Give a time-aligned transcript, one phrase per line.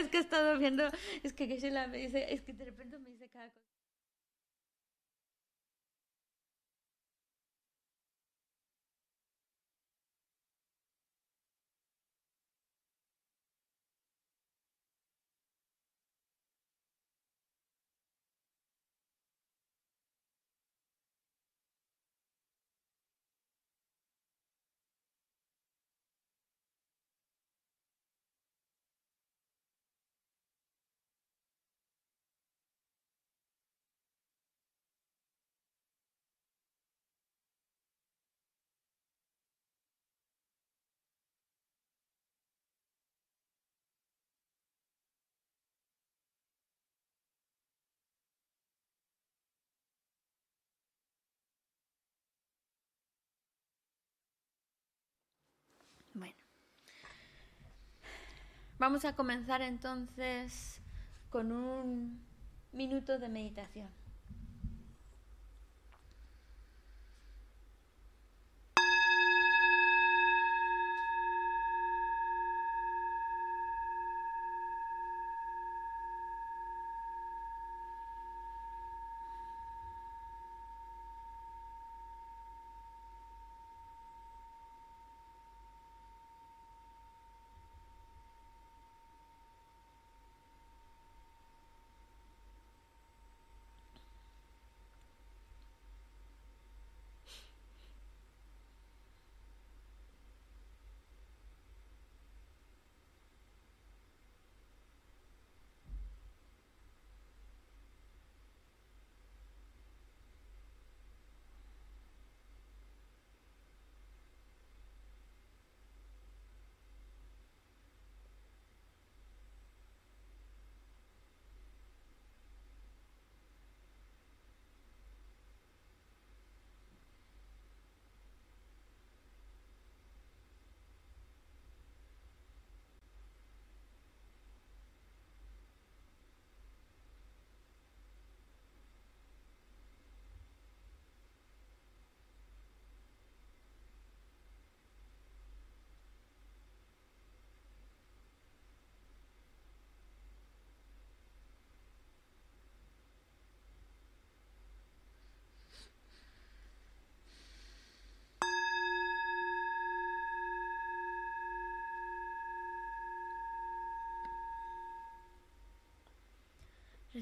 [0.00, 0.84] es que he estado viendo,
[1.22, 3.79] es que Geshe-la me dice, es que de repente me dice cada cosa.
[56.14, 56.34] Bueno.
[58.78, 60.80] Vamos a comenzar entonces
[61.28, 62.26] con un
[62.72, 63.99] minuto de meditación.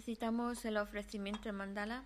[0.08, 2.02] Recitamos el ofrecimiento de mandala.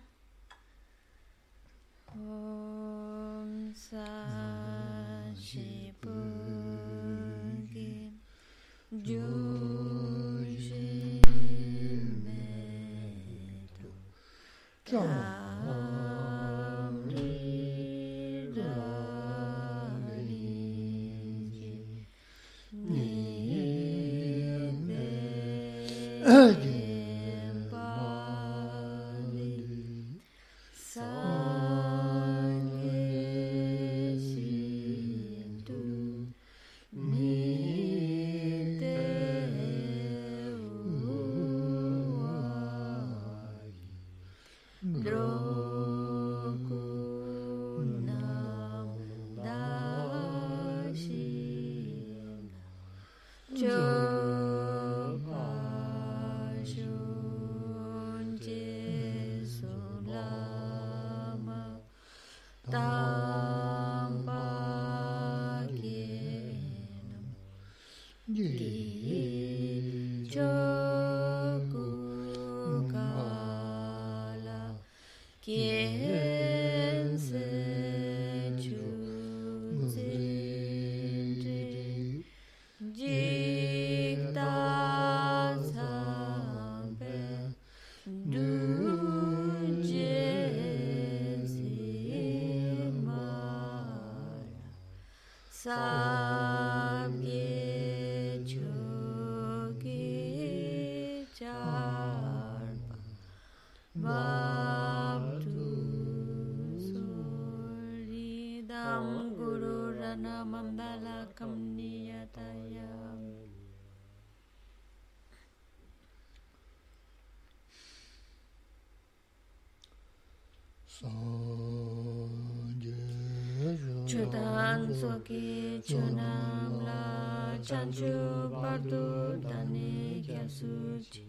[125.85, 128.13] chunam la chanchu
[128.61, 129.05] bardu
[129.43, 130.73] dani kyasu
[131.11, 131.23] chi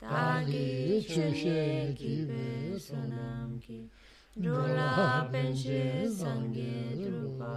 [0.00, 3.78] tagi chushe kibe sanam ki
[4.44, 7.54] rola penche sange drupa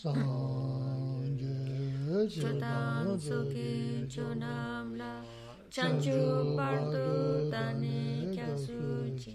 [0.00, 1.58] sanje
[2.34, 5.12] chatam suki chunam la
[5.74, 6.20] chanchu
[6.56, 8.00] bardu dani
[8.34, 8.80] kyasu
[9.20, 9.34] chi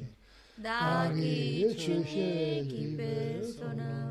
[0.66, 1.38] dagi
[1.82, 3.14] chushe kibe
[3.58, 4.11] sanam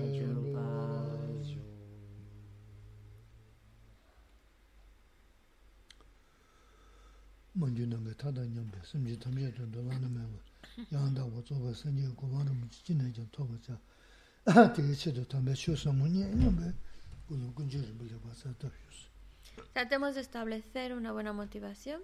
[19.73, 22.01] Tratemos de establecer una buena motivación,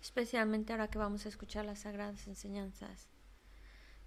[0.00, 3.11] especialmente ahora que vamos a escuchar las sagradas enseñanzas.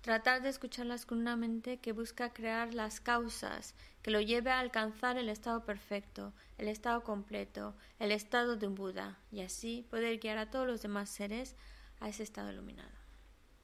[0.05, 3.73] Tratar de escucharlas con una mente que busca crear las causas
[4.03, 8.75] que lo lleve a alcanzar el estado perfecto, el estado completo, el estado de un
[8.75, 11.55] Buda, y así poder guiar a todos los demás seres
[11.99, 12.91] a ese estado iluminado.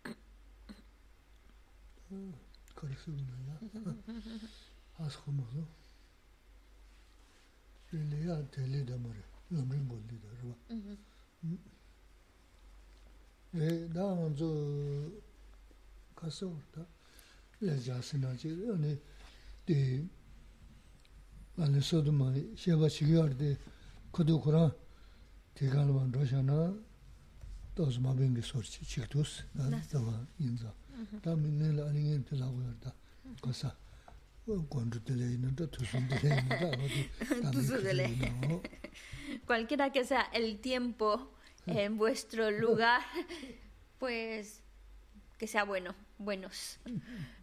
[39.45, 41.31] Cualquiera que sea el tiempo
[41.65, 43.01] en vuestro lugar,
[43.99, 44.61] pues
[45.37, 46.79] que sea bueno, buenos.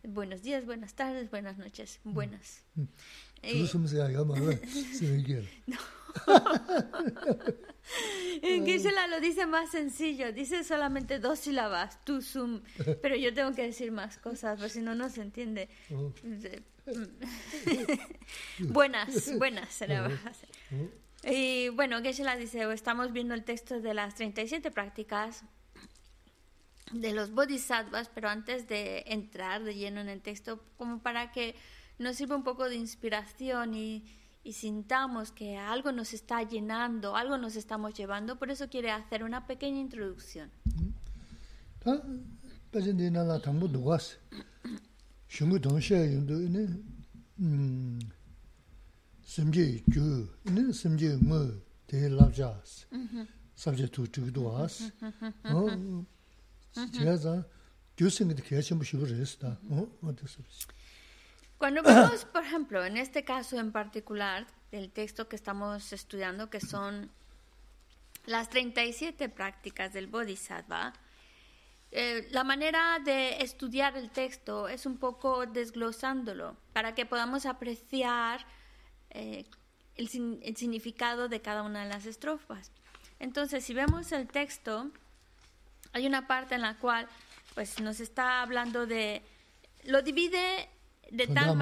[0.02, 2.64] Buenos días, buenas tardes, buenas noches, buenas.
[3.40, 3.62] Que
[8.42, 12.62] En Geshe-la lo dice más sencillo, dice solamente dos sílabas, tu sum,
[13.02, 15.69] pero yo tengo que decir más cosas, porque si no, no se entiende.
[15.92, 16.12] Oh,
[18.60, 20.10] buenas, buenas será.
[20.72, 25.44] oh, Y bueno, Geshe-la dice, estamos viendo el texto de las 37 prácticas
[26.93, 31.55] de los bodhisattvas, pero antes de entrar de lleno en el texto, como para que
[31.99, 34.05] nos sirva un poco de inspiración y,
[34.44, 39.25] y sintamos que algo nos está llenando, algo nos estamos llevando, por eso quiere hacer
[39.25, 40.50] una pequeña introducción.
[61.58, 66.60] Cuando vemos, por ejemplo, en este caso en particular, del texto que estamos estudiando, que
[66.60, 67.10] son
[68.26, 70.92] las 37 prácticas del Bodhisattva,
[71.90, 78.47] eh, la manera de estudiar el texto es un poco desglosándolo para que podamos apreciar
[79.11, 79.47] eh,
[79.97, 82.70] el, el significado de cada una de las estrofas.
[83.18, 84.90] Entonces, si vemos el texto,
[85.92, 87.09] hay una parte en la cual
[87.54, 89.23] pues, nos está hablando de...
[89.85, 90.68] Lo divide
[91.11, 91.47] de tal manera...
[91.47, 91.57] Oh,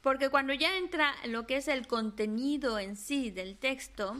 [0.00, 4.16] Porque cuando ya entra lo que es el contenido en sí del texto,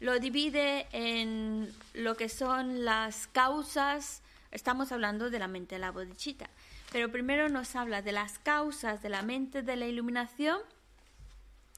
[0.00, 5.90] lo divide en lo que son las causas, estamos hablando de la mente de la
[5.90, 6.48] bodhicitta,
[6.90, 10.58] pero primero nos habla de las causas de la mente de la iluminación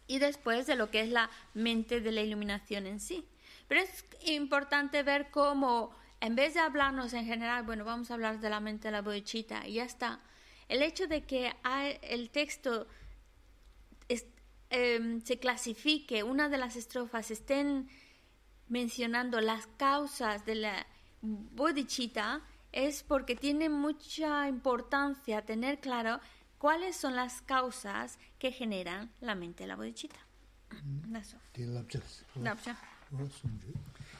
[0.06, 3.26] y después de lo que es la mente de la iluminación en sí.
[3.68, 8.40] Pero es importante ver cómo, en vez de hablarnos en general, bueno, vamos a hablar
[8.40, 10.20] de la mente de la bodhicitta y ya está.
[10.68, 11.52] El hecho de que
[12.02, 12.86] el texto
[14.70, 17.88] em, se clasifique, una de las estrofas estén
[18.68, 20.86] mencionando las causas de la
[21.20, 22.42] bodhicitta,
[22.72, 26.20] es porque tiene mucha importancia tener claro
[26.62, 29.74] cuáles son las causas que generan la mente de la
[33.12, 33.74] oh, sumri.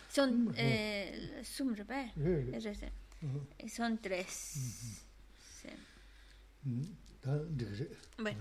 [0.09, 1.41] Son eh,
[3.69, 4.27] son tres.
[5.61, 5.69] Sí.
[6.65, 6.83] mm,
[7.23, 7.89] da digre.
[8.19, 8.41] Bueno.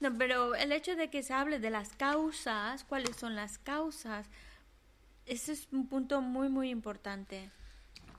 [0.00, 4.26] No, pero el hecho de que se hable de las causas, cuáles son las causas,
[5.24, 7.50] ese es un punto muy, muy importante.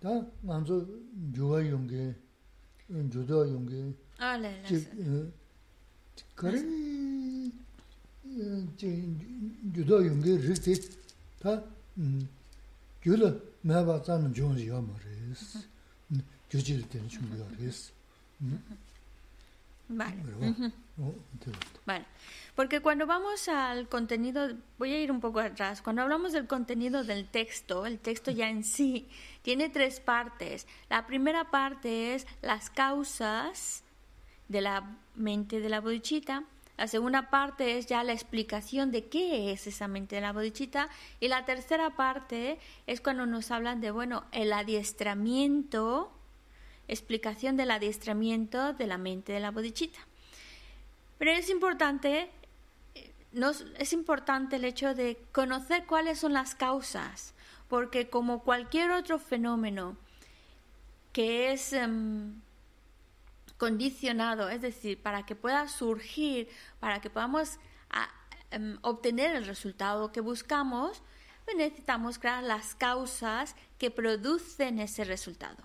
[0.00, 0.08] 다
[0.42, 0.86] 먼저
[1.34, 2.14] 주와 용게
[3.10, 6.60] 주도 용게 Ah, la- las- 지 그래
[8.76, 9.16] 지
[9.74, 10.74] 주도 용게 리티
[11.40, 11.62] 다
[13.02, 15.66] 줄을 매바 자는 좋은지 말이스
[16.50, 17.92] 교질 때는 준비하겠어
[19.88, 20.22] Vale.
[20.24, 21.13] 그리고 어
[21.45, 21.51] 네.
[21.85, 22.05] Vale,
[22.55, 27.03] porque cuando vamos al contenido, voy a ir un poco atrás, cuando hablamos del contenido
[27.03, 29.07] del texto, el texto ya en sí
[29.41, 30.67] tiene tres partes.
[30.89, 33.83] La primera parte es las causas
[34.49, 36.43] de la mente de la bodichita.
[36.77, 40.89] La segunda parte es ya la explicación de qué es esa mente de la bodichita.
[41.19, 46.11] Y la tercera parte es cuando nos hablan de, bueno, el adiestramiento,
[46.87, 49.99] explicación del adiestramiento de la mente de la bodichita.
[51.19, 52.31] Pero es importante,
[52.95, 57.35] eh, nos, es importante el hecho de conocer cuáles son las causas,
[57.67, 59.95] porque como cualquier otro fenómeno
[61.13, 62.39] que es um,
[63.57, 66.47] condicionado, es decir, para que pueda surgir,
[66.79, 67.59] para que podamos
[67.89, 68.07] a,
[68.51, 71.03] em, obtener el resultado que buscamos,
[71.43, 75.63] pues necesitamos crear las causas que producen ese resultado.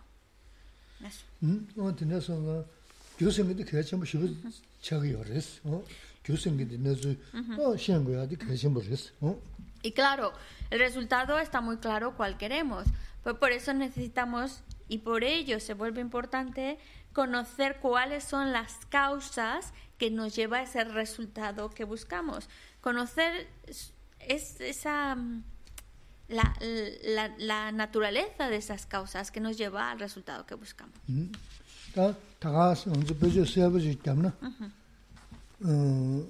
[1.01, 1.25] Eso.
[1.41, 1.59] Mm.
[3.18, 4.26] 교생님도 개참 싶어
[4.82, 5.60] 차기 요랬어.
[5.66, 5.84] 어?
[6.24, 7.16] 교생님도 내주
[7.60, 9.12] 어, 시행고야도 개참 버렸어.
[9.22, 9.40] 어?
[9.82, 10.34] Y claro,
[10.72, 12.86] el resultado está muy claro cuál queremos.
[13.24, 16.78] Pues por eso necesitamos, y por ello se vuelve importante,
[17.14, 22.50] conocer cuáles son las causas que nos lleva a ese resultado que buscamos.
[22.82, 25.44] Conocer es, es esa mm,
[26.30, 26.56] la,
[27.04, 30.96] la, la naturaleza de esas causas que nos lleva al resultado que buscamos.
[31.08, 31.32] 음.
[31.94, 34.32] 다 다가 언제 버저 세버지 있다면
[35.66, 36.24] 어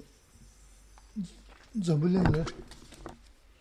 [1.84, 2.44] 저불레가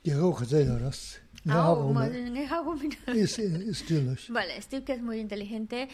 [0.05, 1.19] 얘가 가자 열었어.
[1.43, 3.83] 내가 Ah, 하고 más 뭐 bien, es algo muy- is is
[4.29, 5.87] Vale, Steve, que es muy inteligente.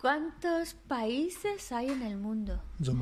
[0.00, 2.60] ¿Cuántos países hay en el mundo?
[2.82, 2.92] 저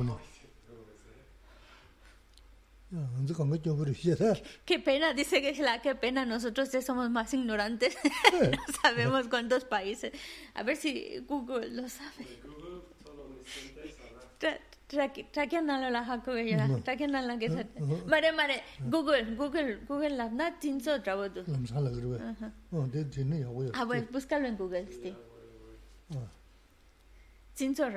[4.64, 7.96] Qué pena, dice que la qué pena, nosotros ya somos más ignorantes,
[8.32, 10.12] no sabemos cuántos países.
[10.54, 12.26] A ver si Google lo sabe.
[14.40, 16.80] Tra- traki- trakianalo la haku ya, No.
[16.82, 18.06] trakianalo que se- Uh-huh.
[18.08, 21.44] Mare mare, Google, Google, Google la na tinso trabodu.
[27.54, 27.90] 좀살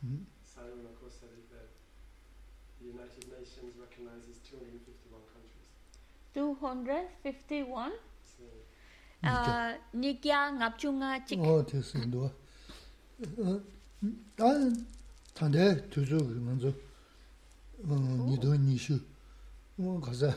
[0.00, 1.68] Signing of course said that
[2.78, 5.66] the United Nations recognizes 251 countries.
[6.34, 7.92] 251?
[9.24, 11.40] Uh, Nikya Ngapchunga Chik.
[11.42, 12.30] Oh, this is the one.
[14.38, 14.70] Uh, uh,
[15.34, 17.98] Tande tuzu manzo uh, oh.
[17.98, 19.00] nido nishu.
[19.78, 20.34] Mo gaza.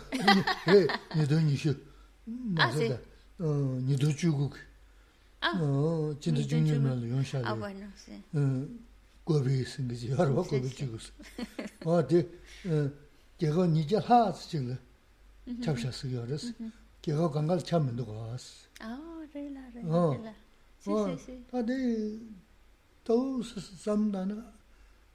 [0.66, 1.76] He nido nishu.
[2.58, 2.98] Ah, Mazo da.
[3.86, 4.58] Nido chuguk.
[5.44, 5.54] Ah.
[6.20, 8.12] Jinda junyum la yongsha ah bueno sí
[9.31, 10.11] 어, 고비 생기지.
[10.11, 10.77] 여러 sí, 고비 sí.
[10.77, 11.13] 찍었어.
[11.85, 12.21] 어, 대
[12.67, 12.91] 어,
[13.39, 14.79] 걔가 니제 하스 지금
[15.63, 16.27] 잡셨어요.
[16.27, 16.53] 그래서
[17.03, 18.67] 걔가 간갈 참면도 갔어.
[18.81, 18.99] Ah,
[19.35, 20.13] regla, regla, Oh.
[20.15, 20.35] regla.
[20.79, 21.47] Sí, 어, sí, sí.
[21.51, 22.21] 다들
[23.05, 24.53] 또 삼다나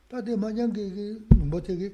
[0.10, 1.94] 다들 마냥 그 뭐되게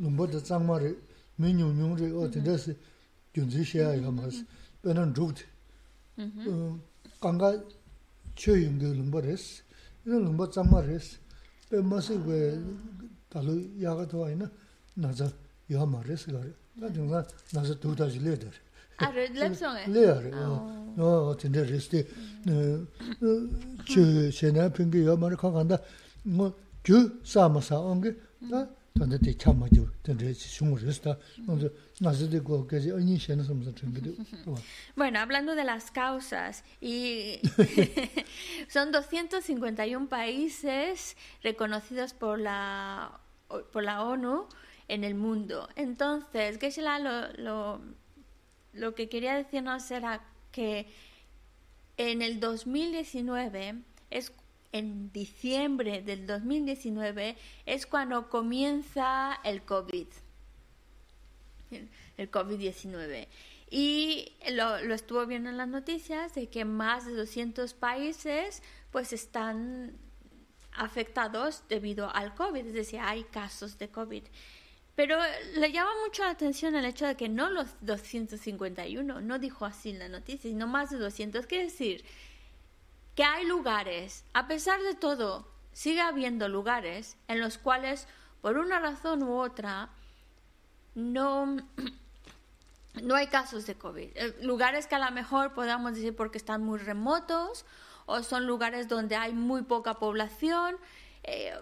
[0.00, 0.96] lungba da zangma ri,
[1.36, 2.74] min nyung nyung ri, o tinda si,
[3.36, 4.36] gyunzi shiya ya maas,
[4.82, 5.42] penan dhubdi.
[6.18, 6.48] Mm-hmm.
[6.48, 6.74] Uh,
[7.20, 7.62] kanga
[8.34, 9.62] chio yungi lumba res,
[10.06, 11.18] yungi lumba tsamma res,
[11.68, 12.58] pe maasi we
[13.28, 14.50] talu yaga tuwa ina
[14.96, 15.30] naza
[15.68, 16.52] ya ma res gari.
[16.76, 18.60] Na dhunga naza dhubdaji le dhari.
[18.98, 19.80] Ari, ah, lepsonga?
[19.84, 19.90] E?
[19.94, 20.94] Le ari, oh.
[20.96, 22.00] no, tinde res di,
[23.84, 25.76] chio shenaya pingi ya maari kakanda,
[26.82, 28.14] gyu sa ma sa ongi,
[28.98, 31.18] tanda te kya ma jiwa, tanda shungu rista,
[32.00, 34.12] nasi de go gaji anyi shena samsa changido.
[34.94, 37.40] Bueno, hablando de las causas, y
[38.68, 43.20] son 251 países reconocidos por la,
[43.72, 44.46] por la ONU
[44.88, 45.68] en el mundo.
[45.76, 47.80] Entonces, Geshe-la lo, lo,
[48.72, 50.22] lo que quería decirnos era
[50.52, 50.86] que
[51.96, 53.74] en el 2019
[54.10, 54.32] es
[54.72, 60.06] en diciembre del 2019 es cuando comienza el COVID,
[62.16, 63.28] el COVID-19.
[63.68, 69.12] Y lo, lo, estuvo viendo en las noticias de que más de 200 países pues
[69.12, 69.98] están
[70.72, 74.22] afectados debido al COVID, es decir, hay casos de COVID.
[74.94, 75.18] Pero
[75.56, 79.90] le llama mucho la atención el hecho de que no los 251, no dijo así
[79.90, 81.46] en la noticia, sino más de 200.
[81.46, 82.02] Quiere decir
[83.16, 88.06] que hay lugares, a pesar de todo, sigue habiendo lugares en los cuales,
[88.42, 89.88] por una razón u otra,
[90.94, 91.56] no,
[93.02, 94.10] no hay casos de COVID.
[94.14, 97.64] Eh, lugares que a lo mejor podamos decir porque están muy remotos
[98.04, 100.76] o son lugares donde hay muy poca población.
[101.22, 101.54] Eh,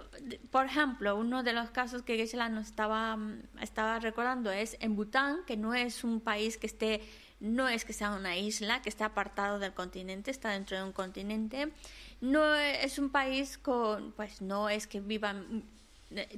[0.51, 3.17] por ejemplo, uno de los casos que Gisela nos estaba,
[3.61, 7.01] estaba recordando es en Bután, que no es un país que esté
[7.41, 10.93] no es que sea una isla que está apartado del continente, está dentro de un
[10.93, 11.73] continente.
[12.21, 15.65] No es un país con, pues no es que vivan,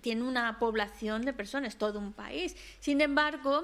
[0.01, 2.57] tiene una población de personas, todo un país.
[2.81, 3.63] Sin embargo,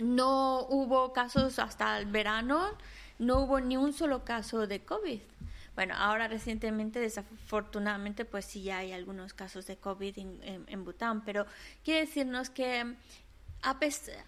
[0.00, 2.68] no hubo casos hasta el verano,
[3.18, 5.20] no hubo ni un solo caso de COVID.
[5.74, 11.46] Bueno, ahora recientemente, desafortunadamente, pues sí hay algunos casos de COVID en, en Bután, pero
[11.82, 12.94] quiere decirnos que
[13.64, 14.22] a pesar,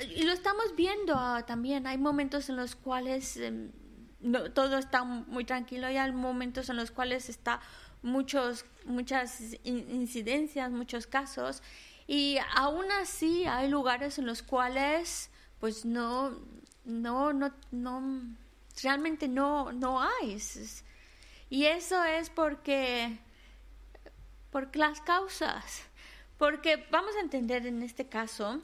[0.00, 1.86] y lo estamos viendo ah, también.
[1.86, 3.72] Hay momentos en los cuales em,
[4.20, 7.60] no, todo está muy tranquilo y hay momentos en los cuales está
[8.02, 11.62] muchos, muchas incidencias, muchos casos.
[12.06, 16.32] Y aún así hay lugares en los cuales pues no,
[16.84, 18.36] no, no, no,
[18.82, 20.38] realmente no, no hay.
[21.50, 23.18] Y eso es porque,
[24.50, 25.82] por las causas.
[26.38, 28.60] Porque vamos a entender en este caso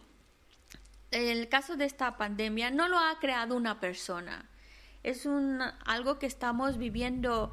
[1.11, 4.49] el caso de esta pandemia no lo ha creado una persona.
[5.03, 7.51] Es un, algo que estamos viviendo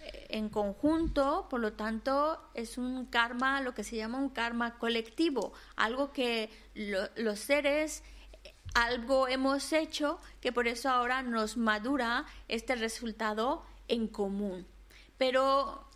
[0.00, 4.78] eh, en conjunto, por lo tanto es un karma, lo que se llama un karma
[4.78, 8.02] colectivo, algo que los seres,
[8.74, 14.66] algo hemos hecho que por eso ahora nos madura este resultado en común.
[15.16, 15.87] Pero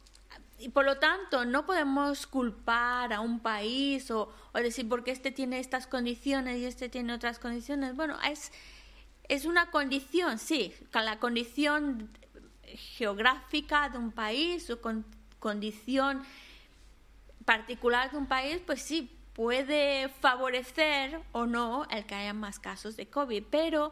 [0.63, 5.59] y por lo tanto no podemos culpar a un país o, decir porque este tiene
[5.59, 7.97] estas condiciones y este tiene otras condiciones.
[7.97, 8.53] Bueno, es,
[9.29, 12.09] es una condición, sí, la condición
[12.97, 15.05] geográfica de un país o con,
[15.41, 16.23] condición
[17.45, 22.97] particular de un país, pues sí, puede favorecer o no el que haya más casos
[22.97, 23.91] de COVID, pero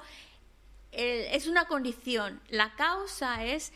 [0.92, 2.40] eh, es una condición.
[2.48, 3.72] La causa es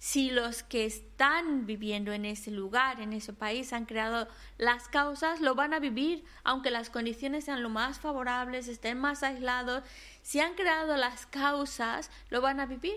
[0.00, 5.42] si los que están viviendo en ese lugar, en ese país, han creado las causas,
[5.42, 9.84] lo van a vivir, aunque las condiciones sean lo más favorables, estén más aislados,
[10.22, 12.96] si han creado las causas, lo van a vivir.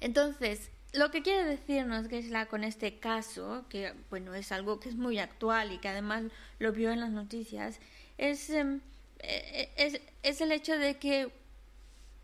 [0.00, 4.78] Entonces, lo que quiere decirnos que es la con este caso, que bueno, es algo
[4.78, 6.22] que es muy actual y que además
[6.60, 7.80] lo vio en las noticias,
[8.16, 8.80] es, em,
[9.18, 11.32] e, e, es el hecho de que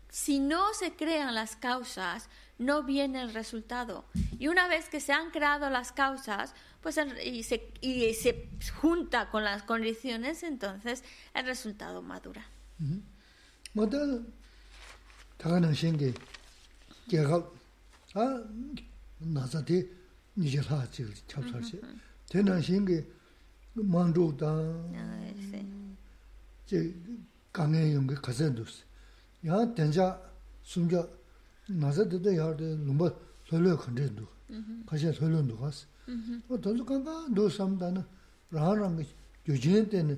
[0.07, 4.05] si no se crean las causas, no viene el resultado.
[4.39, 8.49] Y una vez que se han creado las causas, pues y se, y se
[8.81, 12.45] junta con las condiciones, entonces el resultado madura.
[37.94, 38.04] nā
[38.50, 39.06] rāng rāng kī
[39.46, 40.16] yōjīn tē nē,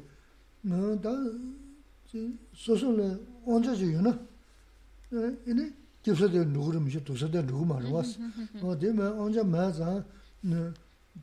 [0.65, 1.13] nā tā
[2.57, 3.09] sōsō lē
[3.45, 4.13] ōnchā chī yō na,
[5.45, 5.65] inē
[6.03, 8.17] kīpsā tē ndō rā mishī, tōsā tē ndō mā rā wās.
[8.65, 9.89] O tē mē ōnchā mē sā,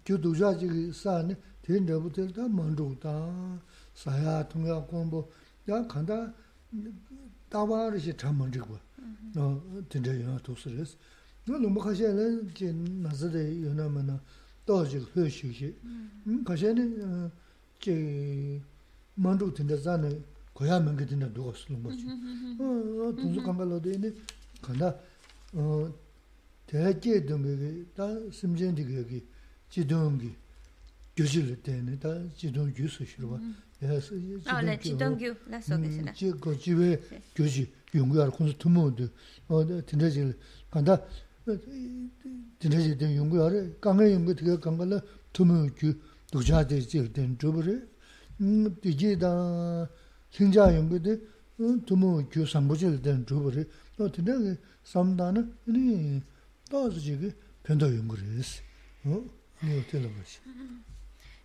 [0.06, 1.34] kio dōjā chī kī sā nē,
[1.66, 3.14] tē ndē bū tē tā mā ndō tā,
[3.98, 5.20] sā yā, tōng yā, kōng bō,
[5.66, 6.18] yā kāntā
[7.43, 7.43] tā wā rā shī tā mā ndī kwa.
[7.43, 8.49] 어 진짜 영화 도스레스 너 너무 가셔는 이제 나서데 연하면은 또 이제 dāwā rīshī chāma
[8.51, 8.79] rīgwa,
[9.35, 10.97] tīndē yunā tūsī rīs.
[11.47, 12.71] Nā lōmbā kāshē lā jī
[13.05, 14.19] nāsā dā yunā mā nā
[14.67, 15.71] dā jī hē shī shī.
[16.49, 16.87] Kāshē nī
[17.85, 17.97] jī
[19.21, 20.11] māndrū tīndē zā nā
[20.57, 22.17] kuyā mēngi tīndē dōgā sī lōmbā chī.
[23.21, 24.15] Tūnsū kāngā lō dā yinī
[24.65, 24.91] kāndā
[26.71, 29.21] tēhā jī dōngi gī, dā simchēn dī gī
[29.75, 30.33] jī dōngi
[31.15, 33.39] gyōshī lī dā yinī dā jī dōngi gyūsī shirwa.
[33.84, 34.14] 예서
[34.46, 36.12] Ah, la chitongyu, la so que será.
[36.14, 37.00] 지 거지에
[37.36, 39.08] 교지 연구할 콘서 투모도
[39.48, 40.34] 어 진짜지
[40.70, 41.00] 간다.
[42.60, 43.72] 진짜지 된 연구하래.
[43.80, 45.00] 강의 연구 되게 간발로
[45.34, 45.94] 투모 교
[46.32, 47.80] 독자들 된 조버래.
[48.42, 49.88] 음, 디지다
[50.32, 51.18] 생자 연구도
[51.86, 53.64] 투모 교 삼부질 된 조버래.
[53.98, 54.30] 또 되게
[54.84, 56.22] 삼다는 이
[56.70, 57.32] 또서 지금
[57.64, 58.62] 변도 연구를 했어.
[59.06, 59.24] 어?
[59.64, 60.40] 이거 들어보시.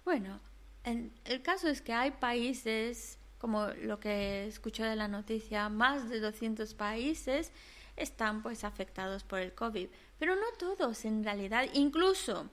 [0.05, 0.39] Bueno,
[0.84, 6.10] en- el caso es que hay países, como lo que escuché de la noticia, más
[6.10, 7.52] de 200 países
[7.96, 9.88] están pues afectados por el COVID,
[10.18, 12.50] pero no todos en realidad, incluso,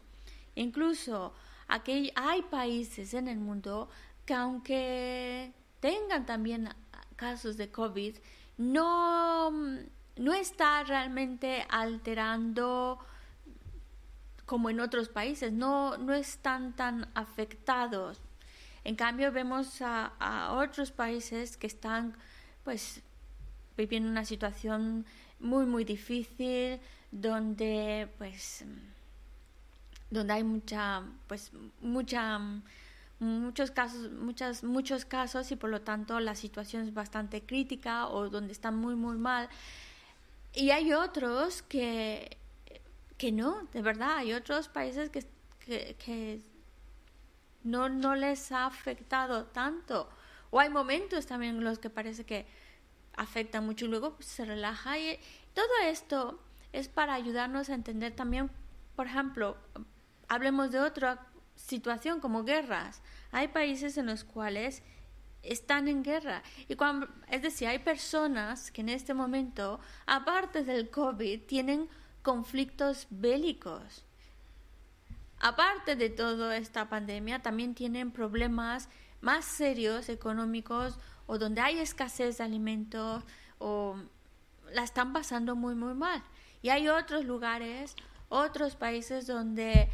[0.55, 1.33] incluso
[1.69, 3.89] aquí hay países en el mundo
[4.25, 6.69] que aunque tengan también
[7.17, 8.17] casos de COVID,
[8.59, 9.51] no,
[10.17, 12.99] no está realmente alterando
[14.47, 18.21] como en otros países, no, no están tan afectados.
[18.85, 22.17] En cambio, vemos a, a otros países que están
[22.65, 23.03] pues
[23.77, 25.05] viviendo una situación
[25.39, 26.81] muy muy difícil
[27.11, 28.65] donde pues
[30.11, 32.41] donde hay mucha pues mucha
[33.19, 38.29] muchos casos muchas muchos casos y por lo tanto la situación es bastante crítica o
[38.29, 39.49] donde están muy muy mal
[40.55, 42.39] y hay otros que
[43.17, 45.27] que no, de verdad, hay otros países que,
[45.97, 46.43] que,
[47.65, 50.09] no, no les ha afectado tanto.
[50.51, 52.47] O hay momentos también en los que parece que
[53.17, 54.99] afecta mucho y luego pues, se relaja.
[54.99, 55.19] Y
[55.55, 56.41] todo esto
[56.73, 58.51] es para ayudarnos a entender también,
[58.95, 59.57] por ejemplo,
[60.29, 63.03] hablemos de otra situación como guerras.
[63.33, 64.83] Hay países en los cuales
[65.43, 66.43] están en guerra.
[66.69, 71.89] Y cuando, es decir, hay personas que en este momento, aparte del COVID, tienen
[72.27, 74.05] conflictos bélicos.
[75.39, 78.89] Aparte de toda esta pandemia, también tienen problemas
[79.21, 83.23] más serios económicos o donde hay escasez de alimentos
[83.61, 83.95] o
[84.73, 86.21] la están pasando muy muy mal.
[86.63, 87.95] Y hay otros lugares,
[88.29, 89.89] otros países donde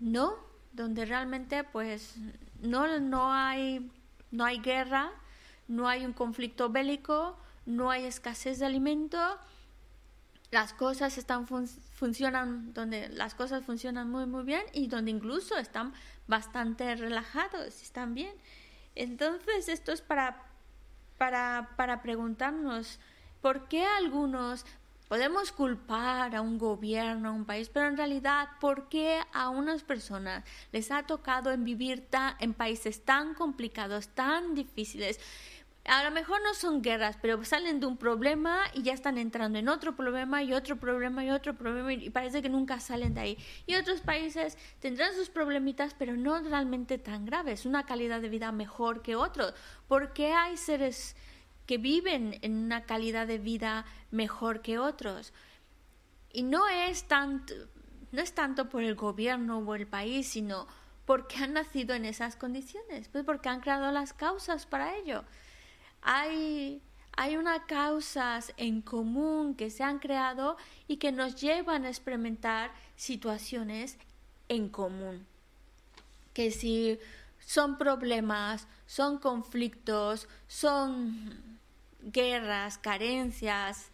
[0.00, 0.34] no,
[0.72, 2.16] donde realmente pues
[2.60, 3.92] no no hay
[4.32, 5.12] no hay guerra,
[5.68, 9.38] no hay un conflicto bélico, no hay escasez de alimentos
[10.56, 11.68] las cosas están fun
[12.00, 15.92] funcionan donde las cosas funcionan muy muy bien y donde incluso están
[16.26, 18.34] bastante relajados están bien.
[18.94, 20.28] Entonces esto es para
[21.18, 22.98] para para preguntarnos
[23.42, 24.64] por qué algunos
[25.08, 29.82] podemos culpar a un gobierno a un país pero en realidad por qué a unas
[29.82, 30.42] personas
[30.72, 32.08] les ha tocado en vivir
[32.40, 35.20] en países tan complicados tan difíciles
[35.88, 39.58] a lo mejor no son guerras, pero salen de un problema y ya están entrando
[39.58, 43.20] en otro problema y otro problema y otro problema y parece que nunca salen de
[43.20, 43.38] ahí.
[43.66, 48.50] Y otros países tendrán sus problemitas, pero no realmente tan graves, una calidad de vida
[48.50, 49.54] mejor que otros.
[49.86, 51.14] ¿Por qué hay seres
[51.66, 55.32] que viven en una calidad de vida mejor que otros?
[56.32, 57.54] Y no es tanto,
[58.10, 60.66] no es tanto por el gobierno o el país, sino
[61.04, 65.24] porque han nacido en esas condiciones, pues porque han creado las causas para ello
[66.06, 66.80] hay,
[67.16, 72.70] hay unas causas en común que se han creado y que nos llevan a experimentar
[72.94, 73.98] situaciones
[74.48, 75.26] en común.
[76.32, 77.00] Que si
[77.44, 81.58] son problemas, son conflictos, son
[82.02, 83.90] guerras, carencias,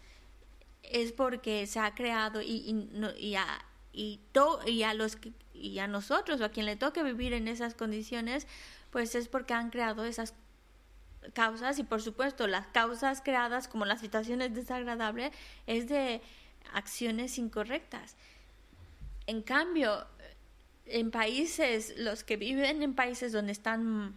[0.83, 5.17] es porque se ha creado y, y, a, y, to, y, a los,
[5.55, 8.45] y a nosotros o a quien le toque vivir en esas condiciones,
[8.91, 10.35] pues es porque han creado esas
[11.33, 15.31] causas y por supuesto las causas creadas como las situaciones desagradables
[15.67, 16.21] es de
[16.73, 18.15] acciones incorrectas.
[19.25, 20.05] En cambio,
[20.85, 24.15] en países, los que viven en países donde están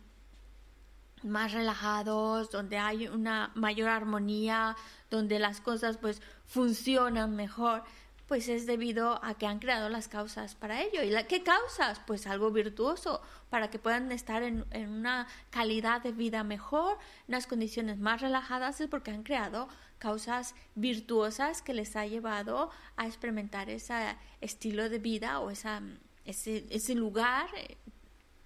[1.23, 4.77] más relajados, donde hay una mayor armonía,
[5.11, 7.85] donde las cosas pues funcionan mejor,
[8.27, 11.03] pues es debido a que han creado las causas para ello.
[11.03, 12.01] ¿Y la, qué causas?
[12.07, 17.99] Pues algo virtuoso, para que puedan estar en, una calidad de vida mejor, unas condiciones
[17.99, 24.17] más relajadas, es porque han creado causas virtuosas que les ha llevado a experimentar ese
[24.41, 25.81] estilo de vida o esa,
[26.25, 27.49] ese, lugar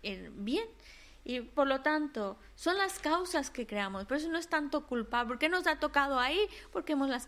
[0.02, 0.66] eh, bien.
[1.24, 4.04] Y por lo tanto, son las causas que creamos.
[4.04, 5.26] Por eso no es tanto culpar.
[5.26, 6.40] ¿Por qué nos ha tocado ahí?
[6.72, 7.26] Porque hemos las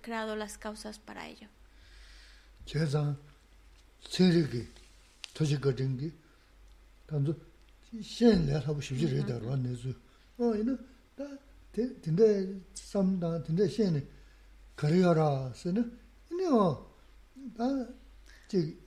[0.00, 1.48] creado las causas para ello.
[2.65, 3.17] 제상
[4.01, 4.67] 세력이
[5.33, 6.11] 도시 거든기
[7.07, 7.33] 단도
[8.01, 9.89] 신내 하고 싶지 않다 왔네서
[10.37, 10.77] 어 이는
[11.15, 11.25] 다
[11.71, 14.01] 데 근데 삼다 근데 신이
[14.75, 15.99] 거려라서는
[16.33, 16.91] 이요
[17.55, 18.79] 다지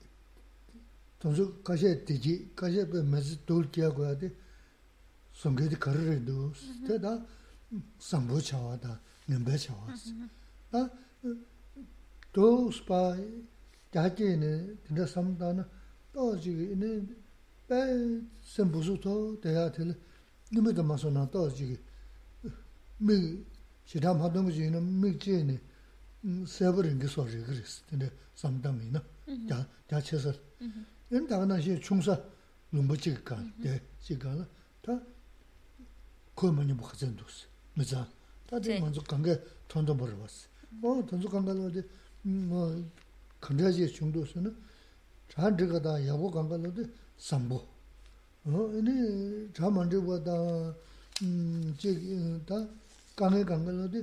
[1.20, 4.34] 동서 가셔 되지 가셔 메시 돌기하고 해야 돼
[5.34, 6.52] 성게디 거르래도
[6.88, 7.24] 때다
[13.92, 13.92] 삼부 차와다 nembe chawas.
[13.92, 15.68] Da, do spa gyage ne, dinda samda na,
[16.12, 17.02] do jige, ne,
[17.68, 19.94] bai sen busu to, deya tili,
[20.50, 21.78] nime da maso na, do jige,
[23.00, 23.44] mi,
[23.84, 25.60] shida ma dungu jige na, mi jige ne,
[26.46, 29.02] sebu ringi so riga ris, dinda samda mi na,
[29.88, 30.36] gya chesar.
[31.10, 32.14] Yen daga na xe chungsa
[32.72, 34.46] lumbu jige ka, de jige ka la,
[34.80, 34.98] ta,
[36.34, 38.08] kuwa ma nipu khazan dos, mi zang.
[38.52, 38.80] 다들 네.
[38.80, 40.46] 먼저 관계 돈도 벌어봤어.
[40.68, 41.80] 뭐 돈도 관계로도
[42.22, 42.84] 뭐
[43.46, 44.56] 컨디지 정도서는
[45.28, 46.84] 잘 들어가다 야고 관계로도
[47.18, 47.54] 삼보.
[48.44, 50.32] 어, 이니 자 먼저 보다
[51.22, 52.54] 음, 저기 다
[53.16, 54.02] 강에 관계로도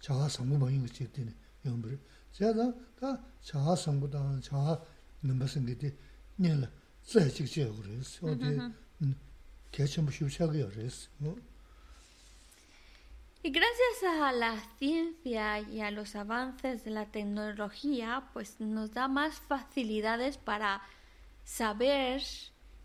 [0.00, 1.32] 자아 성부 많이 것이 되네.
[1.66, 1.98] 영불.
[2.32, 4.80] 제가 다 자아 성부다 자아
[5.20, 5.94] 넘버선 게
[6.36, 6.68] 년을
[7.02, 8.26] 써 직접 그랬어.
[8.26, 8.44] 어디
[9.02, 9.14] 음,
[9.70, 11.08] 개체 쉬우셔야 그랬어.
[11.20, 11.36] 어?
[13.43, 19.07] Y gracias a la ciencia y a los avances de la tecnología, pues nos da
[19.07, 20.81] más facilidades para
[21.43, 22.23] saber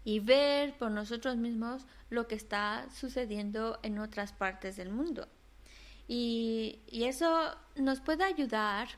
[0.05, 5.27] y ver por nosotros mismos lo que está sucediendo en otras partes del mundo.
[6.07, 8.89] Y, y eso nos puede ayudar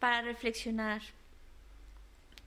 [0.00, 1.02] para reflexionar.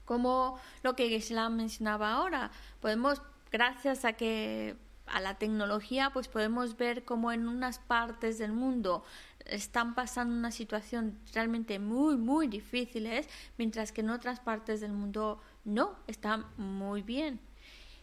[0.04, 4.76] Como lo que Islam mencionaba ahora, podemos, gracias a que
[5.12, 9.04] a la tecnología, pues podemos ver cómo en unas partes del mundo
[9.44, 15.40] están pasando una situación realmente muy, muy difíciles, mientras que en otras partes del mundo
[15.64, 17.40] no, están muy bien.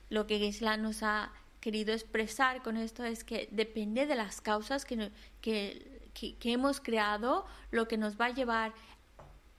[0.10, 4.86] Lo que Islam nos ha querido expresar con esto es que depende de las causas
[4.86, 8.74] que, que, que, que hemos creado, lo que nos va a llevar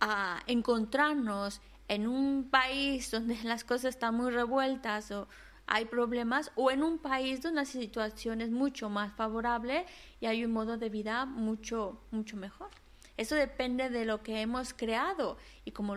[0.00, 5.28] a encontrarnos en un país donde las cosas están muy revueltas o
[5.68, 9.84] hay problemas o en un país donde la situación es mucho más favorable
[10.20, 12.70] y hay un modo de vida mucho mucho mejor.
[13.16, 15.96] Eso depende de lo que hemos creado y como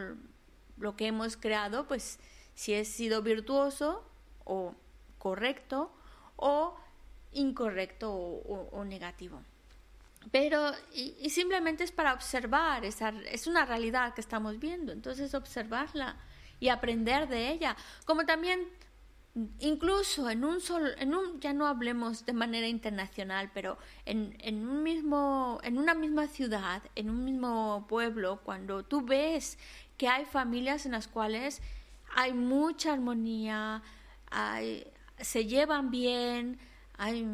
[0.77, 2.19] lo que hemos creado, pues
[2.55, 4.03] si ha sido virtuoso
[4.43, 4.75] o
[5.17, 5.91] correcto
[6.35, 6.75] o
[7.31, 9.41] incorrecto o, negativo.
[10.31, 15.33] Pero, y, y, simplemente es para observar, esa, es una realidad que estamos viendo, entonces
[15.33, 16.17] observarla
[16.59, 17.75] y aprender de ella.
[18.05, 18.67] Como también
[19.59, 24.67] incluso en un solo, en un, ya no hablemos de manera internacional, pero en, en
[24.67, 29.57] un mismo, en una misma ciudad, en un mismo pueblo, cuando tú ves
[29.97, 31.61] que hay familias en las cuales
[32.15, 33.81] hay mucha armonía,
[34.29, 34.85] hay,
[35.19, 36.59] se llevan bien,
[36.97, 37.25] hay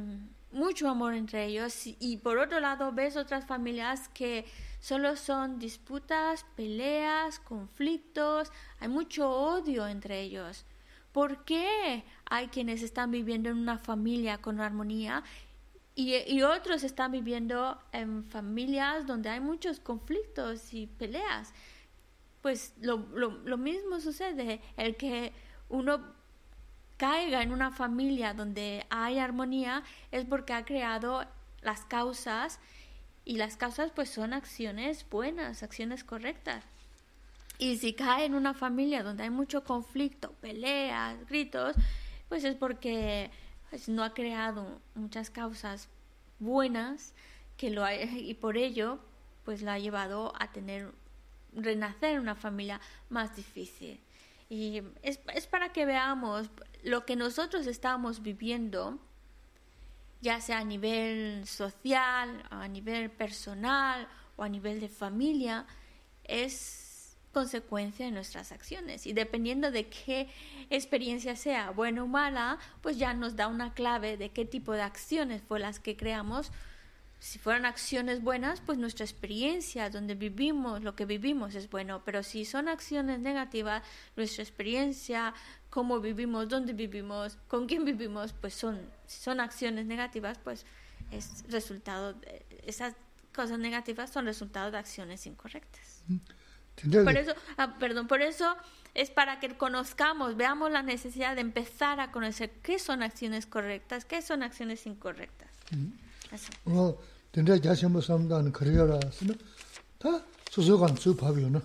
[0.51, 4.45] mucho amor entre ellos y, y por otro lado ves otras familias que
[4.79, 10.65] solo son disputas, peleas, conflictos, hay mucho odio entre ellos.
[11.17, 15.23] ¿Por qué hay quienes están viviendo en una familia con armonía
[15.95, 21.55] y, otros están viviendo en familias donde hay muchos conflictos y peleas?
[22.43, 25.33] Pues lo, lo, lo mismo sucede, el que
[25.69, 26.01] uno
[26.97, 31.25] caiga en una familia donde hay armonía es porque ha creado
[31.63, 32.59] las causas
[33.25, 36.63] y las causas pues son acciones buenas, acciones correctas.
[37.57, 41.75] Y si cae en una familia donde hay mucho conflicto, peleas, gritos,
[42.29, 43.31] pues es porque
[43.69, 45.89] pues, no ha creado muchas causas
[46.39, 47.13] buenas
[47.57, 48.99] que lo ha, y por ello
[49.43, 50.91] pues la ha llevado a tener
[51.53, 53.99] renacer una familia más difícil.
[54.49, 56.49] Y es, es para que veamos
[56.83, 58.99] lo que nosotros estamos viviendo,
[60.21, 65.65] ya sea a nivel social, a nivel personal o a nivel de familia,
[66.23, 66.86] es
[67.37, 70.27] consecuencia de nuestras acciones y dependiendo de qué
[70.71, 74.81] experiencia sea buena o mala, pues ya nos da una clave de qué tipo de
[74.81, 76.51] acciones fue las que creamos.
[77.19, 82.23] Si fueran acciones buenas, pues nuestra experiencia, donde vivimos, lo que vivimos es bueno, pero
[82.23, 83.83] si son acciones negativas,
[84.15, 85.35] nuestra experiencia,
[85.69, 90.65] cómo vivimos, dónde vivimos, con quién vivimos, pues son, si son acciones negativas, pues
[91.11, 92.95] es resultado, de, esas
[93.31, 96.01] cosas negativas son resultado de acciones incorrectas.
[96.07, 96.17] Mm.
[96.83, 98.55] Por eso, ah, perdón, por eso
[98.93, 104.05] es para que conozcamos, veamos la necesidad de empezar a conocer qué son acciones correctas,
[104.05, 105.49] qué son acciones incorrectas.
[111.49, 111.61] ¿no?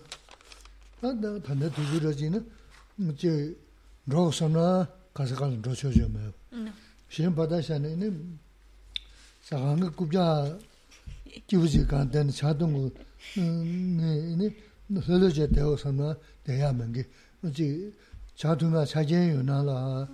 [14.37, 14.53] ¿no?
[15.01, 17.05] hulu je dewa samla deya mangi.
[17.43, 17.93] Uchi
[18.35, 20.09] chadunga chajen yona la,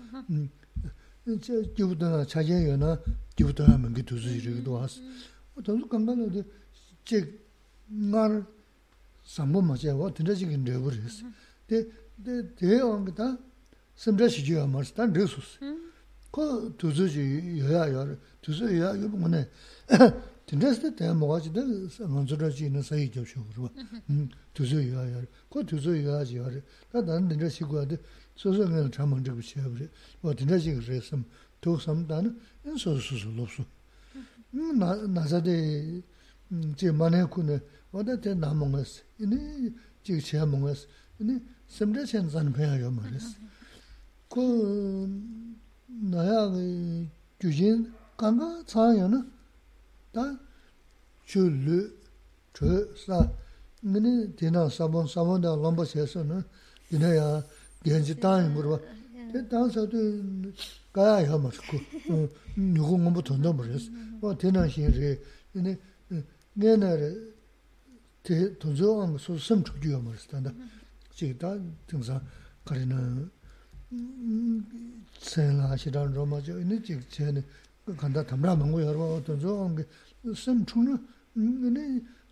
[1.74, 2.98] jibudana chajen yona
[3.36, 5.00] jibudana mangi tuzu yirigido wasi.
[5.62, 6.44] Tanzu kanga la de,
[7.02, 7.40] che
[7.90, 8.46] ngar
[9.22, 11.24] sambo ma che wa, tinda chigi nrebu resi.
[11.66, 13.36] De, de, deya wangi ta
[13.94, 15.58] samdra shiji ya marsi, ta nresu si.
[16.30, 19.48] Ko tuzu ji yoya yore, tuzu yoya yobu ngone,
[20.47, 21.89] 드려지긴 되어버렸어 데 대대어 거다 심자시지야 말스 단 레소스 그 두즈지 여야여 두즈 여야 이거
[21.89, 23.69] 뭐네 진짜스 때 뭐가지도 먼저라지는 사이 접쇼 그러
[24.09, 27.97] 음 두즈 여야여 그 두즈 여야지 하래 나 나는 진짜 시고하데
[28.35, 29.89] 소소는 참 먼저 붙여 그래
[30.21, 31.25] 뭐 진짜지 그랬음
[31.61, 32.39] 또 삼다는
[32.77, 33.65] 소소소 없어
[34.53, 36.01] 음나 나자데
[36.75, 37.59] 제 만에 군에
[37.91, 38.83] 어디 남은
[39.19, 39.71] 이네
[40.03, 40.87] 지금 제가 먹었어
[41.19, 43.37] 이네 심지어 전산 배워요 말했어
[44.29, 45.09] 그
[45.87, 47.07] 나야 그
[47.39, 49.31] 주진 간가 차야는
[50.17, 50.39] 다
[51.25, 51.91] 줄르
[52.53, 53.31] 저사
[53.81, 56.43] 근데 되나 사본 사본다 럼버세서는
[56.91, 57.43] 이내야
[57.83, 58.79] genji tangi murwa,
[59.31, 60.51] te tang sa tu
[60.91, 61.77] kaya ya ma shuku,
[62.55, 65.19] nyugu ngombo tondo muris, wa tena xin re,
[66.53, 67.33] nga na re,
[68.21, 70.53] te tonzo wang su sem chukju ya muris, tanda,
[71.13, 72.21] chigi ta tingsa
[72.63, 73.29] kari na,
[75.19, 77.43] sen la shiran roma jo, ina chigi chayani,
[77.97, 79.21] kanda tamra mungu yarwa,
[80.24, 80.98] sēm chūng
[81.38, 81.84] nē,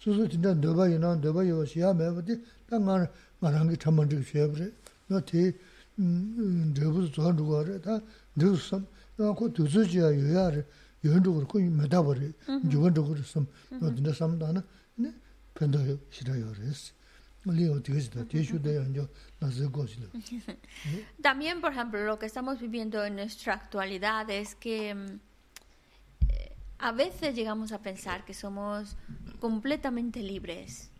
[0.02, 2.98] sūsū tīndā dōba yinā, dōba yawā shiyā mē bā tī, tā ngā
[3.40, 4.68] ngā rāngi chaman chīk shiyā bā rē,
[5.10, 5.54] nā tī
[5.96, 8.00] dōba sū tsōhān chūgā rē, tā
[8.36, 8.84] dōba sū sēm,
[9.20, 10.66] nā kō tū sū chīyā yuwa rē,
[11.06, 12.32] yuwa chūgā rē, kō yu mē tā bā rē,
[12.72, 14.66] yuwa chūgā rē sēm, nā tīndā sēm tā nā,
[15.04, 15.14] nē,
[15.56, 16.96] pēndā yaw, shirā yaw rē sī.
[21.22, 25.20] También, por ejemplo, lo que estamos viviendo en nuestra actualidad es que mm,
[26.78, 28.96] a veces llegamos a pensar que somos
[29.40, 30.90] completamente libres.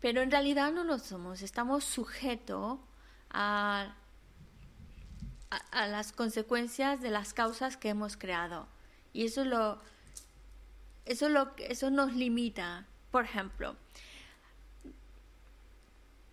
[0.00, 1.42] Pero en realidad no lo somos.
[1.42, 2.78] Estamos sujetos
[3.30, 3.94] a,
[5.70, 8.68] a, las consecuencias de las causas que hemos creado.
[9.12, 9.80] Y eso lo
[11.04, 12.86] eso lo eso nos limita.
[13.10, 13.76] Por ejemplo,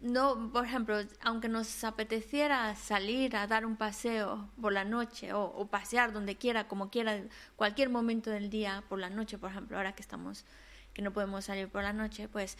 [0.06, 5.68] no, por ejemplo, aunque nos apeteciera salir a dar un paseo por la noche o,
[5.68, 7.24] pasear donde quiera, como quiera,
[7.56, 10.46] cualquier momento del día, por la noche, por ejemplo, ahora que estamos,
[10.94, 12.56] que no podemos salir por la noche, pues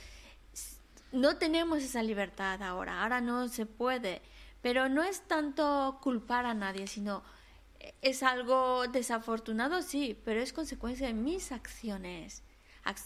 [1.12, 4.24] no tenemos esa libertad ahora, ahora no se puede,
[4.64, 7.24] pero no es tanto culpar a nadie, sino
[8.02, 12.42] es algo desafortunado, sí, pero es consecuencia de mis acciones.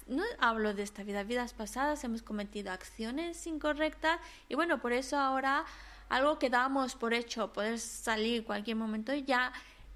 [0.07, 5.17] No hablo de esta vida, vidas pasadas hemos cometido acciones incorrectas y bueno, por eso
[5.17, 5.63] ahora
[6.09, 9.53] algo que damos por hecho, poder salir cualquier momento, ya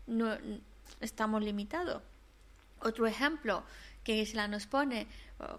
[0.07, 0.37] no
[1.01, 2.01] estamos limitados.
[2.79, 3.63] Otro ejemplo
[4.05, 5.07] que Isla nos pone,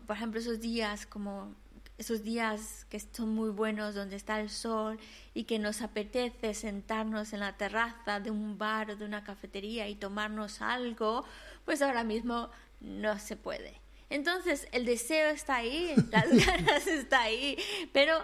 [0.06, 1.54] por ejemplo, esos días como
[1.96, 4.98] esos días que son muy buenos donde está el sol
[5.32, 9.88] y que nos apetece sentarnos en la terraza de un bar o de una cafetería
[9.88, 11.24] y tomarnos algo,
[11.64, 13.83] pues ahora mismo no se puede.
[14.14, 17.58] Entonces el deseo está ahí, las ganas está ahí,
[17.92, 18.16] pero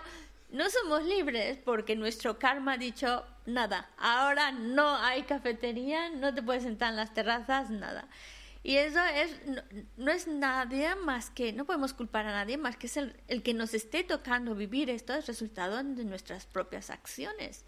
[0.51, 6.45] no somos libres porque nuestro karma ha dicho nada, ahora no hay cafetería, no te
[6.45, 8.07] puedes sentar en las terrazas, nada.
[8.63, 9.63] Y eso es, no,
[9.97, 13.43] no, es nadie más que, no podemos culpar a nadie más que es el, el,
[13.43, 17.65] que nos esté tocando vivir esto es resultado de nuestras propias acciones.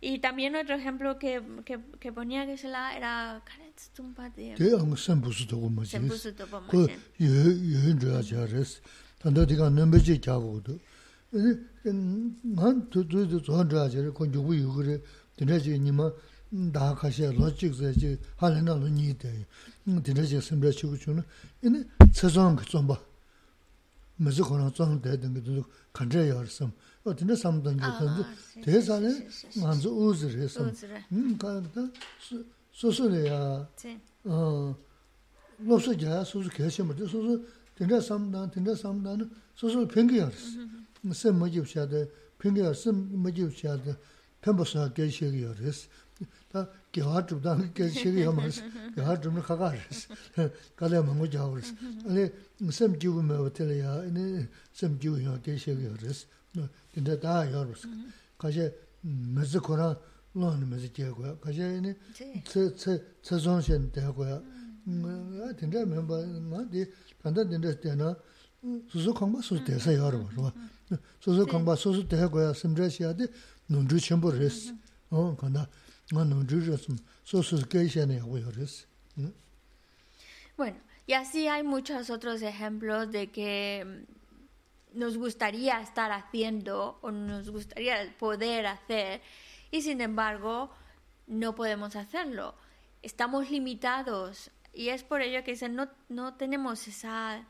[0.00, 4.54] Y también otro ejemplo que, que, que ponía que se la era Karetsutumpa de...
[4.54, 5.92] De ang senpusuto goma jis.
[5.92, 6.88] Senpusuto goma jis.
[6.88, 8.82] Ko yuhun raya jares.
[9.18, 10.78] Tanda diga nambaji kyabudu.
[11.32, 11.38] E,
[11.84, 15.00] e, ngan tuzu tu zuhan raya jares kon yugu yugure.
[15.34, 16.12] Tanda ji nima
[16.52, 19.46] daha kashiya lochik zayi halina lo nyi dayi.
[20.02, 21.24] Tanda ji sembra chigu chuna.
[21.62, 23.00] E, Ini tsezong ki zomba.
[24.18, 26.70] Mazi kona zong dayi dangi tuzu kanchaya yarisam.
[27.06, 29.28] 어디나 삼던 게 대산에
[29.62, 30.68] 만주 우즈를 해서.
[31.12, 31.88] 음 가다
[32.72, 33.68] 소소래야
[34.24, 34.76] 어
[35.58, 37.40] 로스자 소소 개심을 소소
[37.76, 40.32] 된다 삼단 된다 삼단 소소 변경을
[41.00, 43.94] 무슨 뭐지 없어도 변경을 무슨 뭐지 없어도
[44.42, 45.88] 템버서 개시기요 그래서
[46.50, 48.62] 다 개화 좀다 개시기요 말스
[48.96, 49.70] 개화 좀 가가.
[49.70, 50.14] 그래서
[50.74, 51.72] 가래 먹고 자고 그래서.
[52.08, 52.28] 아니
[52.58, 56.26] 무슨 지우면 어때야 아니 좀 지우요 개시기요 그래서
[56.94, 57.88] 근데 다 열었어.
[58.38, 59.98] 가제 무슨 거라
[60.34, 61.38] 로는 무슨 되고요.
[61.38, 61.94] 가제니
[62.44, 64.42] 저 저존신 되고요.
[64.86, 66.90] 아 근데 멤버 나디
[67.22, 68.16] 간다 근데 되나
[68.88, 70.52] 수수 공부 수수 돼서 열어 봐.
[71.20, 72.52] 수수 공부 수수 되고요.
[72.52, 73.26] 심지어야디
[73.68, 74.74] 눈주 첨부 레스.
[75.10, 75.68] 어 간다.
[76.12, 76.86] 나 눈주 레스.
[77.24, 78.86] 수수 계시네 하고 열었어.
[80.56, 84.06] Bueno, y así hay muchos otros ejemplos de que
[84.96, 89.20] nos gustaría estar haciendo o nos gustaría poder hacer
[89.70, 90.70] y sin embargo
[91.26, 92.54] no podemos hacerlo.
[93.02, 97.44] Estamos limitados y es por ello que dicen no, no tenemos esa,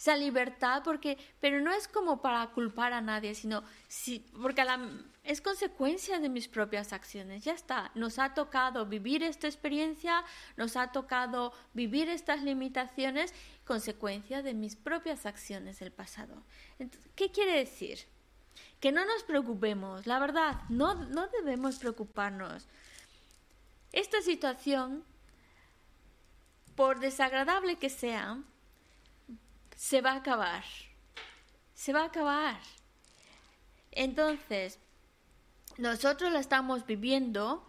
[0.00, 4.80] esa libertad porque pero no es como para culpar a nadie sino si, porque la,
[5.24, 7.90] es consecuencia de mis propias acciones ya está.
[7.94, 10.24] Nos ha tocado vivir esta experiencia
[10.56, 13.34] nos ha tocado vivir estas limitaciones
[13.66, 16.42] consecuencia de mis propias acciones del pasado.
[17.14, 17.98] Qué quiere decir
[18.80, 22.66] que no nos preocupemos la verdad no no debemos preocuparnos.
[23.92, 25.04] Esta situación
[26.74, 28.38] por desagradable que sea
[29.80, 30.62] se va a acabar.
[31.72, 32.60] Se va a acabar.
[33.92, 34.78] Entonces,
[35.78, 37.66] nosotros la estamos viviendo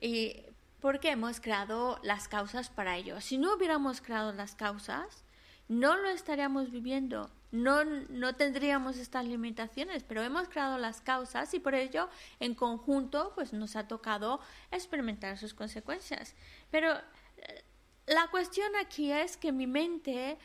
[0.00, 0.42] y
[0.80, 3.20] porque hemos creado las causas para ello.
[3.20, 5.22] Si no hubiéramos creado las causas,
[5.68, 11.60] no lo estaríamos viviendo, no, no tendríamos estas limitaciones, pero hemos creado las causas y
[11.60, 12.08] por ello
[12.40, 14.40] en conjunto pues nos ha tocado
[14.72, 16.34] experimentar sus consecuencias.
[16.72, 16.96] Pero
[17.36, 17.64] eh,
[18.08, 20.36] la cuestión aquí es que mi mente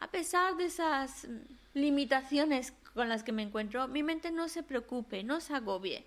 [0.00, 1.26] a pesar de esas
[1.74, 6.04] limitaciones con las que me encuentro, mi mente no se preocupe, no se agobie.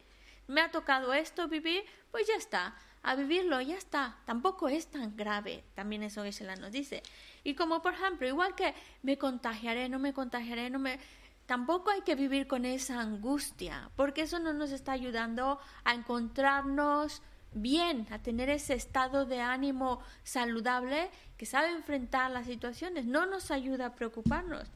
[0.47, 2.75] Me ha tocado esto vivir, pues ya está.
[3.03, 4.17] A vivirlo, ya está.
[4.25, 5.63] Tampoco es tan grave.
[5.73, 7.01] También eso la nos dice.
[7.43, 10.99] Y como por ejemplo, igual que me contagiaré, no me contagiaré, no me...
[11.45, 17.21] Tampoco hay que vivir con esa angustia, porque eso no nos está ayudando a encontrarnos
[17.53, 23.51] bien, a tener ese estado de ánimo saludable que sabe enfrentar las situaciones, no nos
[23.51, 24.69] ayuda a preocuparnos.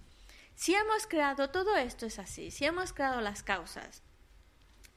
[0.56, 4.04] Si hemos creado todo esto es así, si hemos creado las causas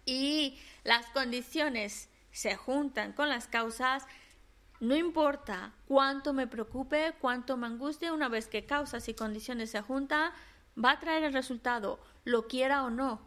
[0.04, 4.06] y las condiciones se juntan con las causas,
[4.80, 9.82] no importa cuánto me preocupe, cuánto me angustie, una vez que causas y condiciones se
[9.82, 10.32] juntan,
[10.82, 13.20] va a traer el resultado, lo quiera o no,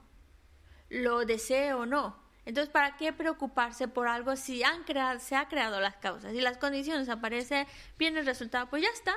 [0.89, 2.20] lo desee o no.
[2.45, 6.31] Entonces, ¿para qué preocuparse por algo si han creado, se ha creado las causas?
[6.31, 7.67] Si las condiciones aparecen,
[7.99, 9.15] viene el resultado, pues ya está.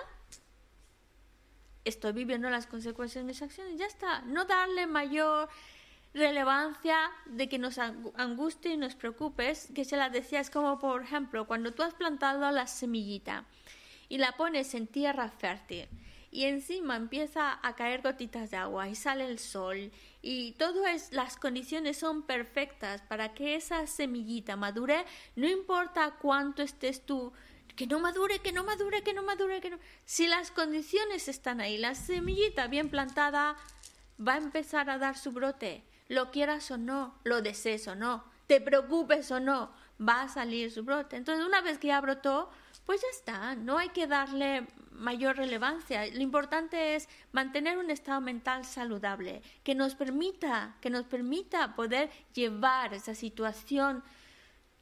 [1.84, 4.20] Estoy viviendo las consecuencias de mis acciones, ya está.
[4.22, 5.48] No darle mayor
[6.12, 11.02] relevancia de que nos angustie y nos preocupes, que se la decía, es como por
[11.02, 13.44] ejemplo, cuando tú has plantado la semillita
[14.08, 15.88] y la pones en tierra fértil
[16.34, 19.92] y encima empieza a caer gotitas de agua y sale el sol
[20.26, 25.04] y todas las condiciones son perfectas para que esa semillita madure,
[25.36, 27.34] no importa cuánto estés tú,
[27.76, 29.78] que no madure, que no madure, que no madure, que no.
[30.06, 33.58] Si las condiciones están ahí, la semillita bien plantada
[34.18, 38.24] va a empezar a dar su brote, lo quieras o no, lo desees o no,
[38.46, 41.16] te preocupes o no, va a salir su brote.
[41.16, 42.48] Entonces, una vez que ya brotó,
[42.86, 46.06] pues ya está, no hay que darle mayor relevancia.
[46.06, 52.10] Lo importante es mantener un estado mental saludable que nos permita, que nos permita poder
[52.32, 54.02] llevar esa situación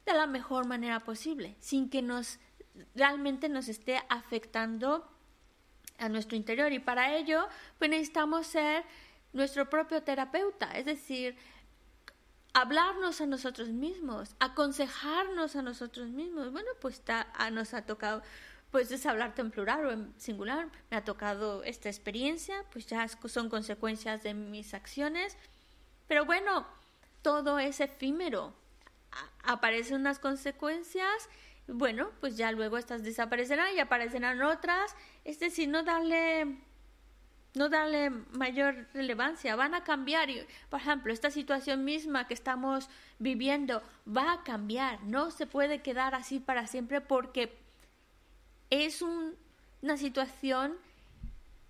[0.05, 2.39] de la mejor manera posible, sin que nos
[2.95, 5.07] realmente nos esté afectando
[5.97, 6.71] a nuestro interior.
[6.71, 7.47] Y para ello,
[7.77, 8.83] pues necesitamos ser
[9.31, 11.35] nuestro propio terapeuta, es decir,
[12.53, 16.51] hablarnos a nosotros mismos, aconsejarnos a nosotros mismos.
[16.51, 18.21] Bueno, pues está, nos ha tocado
[18.73, 20.67] pues hablarte en plural o en singular.
[20.89, 25.37] Me ha tocado esta experiencia, pues ya son consecuencias de mis acciones.
[26.07, 26.65] Pero bueno,
[27.21, 28.55] todo es efímero.
[29.43, 31.29] aparecen unas consecuencias,
[31.67, 34.95] bueno, pues ya luego estas desaparecerán y aparecerán otras.
[35.23, 36.57] Es decir, no darle
[37.53, 40.29] no darle mayor relevancia, van a cambiar.
[40.71, 46.15] Por ejemplo, esta situación misma que estamos viviendo va a cambiar, no se puede quedar
[46.15, 47.62] así para siempre porque
[48.73, 50.73] es una situación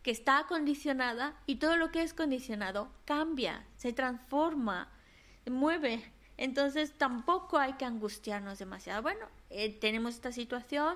[0.04, 4.90] que está condicionada y todo lo que es condicionado cambia, se transforma,
[5.44, 6.12] se mueve.
[6.38, 9.02] Entonces tampoco hay que angustiarnos demasiado.
[9.02, 10.96] Bueno, eh, tenemos esta situación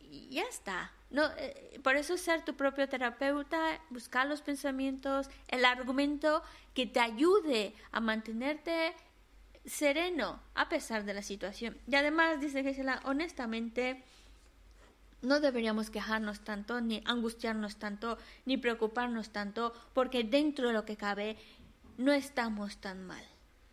[0.00, 0.92] y ya está.
[1.10, 6.42] No, eh, por eso ser tu propio terapeuta, buscar los pensamientos, el argumento
[6.74, 8.94] que te ayude a mantenerte
[9.64, 11.76] sereno a pesar de la situación.
[11.88, 14.04] Y además, dice Gisela, honestamente,
[15.22, 20.96] no deberíamos quejarnos tanto, ni angustiarnos tanto, ni preocuparnos tanto, porque dentro de lo que
[20.96, 21.36] cabe
[21.98, 23.24] no estamos tan mal.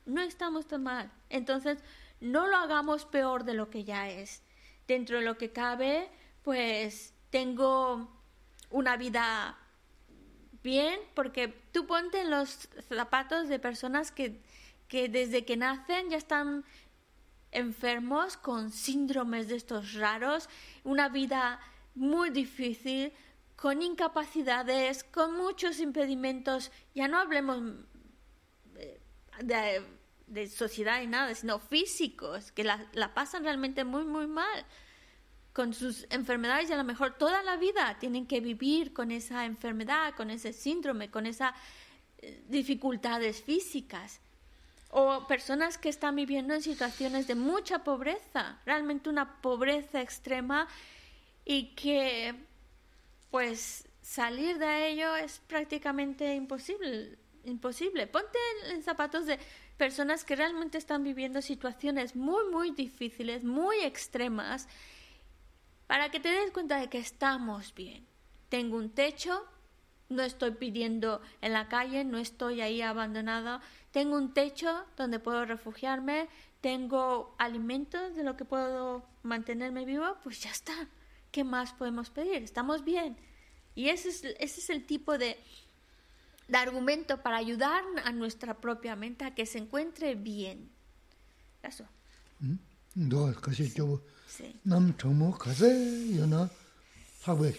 [0.05, 1.11] No estamos tan mal.
[1.29, 1.79] Entonces,
[2.19, 4.41] no lo hagamos peor de lo que ya es.
[4.87, 6.09] Dentro de lo que cabe,
[6.43, 8.09] pues tengo
[8.69, 9.57] una vida
[10.63, 14.41] bien, porque tú ponte los zapatos de personas que,
[14.87, 16.65] que desde que nacen ya están
[17.57, 20.47] enfermos con síndromes de estos raros,
[20.83, 21.59] una vida
[21.95, 23.11] muy difícil,
[23.55, 26.71] con incapacidades, con muchos impedimentos.
[26.93, 27.61] Ya no hablemos
[28.75, 28.99] eh,
[29.41, 29.83] de,
[30.27, 34.65] de sociedad y nada, sino físicos, que la, la pasan realmente muy, muy mal
[35.51, 39.43] con sus enfermedades y a lo mejor toda la vida tienen que vivir con esa
[39.45, 41.51] enfermedad, con ese síndrome, con esas
[42.19, 44.21] eh, dificultades físicas.
[44.89, 50.67] O personas que están viviendo en situaciones de mucha pobreza, realmente una pobreza extrema
[51.43, 52.35] y que
[53.29, 57.17] pues salir de ello es prácticamente imposible.
[57.43, 58.07] imposible.
[58.07, 59.39] Ponte en zapatos de
[59.77, 64.67] personas que realmente están viviendo situaciones muy, muy difíciles, muy extremas
[65.87, 68.05] para que te des cuenta de que estamos bien.
[68.49, 69.45] Tengo un techo,
[70.09, 73.61] no estoy pidiendo en la calle, no estoy ahí abandonada,
[73.97, 76.27] tengo un techo donde puedo refugiarme,
[76.61, 80.87] tengo alimentos de lo que puedo mantenerme vivo, pues ya está.
[81.31, 82.43] ¿Qué más podemos pedir?
[82.43, 83.17] Estamos bien.
[83.73, 85.35] Y ese es, ese es el tipo de,
[86.47, 90.69] de argumento para ayudar a nuestra propia mente a que se encuentre bien.
[91.63, 91.85] Eso.
[92.95, 94.01] ndo kasi chobo
[94.65, 95.69] nam chomo kaze
[96.17, 96.49] yona
[97.25, 97.49] hawe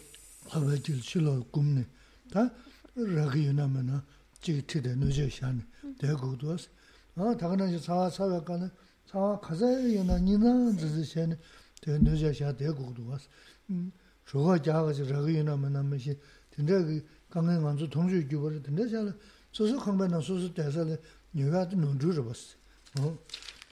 [0.52, 1.86] hawe jil chilo kumne
[2.32, 2.50] ta
[2.96, 4.02] ragi yona mana
[4.40, 5.62] chigi tide nuje shani
[5.96, 6.68] 대국도스
[7.16, 8.70] 아 다가나지 사와 사와가는
[9.06, 11.38] 사와 가자에나 니나 지지시는
[11.80, 13.28] 된도자샤 대국도스
[13.70, 13.92] 음
[14.26, 16.18] 저거 자가지 저기나 만나면시
[16.50, 19.14] 근데 그 강에 만주 동주 규벌을 근데 잘
[19.52, 21.00] 소소 강변은 소소 대사를
[21.32, 22.56] 뉴가 논주를 봤어.
[23.00, 23.18] 어?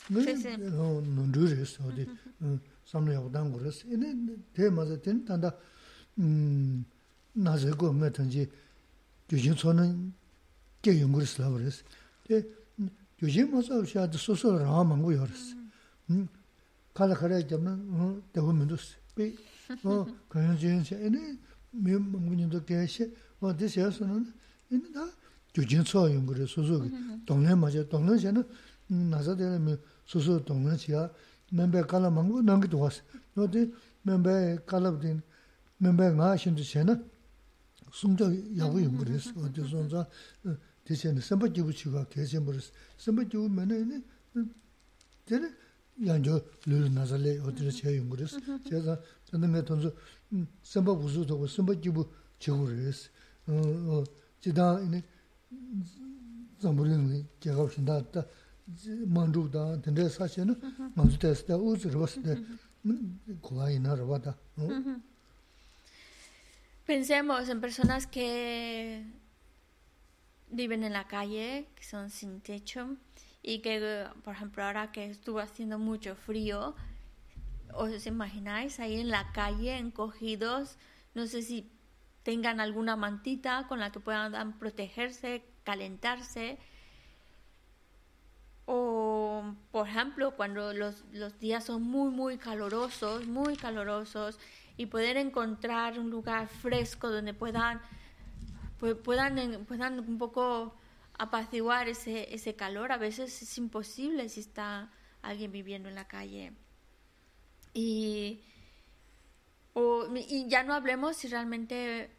[0.08, 2.06] 논주를 했어 어디.
[2.84, 5.54] 삼려고 당고레스 이네 대마서 된 단다.
[6.18, 6.84] 음
[7.32, 8.48] 나저고 뭐든지
[9.28, 10.14] 규진 소는
[10.80, 11.82] 꽤 연구를 쓰라고 그랬어.
[12.26, 12.42] 데
[13.22, 15.56] 요즘 와서 샤드 소소 라만 거 열었어.
[16.10, 16.28] 음.
[16.92, 18.96] 가라 가라 되면 대고 민도스.
[19.14, 19.36] 비.
[19.84, 21.38] 어, 그런 진짜 아니
[21.70, 24.32] 매 문제도 대시 뭐 대시에서는
[24.70, 25.10] 이나
[25.56, 26.84] 요즘 저 연구를 소소
[27.24, 28.42] 동네 맞아 동네 전에
[28.88, 31.10] 나서 되는 소소 동네 지가
[31.52, 33.02] 멤버 깔아 망고 넘기도 왔어.
[33.34, 33.70] 너데
[34.02, 34.30] 멤버
[34.66, 35.22] 깔아든
[35.78, 36.94] 멤버 나 신도 전에
[37.92, 39.30] 숨도 야구 연구를 했어.
[39.40, 40.06] 어디서 혼자
[40.87, 42.53] 대신 선배 기부 치가 계신 버
[42.97, 43.74] 선배 기부 면에
[45.26, 45.51] 되네
[46.07, 48.39] 양조 룰 나살레 어디로 제가 연구했어
[48.70, 49.91] 제가 근데 몇 돈서
[50.62, 52.09] 선배 부수도 선배 기부
[52.39, 53.11] 지구르스
[53.49, 54.05] 어
[54.41, 55.03] 지다 이네
[56.61, 58.26] zamburin gyagab shinda da
[59.07, 60.93] mandru da dinde sashi na mm-hmm.
[60.97, 63.41] manzu desi da uzi rwasi da mm-hmm.
[63.43, 64.34] kuwa ina rwa da.
[64.59, 65.03] Mm-hmm.
[66.87, 69.03] Pensemos en personas que
[70.51, 72.97] viven en la calle, que son sin techo
[73.42, 76.74] y que, por ejemplo, ahora que estuvo haciendo mucho frío,
[77.72, 80.76] os imagináis ahí en la calle encogidos,
[81.14, 81.70] no sé si
[82.22, 86.59] tengan alguna mantita con la que puedan protegerse, calentarse.
[88.64, 94.40] O, por ejemplo, cuando los, los días son muy, muy calurosos, muy calurosos,
[94.76, 97.80] y poder encontrar un lugar fresco donde puedan,
[98.80, 100.74] pu- puedan, puedan un poco
[101.18, 102.92] apaciguar ese, ese calor.
[102.92, 104.90] A veces es imposible si está
[105.22, 106.52] alguien viviendo en la calle.
[107.74, 108.40] Y,
[109.74, 112.10] o- y ya no hablemos si realmente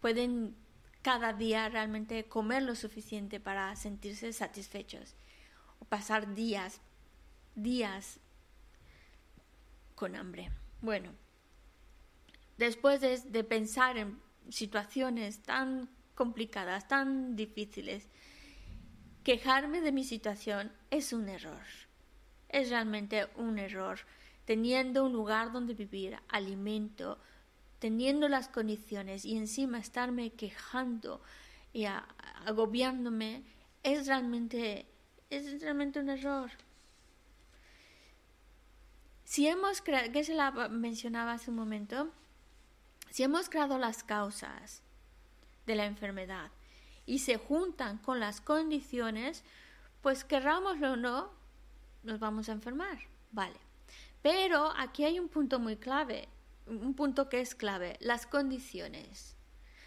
[0.00, 0.54] pueden
[1.02, 5.14] cada día realmente comer lo suficiente para sentirse satisfechos
[5.80, 6.80] o pasar días,
[7.54, 8.20] días
[9.94, 10.50] con hambre.
[10.80, 11.10] Bueno,
[12.58, 18.08] después de, de pensar en situaciones tan complicadas, tan difíciles,
[19.24, 21.62] quejarme de mi situación es un error.
[22.48, 24.00] Es realmente un error.
[24.44, 27.18] Teniendo un lugar donde vivir, alimento,
[27.78, 31.20] teniendo las condiciones y encima estarme quejando
[31.72, 31.84] y
[32.46, 33.42] agobiándome,
[33.82, 34.86] es realmente,
[35.30, 36.50] es realmente un error.
[39.24, 42.10] Si hemos creado, que se la mencionaba hace un momento,
[43.10, 44.82] si hemos creado las causas
[45.66, 46.50] de la enfermedad
[47.06, 49.44] y se juntan con las condiciones,
[50.02, 51.30] pues querrámoslo o no,
[52.02, 52.98] nos vamos a enfermar,
[53.32, 53.58] vale.
[54.22, 56.28] Pero aquí hay un punto muy clave,
[56.66, 59.36] un punto que es clave, las condiciones.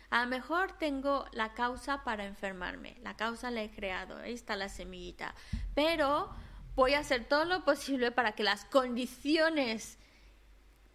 [0.10, 4.56] A lo mejor tengo la causa para enfermarme, la causa la he creado, ahí está
[4.56, 5.36] la semillita,
[5.74, 6.30] pero
[6.76, 9.98] voy a hacer todo lo posible para que las condiciones,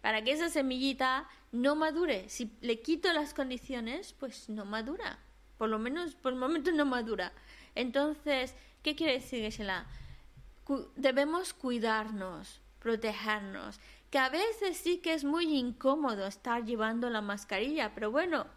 [0.07, 2.29] para que esa semillita no madure.
[2.29, 5.19] Si le quito las condiciones, pues no madura.
[5.57, 7.33] Por lo menos por el momento no madura.
[7.75, 9.85] Entonces, ¿qué quiere decir, Geshe-la?
[10.63, 17.19] Cu- debemos cuidarnos, protegernos, que a veces sí que es muy incómodo estar llevando la
[17.19, 18.47] mascarilla, pero bueno,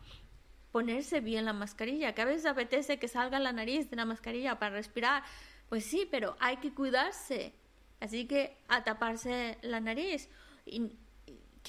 [0.70, 4.60] ponerse bien la mascarilla, que a veces apetece que salga la nariz de la mascarilla
[4.60, 5.24] para respirar,
[5.68, 7.52] pues sí, pero hay que cuidarse,
[7.98, 10.28] así que a taparse la nariz.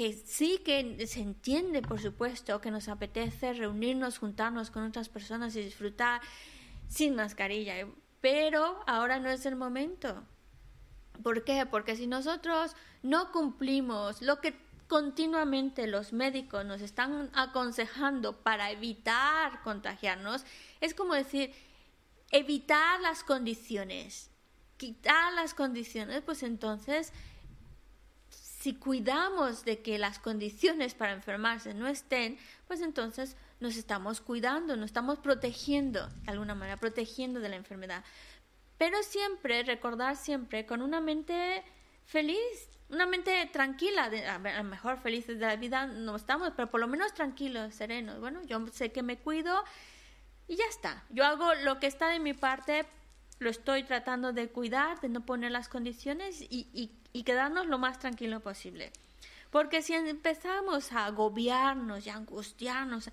[0.02, 5.56] Que sí que se entiende, por supuesto, que nos apetece reunirnos, juntarnos con otras personas
[5.56, 6.22] y disfrutar
[6.88, 7.76] sin mascarilla,
[8.20, 10.24] pero ahora no es el momento.
[11.22, 11.68] ¿Por qué?
[11.68, 14.56] Porque si nosotros no cumplimos lo que
[14.88, 20.46] continuamente los médicos nos están aconsejando para evitar contagiarnos,
[20.80, 21.54] es como decir,
[22.32, 24.32] evitar las condiciones,
[24.78, 27.14] quitar las condiciones, pues entonces,
[28.62, 32.38] si cuidamos de que las condiciones para enfermarse no estén,
[32.68, 38.04] pues entonces nos estamos cuidando, nos estamos protegiendo, de alguna manera, protegiendo de la enfermedad.
[38.78, 41.64] Pero siempre, recordar siempre con una mente
[42.06, 46.70] feliz, una mente tranquila, de, a lo mejor felices de la vida no estamos, pero
[46.70, 48.20] por lo menos tranquilos, serenos.
[48.20, 49.64] Bueno, yo sé que me cuido
[50.48, 51.04] y ya está.
[51.10, 52.86] Yo hago lo que está de mi parte,
[53.42, 57.80] lo estoy tratando de cuidar, de no poner las condiciones y, y, y quedarnos lo
[57.80, 58.92] más tranquilo posible.
[59.50, 63.10] Porque si empezamos a agobiarnos y angustiarnos,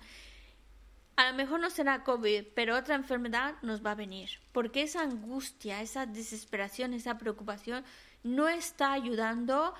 [1.15, 4.29] a lo mejor no será COVID, pero otra enfermedad nos va a venir.
[4.51, 7.83] Porque esa angustia, esa desesperación, esa preocupación
[8.23, 9.73] no está ayudando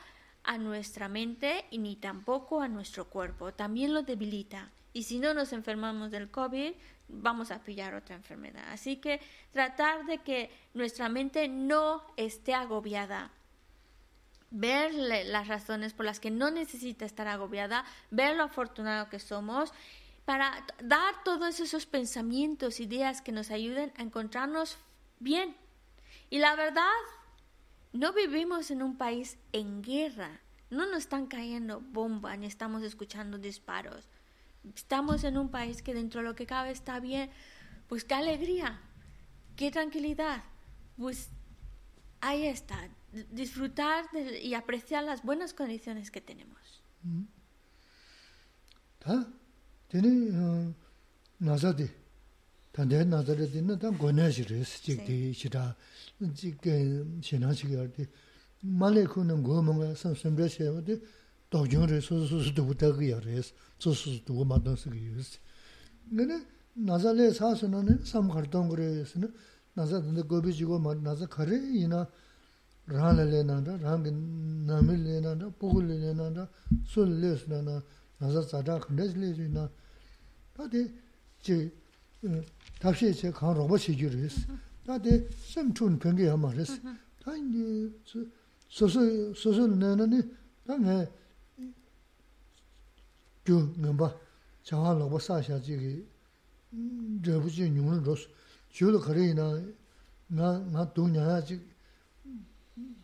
[0.43, 3.53] a nuestra mente y ni tampoco a nuestro cuerpo.
[3.53, 4.71] También lo debilita.
[4.93, 6.73] Y si no nos enfermamos del COVID,
[7.09, 8.63] vamos a pillar otra enfermedad.
[8.71, 9.19] Así que
[9.51, 13.31] tratar de que nuestra mente no esté agobiada.
[14.51, 19.73] Ver las razones por las que no necesita estar agobiada, ver lo afortunado que somos,
[20.25, 24.77] para dar todos esos pensamientos, ideas que nos ayuden a encontrarnos
[25.19, 25.55] bien.
[26.29, 26.83] Y la verdad
[27.93, 30.41] no vivimos en un país en guerra.
[30.69, 34.07] No nos están cayendo bombas ni estamos escuchando disparos.
[34.75, 37.29] Estamos en un país que dentro de lo que cabe está bien.
[37.87, 38.79] Pues qué alegría,
[39.55, 40.43] qué tranquilidad.
[40.97, 41.29] Pues
[42.21, 42.89] ahí está.
[43.31, 44.05] Disfrutar
[44.41, 46.83] y apreciar las buenas condiciones que tenemos.
[61.50, 63.12] 단대 나들에 있는 단 권해지를 직디 시다 지게 신앙식이었대 말에 그는 거 뭔가 선선배세요데 도중을
[63.14, 65.38] 소소소도 부탁이야 그래서 소소도 맞는 쓰기 유스
[66.10, 69.32] 근데 나자레 사서는 삼가르동 그래서는
[69.74, 72.08] 나자데 고비지고 막 나자 가래 이나
[72.86, 76.48] 라레레나다 랑게 나밀레나다 포글레나다
[76.86, 77.82] 솔레스나나
[78.18, 79.70] 나자 자다 근데슬레지나
[80.56, 80.92] 다데
[81.40, 81.72] 제
[82.80, 84.46] 답시 제 강, 로버 시주르스.
[84.86, 86.80] 다데 심춘 평게 하마르스.
[87.22, 88.00] 다인지
[88.68, 90.22] 소소 소소 내는니
[90.66, 91.06] 당에
[93.49, 94.13] gyū ngāmbā
[94.65, 95.97] chāngā lōgbā sāshā chīgī
[97.25, 98.27] rēbu chī nyūng rō rōs.
[98.69, 99.47] Chū lō kārī nā
[100.29, 101.57] ngā dō nyāyā chī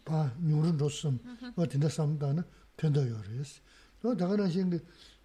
[0.06, 1.18] bā nyūng rō rōs sāṁ
[1.58, 2.46] wā tindā sāṁ dā nā
[2.78, 3.58] pendā yō rēs.
[4.04, 4.82] Wā dā kā rā shīngi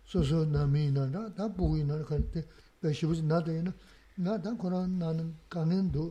[0.09, 2.45] sō sō nā mī nā rā dā bū yī nā rā kā rī
[2.81, 3.77] bā shibu chī nā dā yī nā
[4.25, 6.09] ngā dā kō rā nā nā kā ngā dō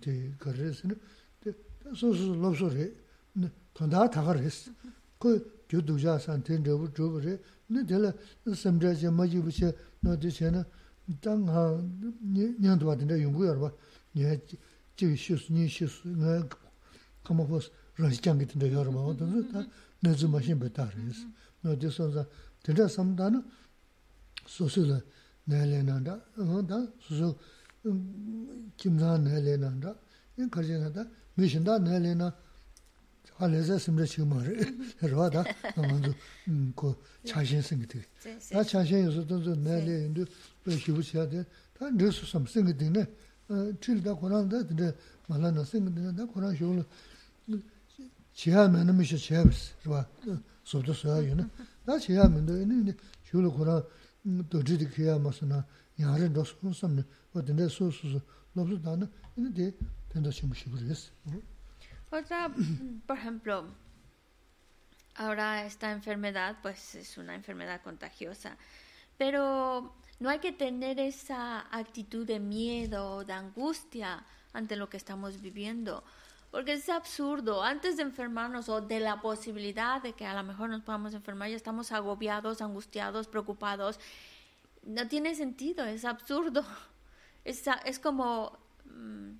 [0.05, 0.97] tē kari rē sī nā,
[1.41, 1.55] tē
[1.97, 2.87] sō sō lōp sō rē,
[3.75, 4.71] tōndā tā kā rē sī,
[5.19, 5.29] kō
[5.73, 7.35] gyō dōjā sān tēn rōbu rōbu rē,
[7.73, 8.13] nī tēlā
[8.45, 9.73] samchāy chē mā jibu chē,
[10.05, 10.63] nō tē chē nā,
[11.25, 11.65] dāng hā
[12.61, 13.73] nyāng tuwa tindā yungu yā rwa,
[14.15, 14.37] nyā
[15.01, 15.65] jī shūs, nī
[24.50, 25.00] 소소
[25.46, 26.20] 내려난다.
[26.36, 27.38] 어다 소소
[28.76, 29.96] 김자 내려난다.
[30.38, 31.06] 이 가지나다.
[31.36, 32.36] 미신다 내려나.
[33.36, 34.52] 할래서 심지 심어래
[35.00, 35.44] 그러다.
[35.78, 36.12] 먼저
[36.76, 38.04] 그 자신 생기대.
[38.52, 40.26] 나 자신 요소도 좀 내려인데
[40.66, 43.06] 왜 쉬우셔야 돼.다 늘수 섬생이 되네.
[43.80, 44.64] 칠다 고난다.
[44.66, 44.92] 근데
[45.28, 46.84] 말하는 생기는 나 고난 쉬울
[48.34, 50.10] 지하면은 미셔 지하스 그러다
[50.64, 51.50] 소도 소야 요는
[51.86, 53.84] 나 지하면도 있는 쉬울 고난
[62.12, 62.52] Otra,
[63.06, 63.66] por ejemplo,
[65.16, 68.58] ahora esta enfermedad, pues es una enfermedad contagiosa,
[69.18, 75.42] pero no hay que tener esa actitud de miedo, de angustia ante lo que estamos
[75.42, 76.04] viviendo,
[76.52, 77.64] Porque es absurdo.
[77.64, 81.50] Antes de enfermarnos o de la posibilidad de que a lo mejor nos podamos enfermar,
[81.50, 84.00] ya estamos agobiados, angustiados, preocupados.
[84.84, 86.66] No tiene sentido, es absurdo.
[87.46, 89.32] Es, es como, mm,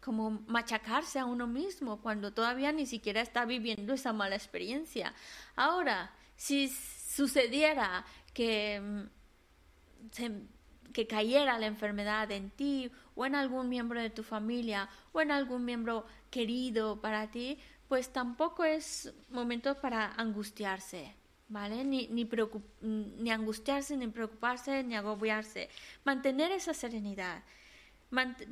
[0.00, 5.14] como machacarse a uno mismo cuando todavía ni siquiera está viviendo esa mala experiencia.
[5.56, 10.30] Ahora, si sucediera que, mm,
[10.92, 15.30] que cayera la enfermedad en ti o en algún miembro de tu familia o en
[15.30, 17.58] algún miembro querido para ti,
[17.88, 21.12] pues tampoco es momento para angustiarse,
[21.48, 21.84] ¿vale?
[21.84, 25.68] Ni, ni, angustiarse, ni preocuparse, ni agobiarse.
[26.04, 27.42] Mantener esa serenidad.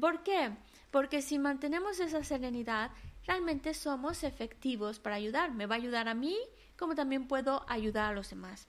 [0.01, 0.51] ¿Por qué?
[0.91, 2.91] Porque si mantenemos esa serenidad,
[3.27, 5.53] realmente somos efectivos para ayudar.
[5.53, 6.37] Me va a ayudar a mí,
[6.77, 8.67] como también puedo ayudar a los demás.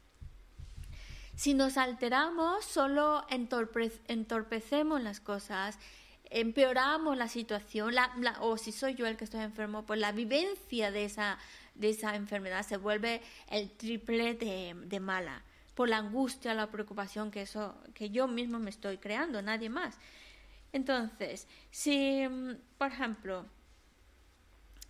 [1.36, 5.80] Si nos alteramos, solo entorpecemos las cosas,
[6.30, 7.96] empeoramos la situación,
[8.42, 11.38] o si soy yo el que estoy enfermo, pues la vivencia de esa,
[11.76, 15.44] de esa enfermedad se vuelve el triple de, mala,
[15.76, 19.98] por la angustia, la preocupación que, eso, que yo mismo me estoy creando, nadie más.
[20.72, 22.28] Entonces, si,
[22.78, 23.46] por ejemplo,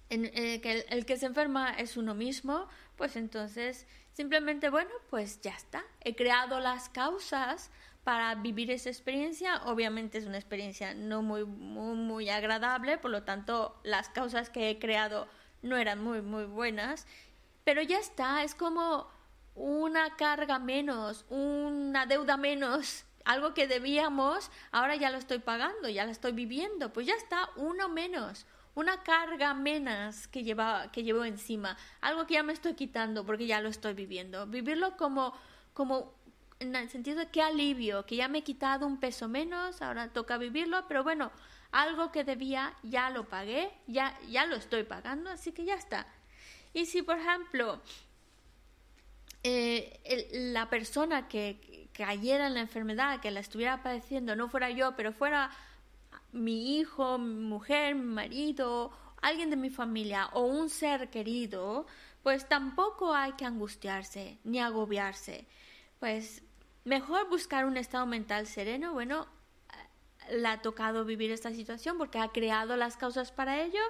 [0.09, 2.67] eh, que el, que se enferma es uno mismo,
[2.97, 5.83] pues entonces simplemente, bueno, pues ya está.
[6.01, 7.71] He creado las causas
[8.03, 9.61] para vivir esa experiencia.
[9.65, 14.69] Obviamente es una experiencia no muy, muy, muy agradable, por lo tanto las causas que
[14.69, 15.27] he creado
[15.61, 17.05] no eran muy, muy buenas.
[17.63, 19.07] Pero ya está, es como
[19.55, 26.05] una carga menos, una deuda menos algo que debíamos, ahora ya lo estoy pagando, ya
[26.05, 31.25] lo estoy viviendo, pues ya está, uno menos, una carga menos que, lleva, que llevo
[31.25, 34.47] encima, algo que ya me estoy quitando porque ya lo estoy viviendo.
[34.47, 35.33] Vivirlo como,
[35.73, 36.13] como
[36.59, 40.09] en el sentido de que alivio, que ya me he quitado un peso menos, ahora
[40.09, 41.31] toca vivirlo, pero bueno,
[41.71, 46.07] algo que debía ya lo pagué, ya, ya lo estoy pagando, así que ya está.
[46.73, 47.81] Y si, por ejemplo,
[49.43, 54.95] eh, la persona que cayera en la enfermedad, que la estuviera padeciendo, no fuera yo,
[54.95, 55.51] pero fuera
[56.31, 58.91] mi hijo, mi mujer, mi marido,
[59.21, 61.87] alguien de mi familia o un ser querido,
[62.23, 65.45] pues tampoco hay que angustiarse ni agobiarse.
[65.99, 66.43] Pues
[66.89, 68.93] mejor buscar un estado mental sereno.
[68.93, 69.27] Bueno,
[70.29, 73.81] le ha tocado vivir esta situación porque ha creado las causas para ello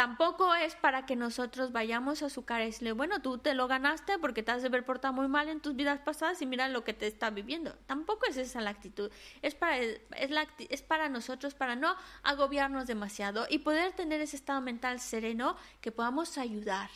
[0.00, 3.68] tampoco es para que nosotros vayamos a su cara y decirle, bueno, tú te lo
[3.68, 6.68] ganaste porque te has de ver portado muy mal en tus vidas pasadas y mira
[6.68, 7.74] lo que te está viviendo.
[7.84, 9.10] Tampoco es esa la actitud.
[9.42, 15.00] Es para, es para nosotros, para no agobiarnos demasiado y poder tener ese estado mental
[15.00, 16.88] sereno que podamos ayudar.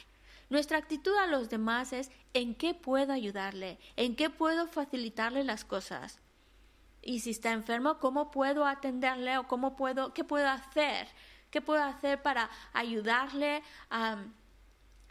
[0.50, 5.64] Nuestra actitud a los demás es en qué puedo ayudarle, en qué puedo facilitarle las
[5.64, 6.20] cosas.
[7.02, 11.08] Y si está enfermo, ¿cómo puedo atenderle o cómo puedo, qué puedo hacer?
[11.50, 13.62] ¿Qué puedo hacer para ayudarle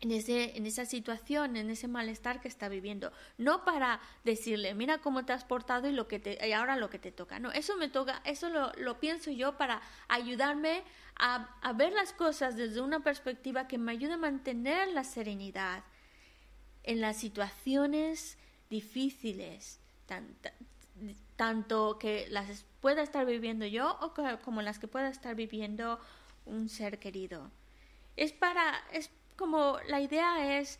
[0.04, 3.14] en, ese, en esa situación, en ese malestar que está viviendo?
[3.38, 6.90] No para decirle, mira cómo te has portado y, lo que te, y ahora lo
[6.90, 7.40] que te toca.
[7.40, 10.84] No, eso me toca, eso lo, lo pienso yo para ayudarme
[11.16, 15.86] a, a, ver las cosas desde una perspectiva que me ayude a mantener la serenidad
[16.84, 18.38] en las situaciones
[18.70, 19.80] difíciles,
[21.38, 25.98] tanto que las pueda estar viviendo yo o como las que pueda estar viviendo
[26.46, 27.50] un ser querido.
[28.18, 30.80] Es para, es como la idea es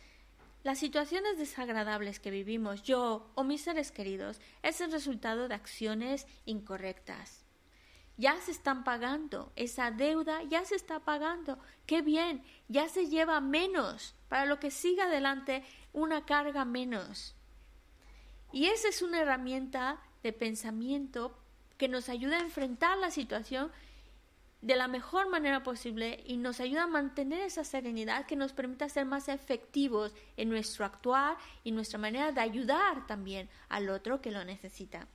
[0.62, 6.26] las situaciones desagradables que vivimos, yo o mis seres queridos, es el resultado de acciones
[6.46, 7.44] incorrectas.
[8.16, 11.58] Ya se están pagando, esa deuda ya se está pagando.
[11.84, 17.34] Qué bien, ya se lleva menos, para lo que siga adelante, una carga menos.
[18.52, 21.36] Y esa es una herramienta de pensamiento
[21.76, 23.70] que nos ayuda a enfrentar la situación
[24.64, 28.88] de la mejor manera posible y nos ayuda a mantener esa serenidad que nos permita
[28.88, 34.30] ser más efectivos en nuestro actuar y nuestra manera de ayudar también al otro que
[34.30, 35.06] lo necesita.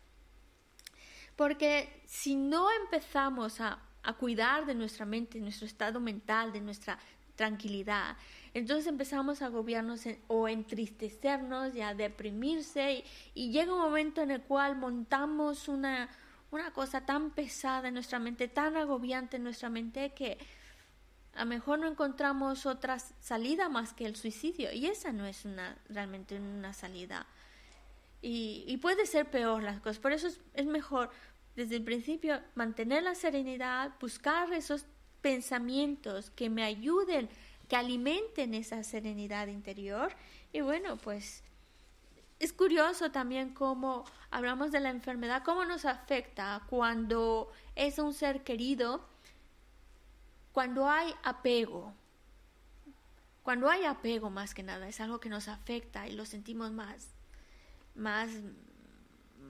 [1.35, 3.79] Porque si no empezamos a,
[4.19, 6.99] cuidar de nuestra mente, de nuestro estado mental, de nuestra
[7.35, 8.17] tranquilidad,
[8.53, 14.41] entonces empezamos a agobiarnos o entristecernos y a deprimirse y llega un momento en el
[14.41, 16.07] cual montamos una
[16.51, 20.37] una cosa tan pesada en nuestra mente, tan agobiante en nuestra mente que
[21.35, 24.71] a lo mejor no encontramos otra salida más que el suicidio.
[24.73, 27.27] Y esa no es una realmente una salida.
[28.21, 29.99] Y, puede ser peor las cosas.
[29.99, 31.09] Por eso es, es mejor
[31.55, 34.85] desde el principio mantener la serenidad buscar esos
[35.21, 37.29] pensamientos que me ayuden
[37.69, 40.11] que alimenten esa serenidad interior.
[40.51, 41.43] Y bueno pues
[42.39, 48.43] es curioso también cómo hablamos de la enfermedad, cómo nos afecta cuando es un ser
[48.43, 49.05] querido
[50.51, 51.93] cuando hay apego,
[53.43, 57.09] cuando hay apego más que nada, es algo que nos afecta y lo sentimos más,
[57.95, 58.29] más,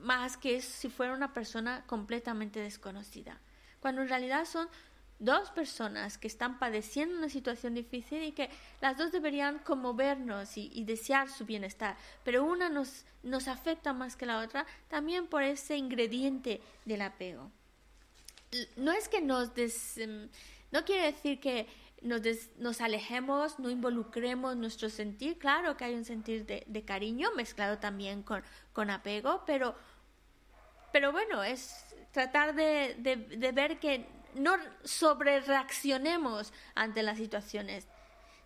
[0.02, 3.40] más que si fuera una persona completamente desconocida.
[3.80, 4.68] Cuando en realidad son
[5.20, 8.48] dos personas que están padeciendo una situación difícil y que
[8.80, 14.16] las dos deberían conmovernos y, y, desear su bienestar, pero una nos, nos afecta más
[14.16, 17.50] que la otra también por ese ingrediente del apego.
[18.76, 20.00] No es que nos des,
[20.72, 21.68] no quiere decir que
[22.00, 26.82] nos, des, nos alejemos, no involucremos nuestro sentir, claro que hay un sentir de, de
[26.82, 28.42] cariño mezclado también con,
[28.72, 29.76] con apego, pero,
[30.92, 34.52] pero bueno, es tratar de, de ver que no
[34.84, 37.86] sobre reaccionemos ante las situaciones,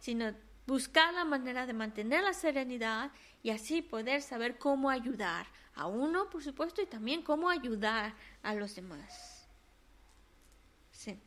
[0.01, 0.33] sino
[0.67, 3.11] buscar la manera de mantener la serenidad
[3.43, 8.55] y así poder saber cómo ayudar a uno, por supuesto, y también cómo ayudar a
[8.55, 9.47] los demás.
[10.93, 11.19] Sí.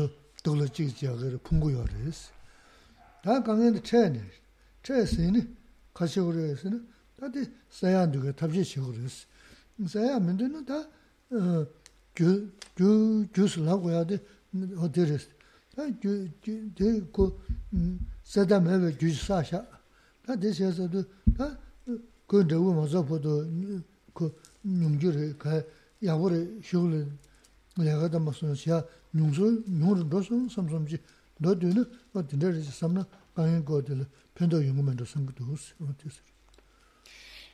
[0.46, 2.20] dōla chīk chāgā pōnggō yō rēs.
[3.24, 4.22] Tā kāngiā tā chāyā nē,
[4.86, 5.42] chāyā sēni,
[5.96, 6.78] kāshī gō rēs nē,
[7.18, 7.42] tā tī
[7.74, 9.16] sāyā ndu kā tabshī chī gō rēs.
[9.90, 10.78] Sāyā mīndu nē tā
[12.14, 14.20] gyū sī lā gō yā tī
[14.78, 15.26] hō tī rēs.
[15.74, 16.14] Tā gyū,
[16.78, 17.24] tī kō
[18.22, 19.64] sādā mē bē gyū sā shā.
[20.26, 21.02] Tā tī sā sā tū,
[21.34, 21.50] tā
[22.30, 23.34] kō ndā wō mā sā pō tō
[24.14, 24.30] kō
[24.78, 25.58] nyōng gyū rē, kā
[26.06, 27.02] yā gō rē shī gō rē,
[27.90, 28.78] yā gā tā mā sō shā,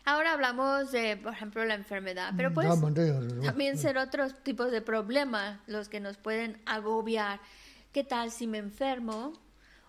[0.04, 2.80] Ahora hablamos de, por ejemplo, la enfermedad, pero pueden
[3.44, 7.40] también ser otros tipos de problemas los que nos pueden agobiar.
[7.92, 9.32] ¿Qué tal si me enfermo?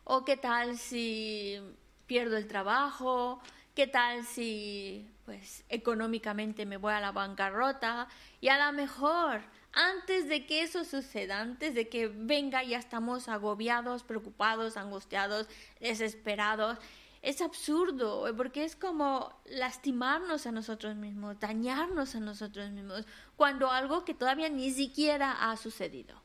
[0.04, 1.60] ¿O qué tal si
[2.06, 3.40] pierdo el trabajo?
[3.74, 8.08] ¿Qué tal si pues económicamente me voy a la bancarrota?
[8.40, 9.42] Y a lo mejor
[9.74, 15.48] antes de que eso suceda, antes de que venga ya estamos agobiados, preocupados, angustiados,
[15.80, 16.78] desesperados.
[17.22, 23.06] Es absurdo, porque es como lastimarnos a nosotros mismos, dañarnos a nosotros mismos,
[23.38, 26.22] cuando algo que todavía ni siquiera ha sucedido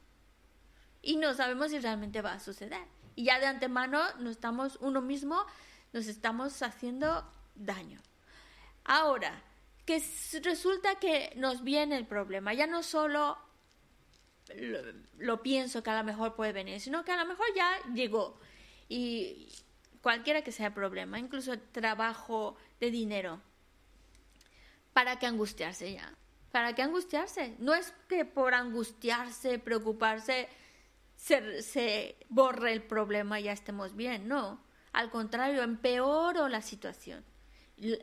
[1.03, 2.83] y no sabemos si realmente va a suceder.
[3.15, 5.45] Y ya de antemano nos estamos, uno mismo,
[5.93, 7.25] nos estamos haciendo
[7.55, 8.01] daño.
[8.85, 9.43] Ahora,
[9.89, 10.03] que
[10.43, 13.39] resulta que nos viene el problema, ya no solo
[15.17, 18.39] lo, pienso que a lo mejor puede venir, sino que a lo mejor ya llegó.
[18.91, 19.49] Y
[20.03, 23.41] cualquiera que sea el problema, incluso trabajo de dinero,
[24.93, 26.15] ¿para qué angustiarse ya?
[26.53, 27.57] ¿Para qué angustiarse?
[27.59, 30.51] No es que por angustiarse, preocuparse,
[31.17, 34.63] se, se borre el problema y ya estemos bien, no.
[34.93, 37.25] Al contrario, empeoro la situación.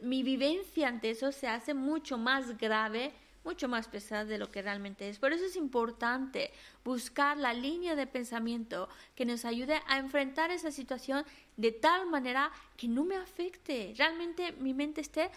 [0.02, 3.14] Mi vivencia ante eso se hace mucho más grave,
[3.44, 5.20] mucho más pesada de lo que realmente es.
[5.20, 6.52] Por eso es importante
[6.84, 11.26] buscar la línea de pensamiento que nos ayude a enfrentar esa situación
[11.58, 13.94] de tal manera que no me afecte.
[13.98, 15.30] Realmente mi mente esté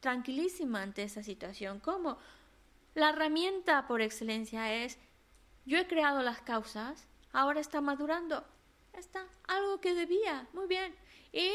[0.00, 1.78] tranquilísima ante esa situación.
[1.78, 2.18] ¿Cómo?
[2.94, 4.98] La herramienta por excelencia es
[5.64, 8.44] yo he creado las causas, ahora está madurando.
[8.92, 10.94] Está algo que debía, muy bien.
[11.32, 11.50] Y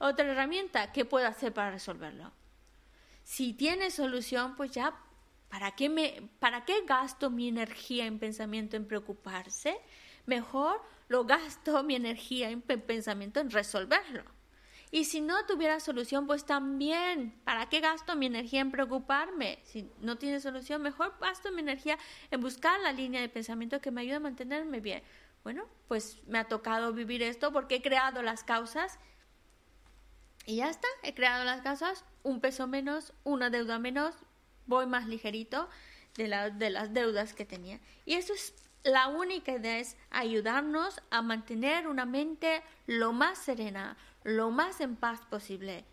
[0.00, 2.32] otra herramienta, ¿qué puedo hacer para resolverlo?
[3.22, 4.94] Si tiene solución, pues ya,
[5.50, 9.78] ¿para qué, me, ¿para qué gasto mi energía en pensamiento en preocuparse?
[10.26, 14.24] Mejor lo gasto mi energía en pensamiento en resolverlo.
[14.90, 19.60] Y si no tuviera solución, pues también, ¿para qué gasto mi energía en preocuparme?
[19.64, 21.98] Si no tiene solución, mejor gasto mi energía
[22.30, 25.02] en buscar la línea de pensamiento que me ayude a mantenerme bien.
[25.44, 28.98] Bueno, pues me ha tocado vivir esto porque he creado las causas
[30.46, 34.14] y ya está, he creado las causas, un peso menos, una deuda menos,
[34.66, 35.68] voy más ligerito
[36.16, 37.80] de, la, de las deudas que tenía.
[38.04, 43.96] Y eso es la única idea, es ayudarnos a mantener una mente lo más serena,
[44.24, 45.84] lo más en paz posible,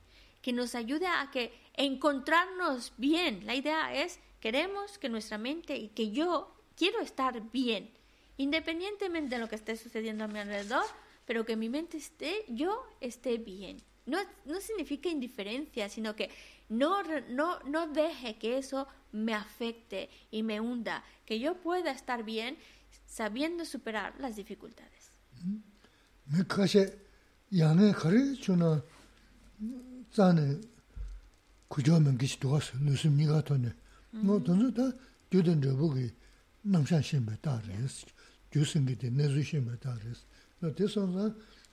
[0.41, 3.45] que nos ayude a que encontrarnos bien.
[3.45, 7.91] La idea es, queremos que nuestra mente y que yo quiero estar bien,
[8.37, 10.85] independientemente de lo que esté sucediendo a mi alrededor,
[11.25, 13.83] pero que mi mente esté, yo esté bien.
[14.07, 16.31] No, no significa indiferencia, sino que
[16.69, 22.23] no, no, no deje que eso me afecte y me hunda, que yo pueda estar
[22.23, 22.57] bien
[23.05, 25.11] sabiendo superar las dificultades.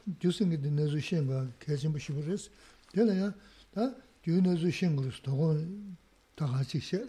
[0.07, 2.51] gyusingi di nazu shenga kachinbu shiburis,
[2.93, 3.35] tela ya
[3.73, 5.57] ta gyu nazu shengurus togo
[6.37, 7.01] takachik she,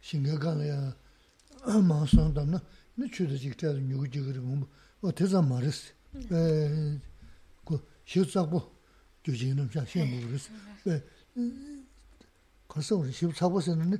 [0.00, 0.96] shinga kala ya
[1.80, 2.60] maa son tamna,
[2.96, 4.66] ni chuda chik tayadu nyugu chigiri mumbu,
[5.02, 5.92] o teza maris,
[6.30, 6.98] eh,
[7.64, 8.72] ku shiu tsakbo
[9.24, 10.50] gyu chigi namsha shengu buris,
[10.86, 11.00] eh,
[12.66, 13.98] korsa uri shiu tsakbo sena ni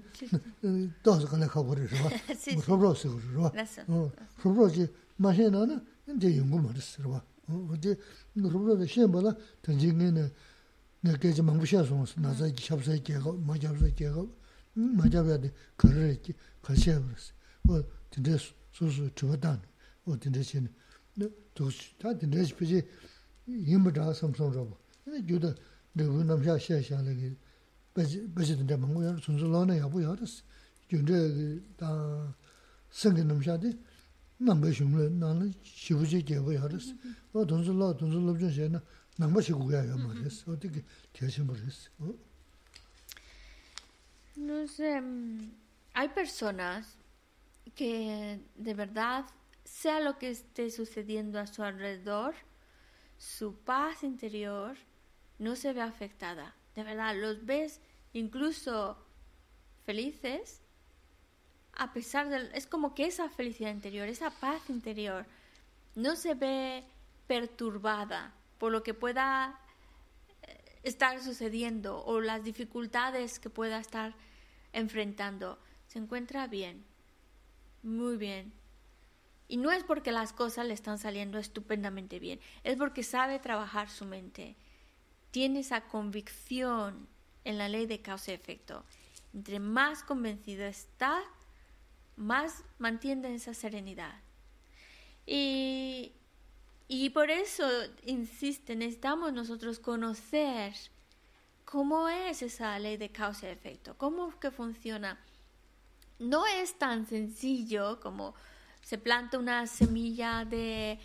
[1.02, 2.10] dawsa kala kabori rwa,
[2.66, 3.52] rubro siguri rwa,
[3.88, 4.86] oh, rubro chi
[5.16, 7.22] maa shena na, ni te yungu maris rwa.
[7.41, 7.97] 자 신부르스
[8.35, 8.77] 왜 가서 우리 시 사고서는 또 가나 가버려 봐.
[8.77, 8.77] Sí, 뭐 sí.
[8.77, 8.77] 서브로스 그러 봐.
[8.77, 8.77] Razón.
[8.77, 8.77] 어, 서브로지 마셔나는 이제 연구 말했어 봐.
[8.77, 10.31] 어, 어제 서브로스 시험보다 던진게는
[11.01, 14.35] 내가 좀 망부셔서 나서 샵사에 개고 맞아서 개고
[14.73, 15.53] 맞아야 돼.
[15.75, 16.33] 그래 있지.
[16.61, 17.33] 가셔 버렸어.
[17.69, 18.37] 어, 근데
[18.71, 19.61] 소소 저단.
[20.05, 20.67] 어, 근데 신
[21.15, 22.83] 네, 또다 근데 싶지
[23.47, 24.77] 힘을 삼성으로 봐.
[25.03, 25.53] 근데 주도
[25.93, 27.37] 내가 남자 샤샤는
[28.35, 30.43] 베지든데 망고야 순수로는 야부 야르스
[30.87, 32.35] 근데 다
[32.91, 33.90] 생긴 놈샤데 남배 흉
[34.46, 36.92] nāmbā shūnglā, nāna shīgu chī gyāba yā rīs.
[37.34, 38.82] Wā dōnsu lā, dōnsu lōbchōn shē na
[39.20, 40.84] nāmbā shīgu gyā yā mā rīs, wā tī kī
[41.16, 41.84] tiā shī mā rīs.
[44.36, 45.50] No sé, mm,
[45.94, 46.96] hay personas
[47.74, 49.24] que de verdad,
[49.64, 52.34] sea lo que esté sucediendo a su alrededor,
[53.18, 54.76] su paz interior
[55.38, 56.54] no se ve afectada.
[56.74, 57.80] De verdad, los ves
[58.12, 58.96] incluso
[59.84, 60.61] felices
[61.74, 62.50] a pesar de...
[62.56, 65.26] Es como que esa felicidad interior, esa paz interior,
[65.94, 66.84] no se ve
[67.26, 69.58] perturbada por lo que pueda
[70.42, 74.14] eh, estar sucediendo o las dificultades que pueda estar
[74.72, 75.58] enfrentando.
[75.88, 76.84] Se encuentra bien,
[77.82, 78.52] muy bien.
[79.48, 83.90] Y no es porque las cosas le están saliendo estupendamente bien, es porque sabe trabajar
[83.90, 84.56] su mente.
[85.30, 87.06] Tiene esa convicción
[87.44, 88.84] en la ley de causa y efecto.
[89.34, 91.22] Entre más convencido está,
[92.16, 94.14] más mantiene esa serenidad.
[95.26, 96.12] Y,
[96.88, 97.68] y por eso,
[98.04, 100.74] insiste, necesitamos nosotros conocer
[101.64, 105.18] cómo es esa ley de causa y efecto, cómo que funciona.
[106.18, 108.34] No es tan sencillo como
[108.82, 110.98] se planta una semilla de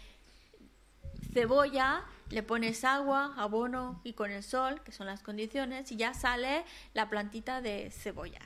[1.34, 6.14] cebolla, le pones agua, abono y con el sol, que son las condiciones, y ya
[6.14, 8.42] sale la plantita de cebolla.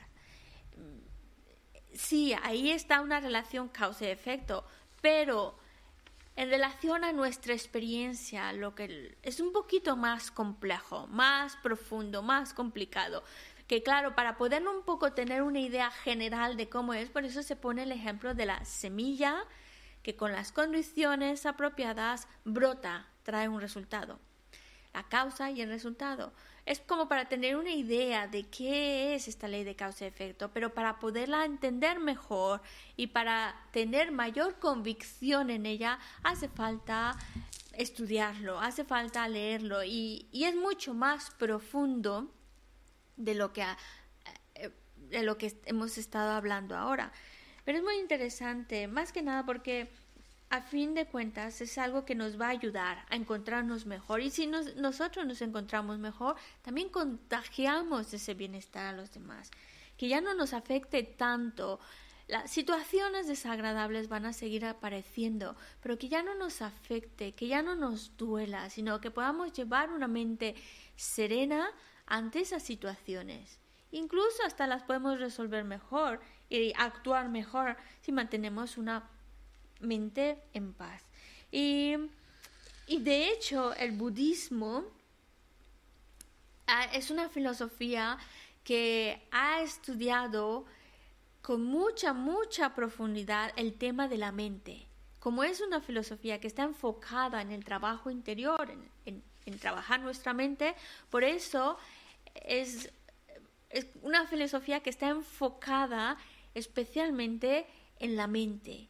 [1.94, 4.64] Sí, ahí está una relación causa y efecto,
[5.00, 5.56] pero
[6.34, 12.54] en relación a nuestra experiencia, lo que es un poquito más complejo, más profundo, más
[12.54, 13.22] complicado.
[13.66, 17.42] Que claro, para poder un poco tener una idea general de cómo es, por eso
[17.42, 19.44] se pone el ejemplo de la semilla
[20.02, 24.18] que con las condiciones apropiadas brota, trae un resultado.
[24.92, 26.32] La causa y el resultado.
[26.64, 30.52] Es como para tener una idea de qué es esta ley de causa y efecto,
[30.52, 32.62] pero para poderla entender mejor
[32.96, 37.16] y para tener mayor convicción en ella, hace falta
[37.72, 42.32] estudiarlo, hace falta leerlo y, y es mucho más profundo
[43.16, 43.64] de lo que,
[44.54, 47.12] eh, de lo que hemos estado hablando ahora.
[47.64, 49.90] Pero es muy interesante, más que nada porque
[50.52, 54.20] a fin de cuentas es algo que nos va a ayudar a encontrarnos mejor.
[54.20, 59.50] Y si nos- nosotros nos encontramos mejor, también contagiamos ese bienestar a los demás.
[59.96, 61.80] Que ya no nos afecte tanto.
[62.28, 67.62] Las situaciones desagradables van a seguir apareciendo, pero que ya no nos afecte, que ya
[67.62, 70.54] no nos duela, sino que podamos llevar una mente
[70.96, 71.70] serena
[72.04, 73.58] ante esas situaciones.
[73.90, 79.08] Incluso hasta las podemos resolver mejor y actuar mejor si mantenemos una
[79.82, 81.02] mente en paz.
[81.50, 81.94] Y,
[82.86, 84.84] y de hecho el budismo
[86.66, 88.18] ah, es una filosofía
[88.64, 90.64] que ha estudiado
[91.42, 94.86] con mucha, mucha profundidad el tema de la mente.
[95.18, 100.32] Como es una filosofía que está enfocada en el trabajo interior, en, en- trabajar nuestra
[100.32, 100.74] mente,
[101.10, 101.76] por eso
[102.34, 102.90] es,
[103.70, 106.16] es una filosofía que está enfocada
[106.54, 107.66] especialmente
[107.98, 108.88] en la mente.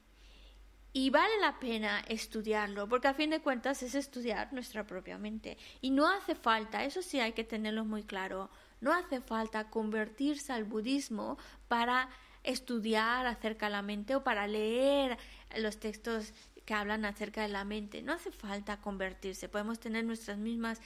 [0.95, 5.57] Y vale la pena estudiarlo, porque a fin de cuentas es estudiar nuestra propia mente.
[5.81, 10.53] Y no hace falta, eso sí hay que tenerlo muy claro, no hace falta convertirse
[10.53, 11.39] al budismo
[11.69, 12.11] para
[12.43, 15.17] estudiar acerca de la mente o para leer
[15.57, 16.35] los textos
[16.65, 18.03] que hablan acerca de la mente.
[18.03, 20.81] No hace falta convertirse, podemos tener nuestras mismas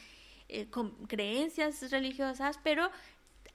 [0.49, 0.69] eh,
[1.09, 2.91] creencias religiosas, pero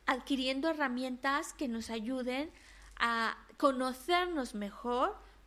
[0.06, 2.52] adquiriendo herramientas que nos ayuden
[2.97, 5.16] a conocernos mejor,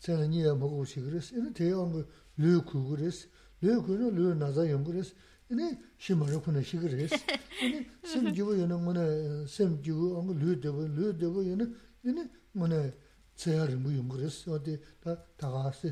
[0.00, 1.36] 제가 니야 먹고 싶 그랬어.
[1.36, 3.28] 이런 대형 그 류구 그랬어.
[3.60, 5.14] 류구는 류 나자 연 그랬어.
[5.50, 7.16] 이니 심어로 그네 시 그랬어.
[7.62, 12.94] 이니 심지고 연은 뭐네 심지고 엉 류되고 류되고 연은 이니 뭐네
[13.34, 14.52] 제아를 뭐연 그랬어.
[14.52, 15.88] 어디 다 다가서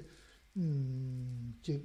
[0.57, 1.85] 음제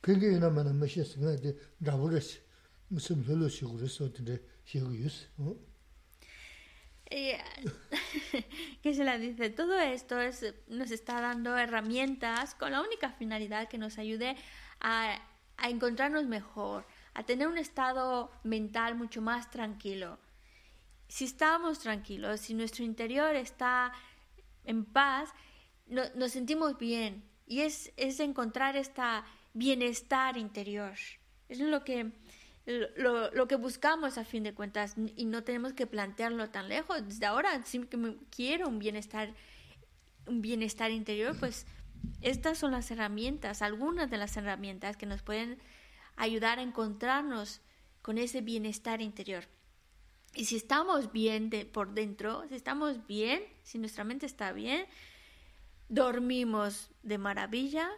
[0.00, 1.20] 그게 이나만 멋있어.
[1.20, 2.38] 근데 나버렸어.
[2.88, 4.12] 무슨 별로 시 그랬어.
[4.12, 5.26] 근데 시고 유스.
[5.38, 5.56] 어?
[8.82, 13.68] que se la dice, todo esto es, nos está dando herramientas con la única finalidad
[13.68, 14.36] que nos ayude
[14.80, 15.18] a,
[15.68, 20.18] encontrarnos mejor, a tener un estado mental mucho más tranquilo.
[21.08, 23.92] Si estamos tranquilos, si nuestro interior está
[24.64, 25.30] en paz,
[25.86, 27.24] no- nos sentimos bien.
[27.46, 30.94] Y es, es encontrar esta bienestar interior.
[31.48, 32.10] Es lo que,
[32.66, 37.06] lo, que buscamos a fin de cuentas y no tenemos que plantearlo tan lejos.
[37.06, 37.80] Desde ahora, si
[38.30, 39.32] quiero un bienestar,
[40.26, 41.66] un bienestar interior, pues
[42.22, 45.58] estas son las herramientas, algunas de las herramientas que nos pueden
[46.16, 47.60] ayudar a encontrarnos
[48.02, 49.44] con ese bienestar interior.
[50.34, 54.86] Y si estamos bien de, por dentro, si estamos bien, si nuestra mente está bien,
[55.88, 57.88] dormimos de maravilla,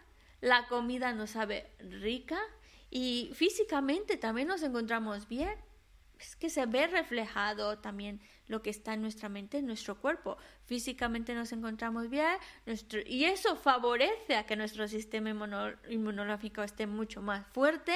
[0.40, 2.38] la comida nos sabe rica
[2.90, 5.54] y físicamente también nos encontramos bien.
[6.18, 10.36] Es que se ve reflejado también lo que está en nuestra mente, en nuestro cuerpo.
[10.66, 16.88] Físicamente nos encontramos bien nuestro, y eso favorece a que nuestro sistema inmuno- inmunológico esté
[16.88, 17.92] mucho más fuerte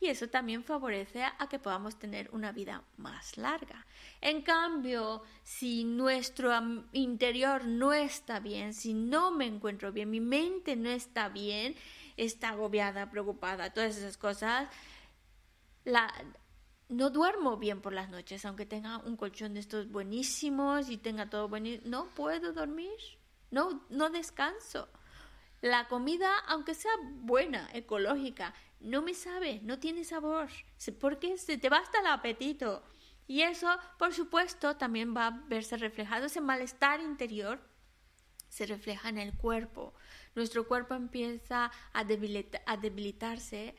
[0.00, 3.84] y eso también favorece a que podamos tener una vida más larga.
[4.20, 6.52] En cambio, si nuestro
[6.92, 11.74] interior no está bien, si no me encuentro bien, mi mente no está bien,
[12.16, 14.68] está agobiada, preocupada, todas esas cosas,
[15.84, 16.12] la,
[16.88, 21.28] no duermo bien por las noches, aunque tenga un colchón de estos buenísimos y tenga
[21.28, 21.88] todo buenísimo.
[21.88, 22.98] No puedo dormir,
[23.50, 24.88] no, no descanso.
[25.60, 30.50] La comida, aunque sea buena, ecológica, no me sabe, no tiene sabor,
[31.00, 32.82] porque se te va hasta el apetito.
[33.26, 37.60] Y eso, por supuesto, también va a verse reflejado ese malestar interior
[38.54, 39.94] se refleja en el cuerpo.
[40.34, 43.74] Nuestro cuerpo empieza a, debilita- a debilitarse,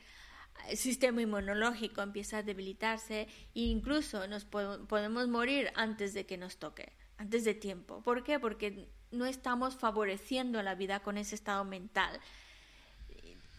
[0.70, 6.38] el sistema inmunológico empieza a debilitarse e incluso nos po- podemos morir antes de que
[6.38, 8.02] nos toque, antes de tiempo.
[8.02, 8.40] ¿Por qué?
[8.40, 12.20] Porque no estamos favoreciendo la vida con ese estado mental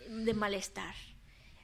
[0.08, 0.94] de malestar.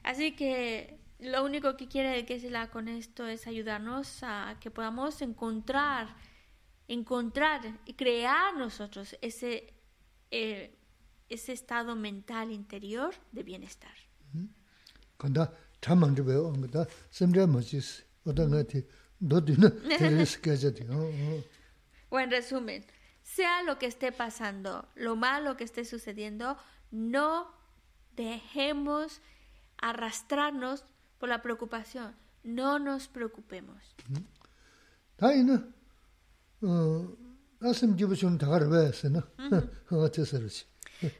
[0.03, 4.69] Así que lo único que quiere que se la con esto es ayudarnos a que
[4.69, 6.15] podamos encontrar,
[6.87, 9.73] encontrar y crear nosotros ese,
[10.31, 10.75] eh,
[11.33, 13.93] ese estado mental interior de bienestar.
[15.81, 16.35] Zhibe
[22.09, 22.85] o en resumen,
[23.23, 26.57] sea lo que esté pasando, lo malo que esté sucediendo,
[26.91, 27.47] no
[28.15, 29.21] dejemos
[29.77, 30.85] arrastrarnos
[31.17, 32.15] por la preocupación.
[32.43, 33.95] No nos preocupemos.
[35.17, 35.65] Da ina,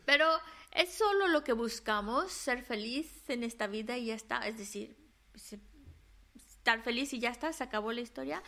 [0.05, 0.27] Pero
[0.71, 4.47] es solo lo que buscamos, ser feliz en esta vida y ya está.
[4.47, 4.95] Es decir,
[6.35, 8.41] estar feliz y ya está, se acabó la historia.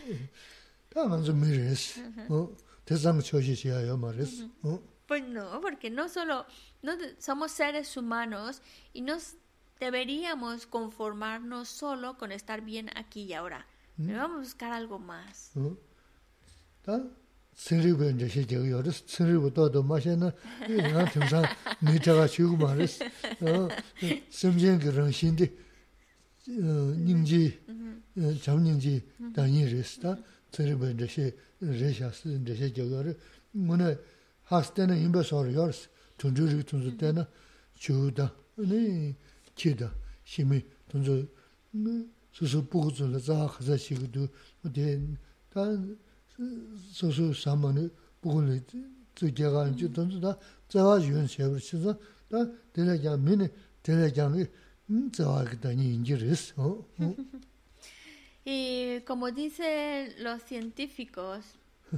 [5.08, 6.46] Pues no, porque no solo
[6.82, 8.62] no somos seres humanos
[8.94, 9.36] y nos
[9.80, 13.68] deberíamos conformarnos solo con estar bien aquí y ahora.
[13.98, 15.52] Debemos buscar algo más.
[17.56, 20.34] tsiribu nja shi jiga yoris, tsiribu dodo ma shi na,
[20.94, 21.48] na timsang
[21.82, 23.00] mi jaga shigu ma ris.
[24.30, 25.50] Simjengi rang shindi
[26.48, 27.58] nyingji,
[28.42, 29.02] cham nyingji
[29.34, 30.18] danyi ris, ta
[30.52, 33.16] tsiribu nja shi resha, nja shi jiga yoris.
[33.54, 33.98] Mune
[34.44, 35.88] has tena inba sori yoris,
[36.18, 37.26] tunju rik tunzu tena
[37.80, 38.32] chigu da,
[39.56, 39.90] chi da,
[40.24, 41.28] shimi tunzu
[42.32, 44.30] susu bugu zula zaha khaza shigu du,
[45.50, 45.72] ta
[46.91, 47.89] 소소 사만이
[48.21, 48.61] 부근이
[49.15, 50.37] 저게가 이제 돈다
[50.69, 51.95] 저와 유연 세버 치서
[52.29, 52.39] 다
[52.73, 53.49] 대략 미네
[53.83, 54.47] 대략이
[54.91, 56.85] 음 저와 그다니 인지르스 어
[58.47, 61.45] Y como dicen los científicos,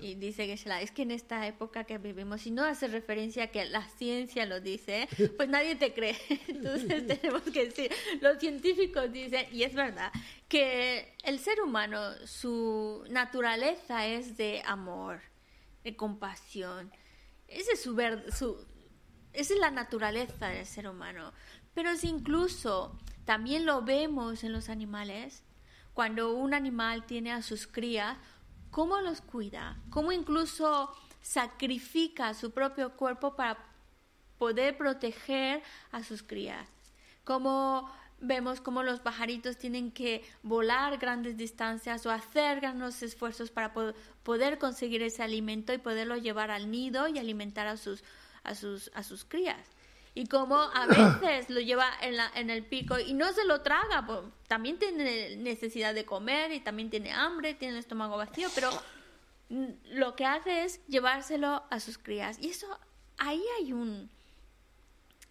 [0.02, 3.48] y dice Geshe-la, es que en esta época que vivimos, si no hace referencia a
[3.48, 5.08] que la ciencia lo dice,
[5.38, 6.18] pues nadie te cree.
[6.48, 7.92] Entonces tenemos que decir,
[8.22, 10.12] los científicos dicen, y es verdad,
[10.48, 15.22] que el ser humano, su naturaleza es de amor,
[15.84, 16.92] de compasión.
[17.48, 18.66] ese es su, ver- su-
[19.34, 21.34] esa es la naturaleza del ser humano.
[21.74, 25.44] Pero si incluso también lo vemos en los animales,
[25.94, 28.18] cuando un animal tiene a sus crías,
[28.72, 30.91] cómo los cuida, cómo incluso
[31.22, 33.57] sacrifica su propio cuerpo para
[34.38, 36.68] poder proteger a sus crías.
[37.23, 43.73] Como vemos como los pajaritos tienen que volar grandes distancias o hacer grandes esfuerzos para
[43.73, 48.03] po- poder conseguir ese alimento y poderlo llevar al nido y alimentar a sus,
[48.44, 49.60] a sus, a sus crías.
[50.18, 53.61] Y como a veces lo lleva en, la, en el pico y no se lo
[53.61, 58.49] traga, pues, también tiene necesidad de comer y también tiene hambre, tiene el estómago vacío,
[58.56, 58.72] pero
[59.49, 62.39] mm, lo que hace es llevárselo a sus crías.
[62.41, 62.65] Y eso,
[63.19, 64.10] ahí hay un,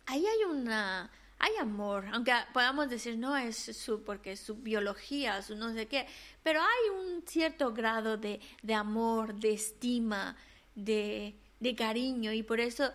[0.07, 5.43] ahí hay una hay amor aunque podamos decir no es su porque es su biología
[5.43, 6.07] su no sé qué
[6.43, 10.35] pero hay un cierto grado de, de amor de estima
[10.75, 12.91] de, de cariño y por eso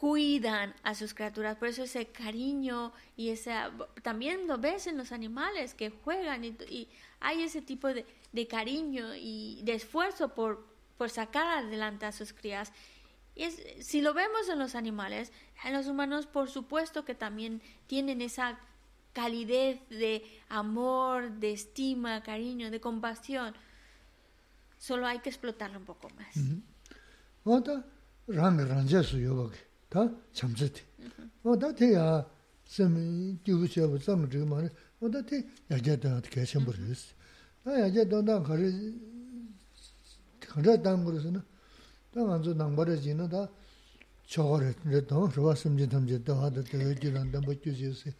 [0.00, 3.70] cuidan a sus criaturas por eso ese cariño y esa
[4.02, 6.88] también lo ves en los animales que juegan y,
[7.20, 10.64] hay ese tipo de, de cariño y de esfuerzo por,
[10.96, 12.72] por sacar adelante a sus crías
[13.36, 13.50] y
[13.82, 15.32] si lo vemos en los animales,
[15.64, 18.58] en los humanos por supuesto que también tienen esa
[19.12, 23.54] calidez de amor, de estima, cariño, de compasión.
[24.78, 26.34] Solo hay que explotarlo un poco más.
[27.44, 27.84] o ta
[29.91, 30.81] rang rang je su yo ba ge ta cham zhe ti
[31.43, 32.25] o ta te ya
[32.63, 36.21] sem ju gu che bu zang zhe ma ne o ta te ya je da
[36.21, 37.13] ke chen bu ri si
[37.63, 38.69] ta ya je dong dang ka ri
[40.39, 41.43] ka zhe dang bu ri si na
[42.11, 43.49] ta ngan zu nang ba re ji na ta
[44.25, 46.93] cho ga re re dong ro ba sem ji tam je da ha da de
[46.95, 48.13] ji lan dang ba ju ji si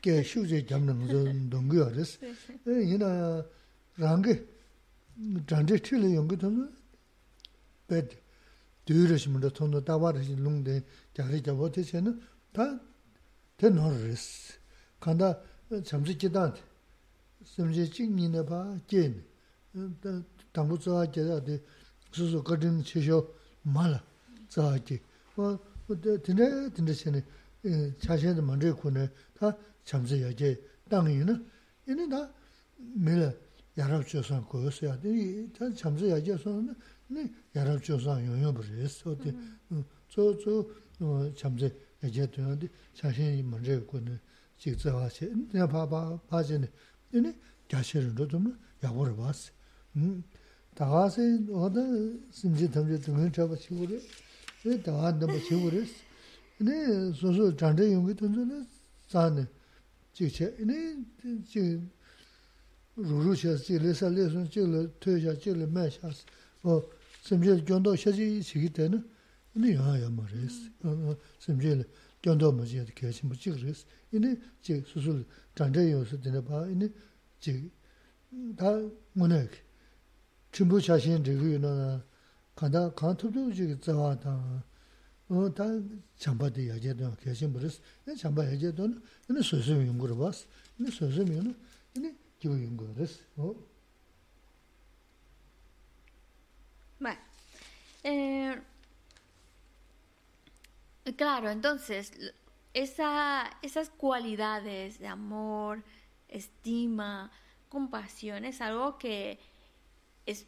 [0.00, 2.18] ge shu je jam nang zo dong ge ya re si
[2.66, 3.44] 에 이나
[3.96, 4.46] 랑게
[5.46, 6.72] 잔제 틀이 연구 돈
[7.88, 8.16] 베드
[8.84, 12.17] 드르시면 돈도 다와르시 룽데 gyagri gyabo te che no,
[12.51, 12.79] ta
[13.55, 14.57] te nor res.
[14.99, 15.41] Kanda
[15.83, 16.53] chamsi kitaan,
[17.43, 19.23] samsi chik nina pa kien,
[20.51, 21.61] tangbu tsaha kia de
[22.11, 24.03] susu kadin che eh, shio ma la
[24.47, 24.99] tsaha kia.
[26.21, 27.25] Tine, tine che ne,
[27.61, 30.57] eh, chashen de mandre ku ne, ta chamsi ya kia
[30.87, 31.39] tangi na,
[31.85, 32.31] ina ta
[32.95, 33.33] me la
[33.75, 34.97] yarab chio san kuyo se ya,
[35.51, 36.75] ta chamsi ya kia san
[37.07, 37.21] na,
[37.51, 38.97] yarab chio san yon yon bu res.
[38.97, 39.77] So, mm-hmm.
[39.77, 40.98] mm, so, 야랍 조선 거였어야 돼.
[40.98, 41.00] 다 잠시 여제서는 네 야랍 조선 용용 버렸어.
[41.00, 41.70] 어디 저저 어 잠시
[42.02, 44.18] 여제 되는데 자신이 먼저 군에
[44.58, 46.70] 직접하시 내가 봐봐 봐지네.
[47.14, 47.38] 얘네
[47.68, 49.52] 자신으로 좀 야보를 봤어.
[49.96, 50.22] 음
[50.74, 51.22] 다가서
[51.52, 54.00] 어디 심지 탐지 등을 잡아 치고 그래.
[54.64, 55.84] 왜 다한테 뭐 치고 그래.
[56.60, 58.66] 네 소소 잔데 용기 던전에
[59.06, 59.46] 자네.
[60.12, 60.96] 지체 네
[61.46, 61.90] 지금
[62.96, 66.24] 루루셔 지레사 레선 지를 퇴샤 지를 매샤스
[66.64, 66.82] 어
[67.22, 69.08] 심지 견도 셔지 시기 때는
[69.54, 71.84] 네 야야 말했어 어 심지
[72.22, 76.88] 견도 뭐지 계신 뭐 지그랬어 이네 지 수술 잔데 요소 되네 봐 이네
[77.40, 78.64] 지다
[79.12, 79.48] 뭐네
[80.52, 82.02] 전부 자신 저기는
[82.54, 84.64] 간다 간투도 지금 자와다
[85.28, 85.64] 어다
[86.16, 88.88] 잠바데 야제도 계신 버렸어 네 잠바 야제도
[89.30, 90.46] 이네 소소 연구를 봤어
[90.78, 91.54] 이네 소소면은
[91.96, 93.06] 이네 기호 연구를
[93.36, 93.54] 어
[97.00, 97.16] Bueno,
[98.02, 98.60] eh,
[101.11, 102.13] claro, entonces
[102.73, 105.83] esas cualidades de amor,
[106.27, 107.31] estima,
[107.69, 109.39] compasión es algo que
[110.25, 110.47] es,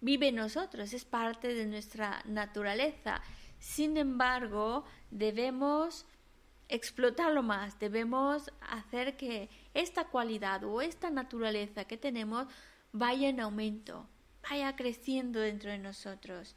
[0.00, 3.20] vive en nosotros, es parte de nuestra naturaleza.
[3.58, 6.06] Sin embargo, debemos
[6.68, 12.46] explotarlo más, debemos hacer que esta cualidad o esta naturaleza que tenemos
[12.92, 14.06] vaya en aumento,
[14.48, 16.54] vaya creciendo dentro de nosotros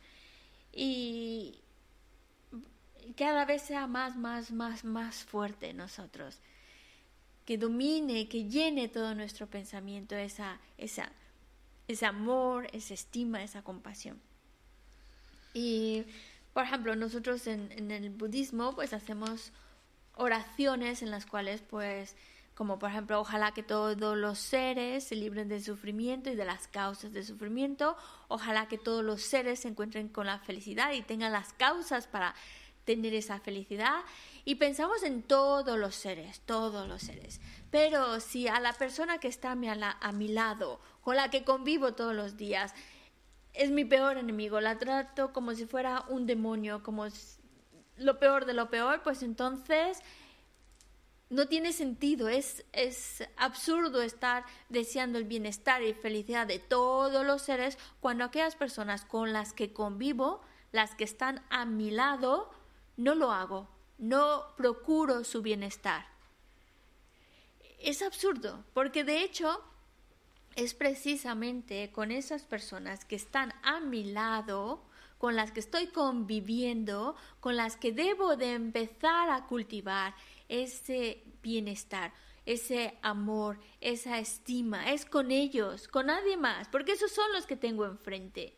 [0.74, 1.62] y
[3.16, 6.40] cada vez sea más, más, más, más fuerte en nosotros,
[7.46, 11.12] que domine, que llene todo nuestro pensamiento esa, esa,
[11.88, 14.20] ese amor, esa estima, esa compasión.
[15.54, 16.04] Y,
[16.54, 19.52] por ejemplo, nosotros en, en el budismo pues hacemos
[20.16, 22.16] oraciones en las cuales pues
[22.54, 26.68] como por ejemplo ojalá que todos los seres se libren del sufrimiento y de las
[26.68, 27.98] causas del sufrimiento,
[28.28, 32.36] ojalá que todos los seres se encuentren con la felicidad y tengan las causas para
[32.86, 34.02] tener esa felicidad
[34.46, 37.40] y pensamos en todos los seres, todos los seres.
[37.70, 41.16] Pero si a la persona que está a mi, a la- a mi lado, con
[41.16, 42.74] la que convivo todos los días,
[43.54, 47.06] es mi peor enemigo, la trato como si fuera un demonio, como
[47.98, 50.00] lo peor de lo peor, pues entonces
[51.30, 57.42] no tiene sentido, es, es absurdo estar deseando el bienestar y felicidad de todos los
[57.42, 60.42] seres cuando aquellas personas con las que convivo
[60.74, 62.50] las que están a mi lado,
[63.04, 63.68] no lo hago,
[63.98, 66.06] no procuro su bienestar.
[67.80, 69.64] Es absurdo, porque de hecho
[70.56, 74.84] es precisamente con esas personas que están a mi lado,
[75.18, 80.16] con las que estoy conviviendo, con las que debo de empezar a cultivar
[80.50, 82.14] ese bienestar,
[82.46, 84.92] ese amor, esa estima.
[84.92, 88.56] Es con ellos, con nadie más, porque esos son los que tengo enfrente.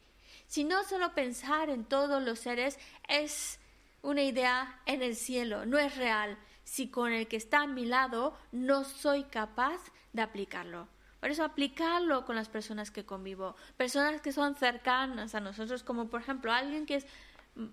[0.48, 3.60] Si no solo pensar en todos los seres es
[4.04, 7.86] una idea en el cielo, no es real, si con el que está a mi
[7.86, 9.82] lado no soy capaz
[10.12, 10.88] de aplicarlo.
[11.20, 16.10] Por eso aplicarlo con las personas que convivo, personas que son cercanas a nosotros, como
[16.10, 17.08] por ejemplo alguien que es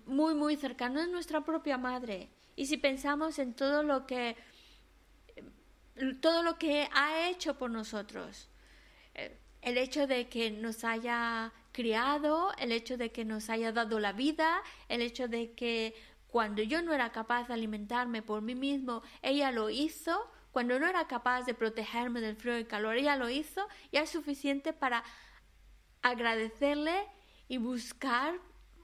[0.05, 2.29] muy, muy cercano es nuestra propia madre.
[2.55, 4.37] Y si pensamos en todo lo que
[6.21, 8.47] todo lo que ha hecho por nosotros,
[9.15, 13.99] eh, el hecho de que nos haya criado, el hecho de que nos haya dado
[13.99, 15.93] la vida, el hecho de que
[16.31, 20.17] cuando yo no era capaz de alimentarme por mí mismo, ella lo hizo,
[20.51, 24.09] cuando no era capaz de protegerme del frío y calor, ella lo hizo, ya es
[24.09, 25.03] suficiente para
[26.01, 27.05] agradecerle
[27.49, 28.39] y buscar,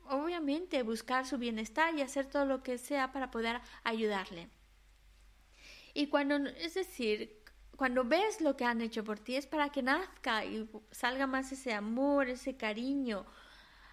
[0.10, 4.50] obviamente, buscar su bienestar y hacer todo lo que sea para poder ayudarle.
[5.94, 7.44] Y cuando, es decir,
[7.78, 11.52] cuando ves lo que han hecho por ti es para que nazca y salga más
[11.54, 13.26] ese amor, ese cariño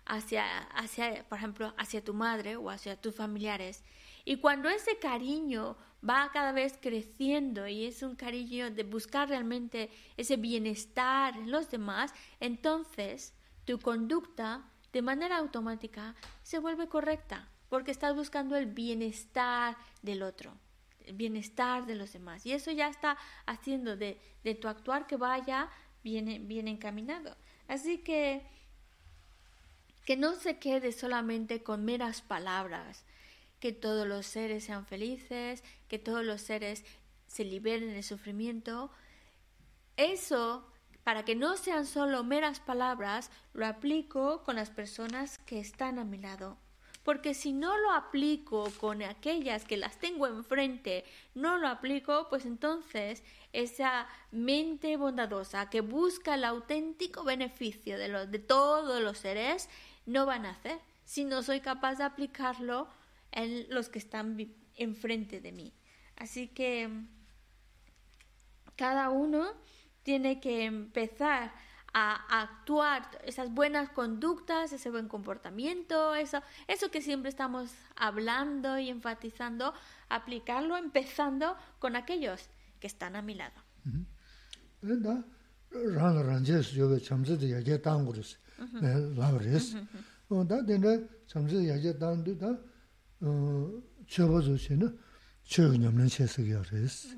[0.06, 3.82] hacia, hacia, por ejemplo, hacia tu madre o hacia tus familiares.
[4.24, 5.76] Y cuando ese cariño
[6.08, 11.70] va cada vez creciendo y es un cariño de buscar realmente ese bienestar en los
[11.70, 19.76] demás, entonces tu conducta de manera automática se vuelve correcta porque estás buscando el bienestar
[20.02, 20.54] del otro,
[21.04, 22.46] el bienestar de los demás.
[22.46, 23.16] Y eso ya está
[23.46, 25.68] haciendo de, de tu actuar que vaya
[26.02, 27.36] bien, bien encaminado.
[27.66, 28.46] Así que
[30.04, 33.04] que no se quede solamente con meras palabras,
[33.60, 36.84] que todos los seres sean felices, que todos los seres
[37.26, 38.90] se liberen del sufrimiento.
[39.96, 40.66] Eso,
[41.02, 46.04] para que no sean solo meras palabras, lo aplico con las personas que están a
[46.04, 46.58] mi lado.
[47.04, 51.04] Porque si no lo aplico con aquellas que las tengo enfrente,
[51.34, 53.22] no lo aplico, pues entonces
[53.52, 59.68] esa mente bondadosa que busca el auténtico beneficio de, de todos los seres,
[60.06, 62.88] no van a hacer si no soy capaz de aplicarlo
[63.32, 64.36] en los que están
[64.76, 65.72] enfrente de mí.
[66.16, 66.88] Así que
[68.76, 69.46] cada uno
[70.02, 71.52] tiene que empezar
[71.92, 78.88] a actuar esas buenas conductas, ese buen comportamiento, eso, eso que siempre estamos hablando y
[78.88, 79.72] enfatizando,
[80.08, 82.48] aplicarlo empezando con aquellos
[82.80, 83.54] que están a mi lado.
[89.16, 89.76] 라브레스.
[90.28, 92.58] 온다 된데 잠시 야제 단두다
[93.20, 94.98] 어 쳐버주시는.
[95.44, 97.16] 최근 없는 체스기어레스.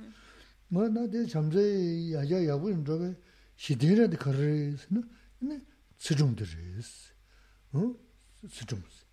[0.68, 3.14] 뭐나 대 잠시 야제 야부인 저게
[3.56, 5.08] 시대를 거르스는
[5.40, 5.60] 네
[5.98, 7.12] 스중들이스.
[7.72, 7.94] 어?
[8.48, 9.04] 스중스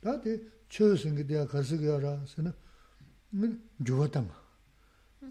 [0.00, 0.38] 다데
[0.68, 2.52] 최승기 대야 가스기어라스는
[3.84, 4.20] 주었다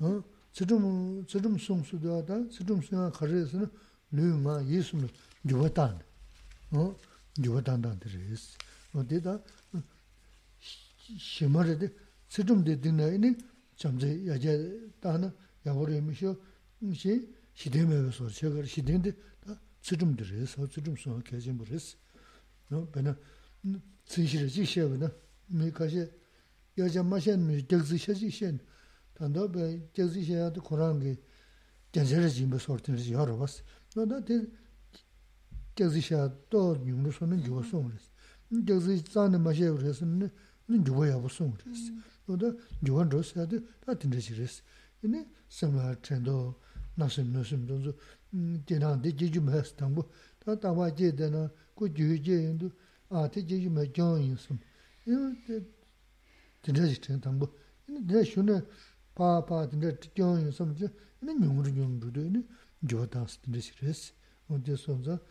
[0.02, 0.24] 어?
[0.52, 3.68] 스중 스중 송수도다 스중 생각 거르스는
[4.12, 5.08] 류마 예수는
[5.48, 6.00] 주었다.
[6.72, 6.96] 어?
[7.38, 8.58] yuwa dandang dhirisi.
[8.94, 9.42] O di da
[11.18, 11.92] shimari di
[12.28, 13.36] tsirum di dina ini
[13.76, 15.34] chamzi yaje dana
[15.64, 16.38] yagor yami shio
[16.94, 19.16] shi shidin mewe sor, shiagar shidin di
[19.46, 21.96] da tsirum dhirisi, o tsirum suwa kajin burisi.
[22.70, 23.18] No, bina
[24.06, 25.12] tsinshiri jik shiaga na
[25.48, 26.08] mi kashi
[26.76, 28.60] yaja ma shen mi degzi shia jik shen
[29.14, 31.18] tanda bina degzi shia yada korangi
[31.92, 33.64] denzera jimba sor dhirisi yarabas.
[33.96, 34.36] No, da di
[35.80, 38.10] gyagzi shaa to nyungru su nin gyuwa sungu resi.
[38.68, 41.94] Gyagzi zani ma shee resi nin gyuwa yabu sungu resi.
[42.28, 42.54] Oda
[42.84, 44.62] gyuwa nro saa di taa tindashi resi.
[45.04, 46.60] Ini samlaa chendo
[46.98, 47.96] nasim nasim donzo
[48.68, 50.12] dinaan di jeju maa si tangbo.
[50.40, 52.68] Taa tawa je dana ku juyu je yendo
[53.10, 54.60] aati jeju maa gyan yin sum.
[55.06, 55.64] Ini
[56.62, 57.56] tindashi chendo tangbo.
[57.88, 58.66] Ini dinaa shuna
[59.14, 60.76] paa paa tindashi gyan yin sum.
[61.22, 62.46] Ini nyungru nyungru do ini
[62.84, 64.12] gyuwa tansi tindashi resi.
[64.50, 65.22] Oda sonza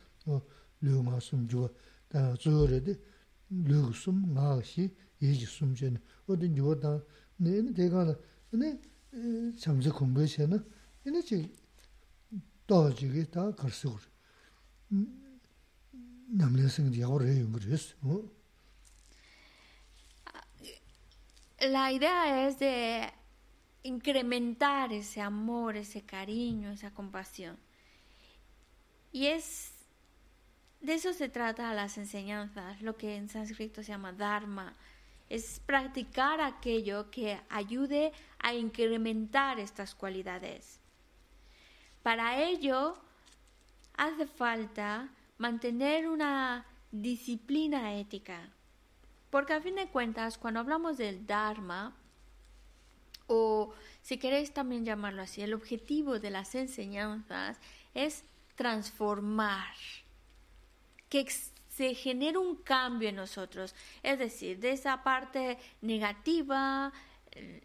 [21.60, 23.12] La idea es de
[23.82, 27.58] incrementar ese amor, ese cariño, esa compasión.
[29.10, 29.77] Y es
[30.80, 34.74] de eso se trata las enseñanzas, lo que en sánscrito se llama dharma.
[35.28, 40.80] Es practicar aquello que ayude a incrementar estas cualidades.
[42.02, 42.96] Para ello
[43.96, 48.48] hace falta mantener una disciplina ética.
[49.30, 51.94] Porque a fin de cuentas, cuando hablamos del Dharma,
[53.26, 57.58] o si queréis también llamarlo así, el objetivo de las enseñanzas
[57.94, 58.24] es
[58.54, 59.74] transformar,
[61.08, 61.26] que
[61.68, 66.92] se genere un cambio en nosotros, es decir, de esa parte negativa,
[67.32, 67.64] eh,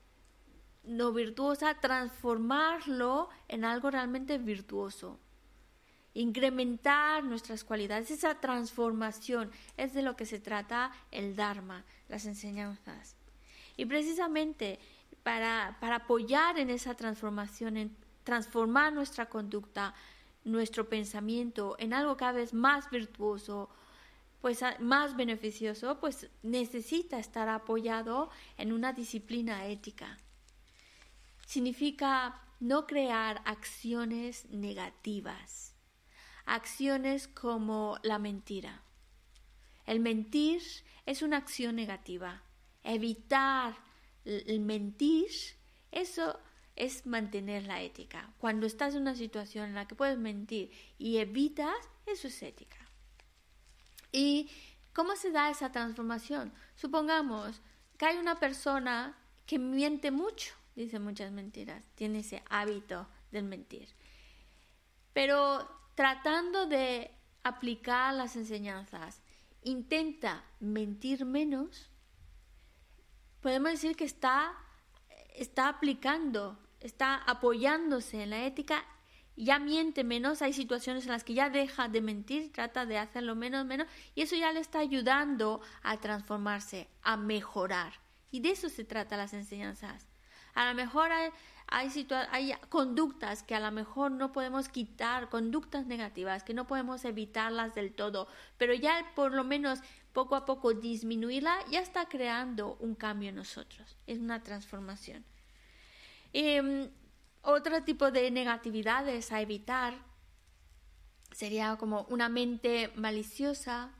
[0.83, 5.19] no virtuosa, transformarlo en algo realmente virtuoso
[6.13, 13.15] incrementar nuestras cualidades, esa transformación es de lo que se trata el Dharma, las enseñanzas.
[13.77, 14.79] Y precisamente
[15.23, 19.93] para, para apoyar en esa transformación, en transformar nuestra conducta,
[20.43, 23.69] nuestro pensamiento en algo cada vez más virtuoso,
[24.41, 30.17] pues más beneficioso, pues necesita estar apoyado en una disciplina ética.
[31.45, 35.73] Significa no crear acciones negativas
[36.45, 38.81] acciones como la mentira.
[39.85, 40.61] El mentir
[41.05, 42.43] es una acción negativa.
[42.83, 43.75] Evitar
[44.25, 45.29] el mentir,
[45.91, 46.39] eso
[46.75, 48.33] es mantener la ética.
[48.39, 51.75] Cuando estás en una situación en la que puedes mentir y evitas,
[52.05, 52.77] eso es ética.
[54.11, 54.49] ¿Y
[54.93, 56.53] cómo se da esa transformación?
[56.75, 57.61] Supongamos
[57.97, 63.89] que hay una persona que miente mucho, dice muchas mentiras, tiene ese hábito del mentir.
[65.13, 67.11] Pero tratando de
[67.43, 69.21] aplicar las enseñanzas,
[69.63, 71.89] intenta mentir menos,
[73.41, 74.53] podemos decir que está,
[75.33, 78.85] está aplicando, está apoyándose en la ética,
[79.35, 83.35] ya miente menos, hay situaciones en las que ya deja de mentir, trata de hacerlo
[83.35, 87.93] menos, menos, y eso ya le está ayudando a transformarse, a mejorar.
[88.31, 90.07] Y de eso se trata las enseñanzas.
[90.53, 91.31] A lo mejor hay,
[91.67, 97.03] hay, hay conductas que a lo mejor no podemos quitar, conductas negativas que no podemos
[97.05, 98.27] evitarlas del todo,
[98.57, 99.79] pero ya por lo menos
[100.13, 105.25] poco a poco disminuirla ya está creando un cambio en nosotros, es una transformación.
[106.31, 106.89] Em,
[107.41, 109.93] otro tipo de negatividades a evitar
[111.31, 113.91] sería como una mente maliciosa,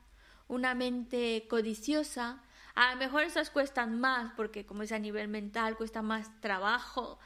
[0.48, 2.42] una mente codiciosa.
[2.74, 7.18] A lo mejor esas cuestan más porque como es a nivel mental cuesta más trabajo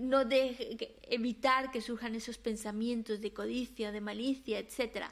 [0.00, 5.06] no de evitar que surjan esos pensamientos de codicia, de malicia, etc.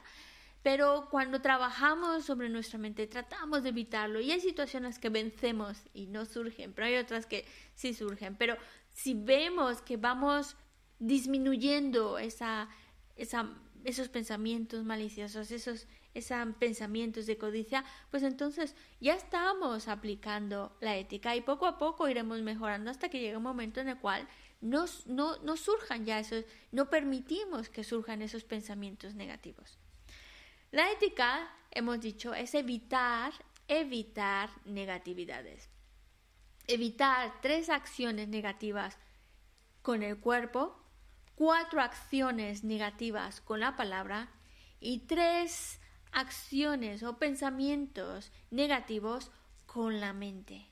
[0.63, 4.21] Pero cuando trabajamos sobre nuestra mente, tratamos de evitarlo.
[4.21, 7.45] Y hay situaciones que vencemos y no surgen, pero hay otras que
[7.75, 8.37] sí surgen.
[8.37, 8.55] Pero
[8.93, 10.55] si vemos que vamos
[10.99, 12.69] disminuyendo esa,
[13.17, 21.35] esos pensamientos maliciosos, esos, esos pensamientos de codicia, pues entonces ya estamos aplicando la ética
[21.35, 24.29] y poco a poco iremos mejorando hasta que llegue un momento en el cual
[24.61, 29.77] no, no, surjan ya esos, no permitimos que surjan esos pensamientos negativos.
[30.73, 33.31] La ética, hemos dicho, es evitar,
[33.67, 35.69] evitar negatividades.
[36.65, 38.97] Evitar tres acciones negativas
[39.83, 40.83] con el cuerpo,
[41.35, 44.31] cuatro acciones negativas con la palabra
[44.79, 45.79] y tres
[46.11, 49.29] acciones o pensamientos negativos
[49.67, 50.71] con la mente.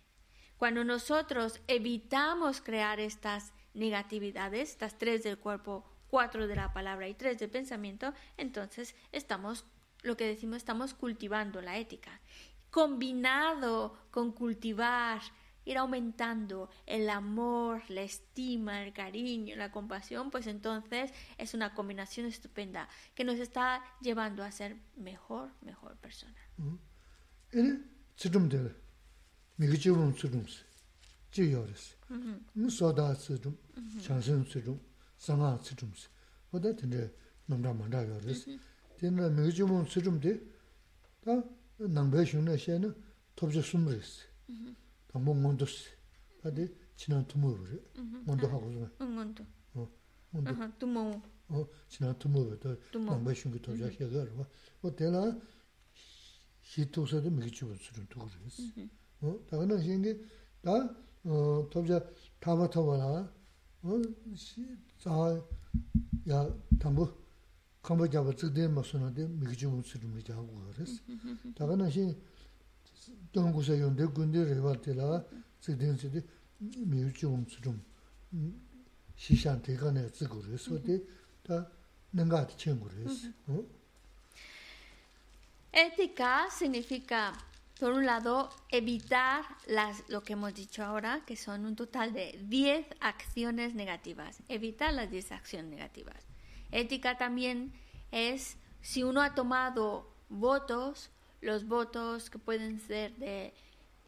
[0.57, 7.13] Cuando nosotros evitamos crear estas negatividades, estas tres del cuerpo, cuatro de la palabra y
[7.13, 9.63] tres del pensamiento, entonces estamos,
[10.01, 12.19] lo que decimos, estamos cultivando la ética.
[12.69, 15.21] Combinado con cultivar,
[15.65, 22.25] ir aumentando el amor, la estima, el cariño, la compasión, pues entonces es una combinación
[22.25, 26.39] estupenda que nos está llevando a ser mejor, mejor persona.
[32.69, 33.15] sōdā
[39.01, 40.31] tena mekijimum sirumdi,
[41.23, 41.43] ta
[41.79, 42.93] nangbaya shungna shayana
[43.33, 44.21] topcha sumrisi,
[45.07, 45.89] tangbo ngondosi,
[46.45, 47.81] adi chinan tumururi,
[48.25, 48.91] ngondo hakusuna.
[49.01, 49.43] Ngondo.
[50.31, 50.71] Ngondo.
[50.77, 51.21] Tumo.
[51.89, 54.47] Chinan tumururi, ta nangbaya shungi topcha shayagarwa.
[54.83, 55.35] O tena
[56.61, 58.91] hituksa di mekijimum sirum tukurisi.
[59.49, 60.13] Taga na shingi,
[60.61, 60.95] ta
[61.71, 61.97] topcha
[62.39, 63.31] tama tama na,
[65.03, 65.41] zaha
[66.25, 66.47] ya
[66.77, 67.17] tangbo
[67.85, 70.93] kāmbā jāba tsikdē mā sū nā tē mīkichī mū tsirīm lī jāgu gā rēs.
[71.57, 72.07] Tā kā nā shī
[73.33, 75.21] dāng gu sā yōndē gundē rē wā tē lā
[75.61, 76.23] tsikdē nā tē
[76.93, 77.77] mīkichī mū tsirīm
[79.17, 80.97] shī shān tē kā nā tsik gu rēs wā tē
[81.47, 81.61] tā
[82.17, 83.23] nā ngā chēng gu rēs.
[85.71, 87.31] Ética significa
[87.81, 92.37] por un lado, evitar las, lo que hemos dicho ahora, que son un total de
[92.43, 94.43] 10 acciones negativas.
[94.49, 96.30] Evitar las 10 acciones negativas.
[96.71, 97.73] Ética también
[98.11, 101.11] es si uno ha tomado votos,
[101.41, 103.53] los votos que pueden ser de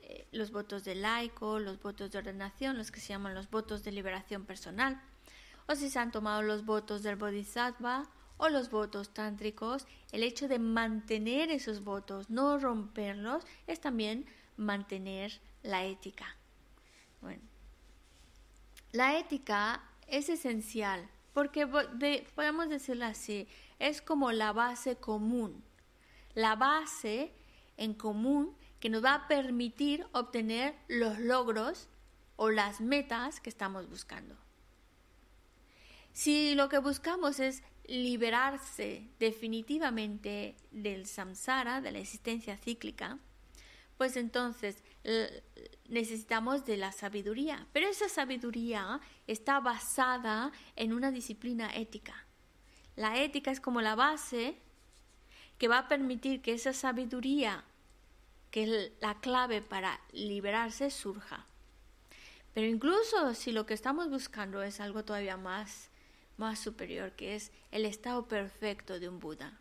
[0.02, 3.84] eh, los votos de laico, los votos de ordenación, los que se llaman los votos
[3.84, 5.02] de liberación personal,
[5.68, 10.48] o si se han tomado los votos del bodhisattva o los votos tántricos, el hecho
[10.48, 14.26] de mantener esos votos, no romperlos, es también
[14.58, 16.36] mantener la ética.
[17.22, 17.42] Bueno,
[18.92, 21.68] la ética es esencial porque
[22.36, 23.48] podemos decirlo así,
[23.80, 25.64] es como la base común,
[26.36, 27.34] la base
[27.78, 31.88] en común que nos va a permitir obtener los logros
[32.36, 34.36] o las metas que estamos buscando.
[36.12, 43.18] Si lo que buscamos es liberarse definitivamente del samsara, de la existencia cíclica,
[43.98, 44.84] pues entonces
[45.88, 47.68] necesitamos de la sabiduría.
[47.74, 52.26] Pero esa sabiduría está basada en una disciplina ética.
[52.96, 54.56] La ética es como la base
[55.58, 57.64] que va a permitir que esa sabiduría,
[58.52, 61.46] que es la clave para liberarse, surja.
[62.54, 65.90] Pero incluso si lo que estamos buscando es algo todavía más
[66.38, 69.60] más superior, que es el estado perfecto de un Buda.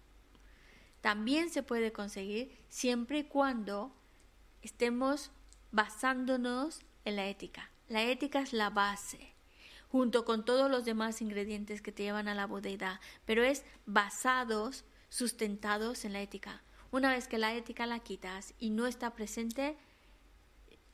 [1.01, 3.93] También se puede conseguir siempre y cuando
[4.62, 5.30] estemos
[5.70, 7.70] basándonos en la ética.
[7.89, 9.34] La ética es la base,
[9.89, 14.84] junto con todos los demás ingredientes que te llevan a la budeidad, pero es basados,
[15.09, 16.62] sustentados en la ética.
[16.90, 19.76] Una vez que la ética la quitas y no está presente,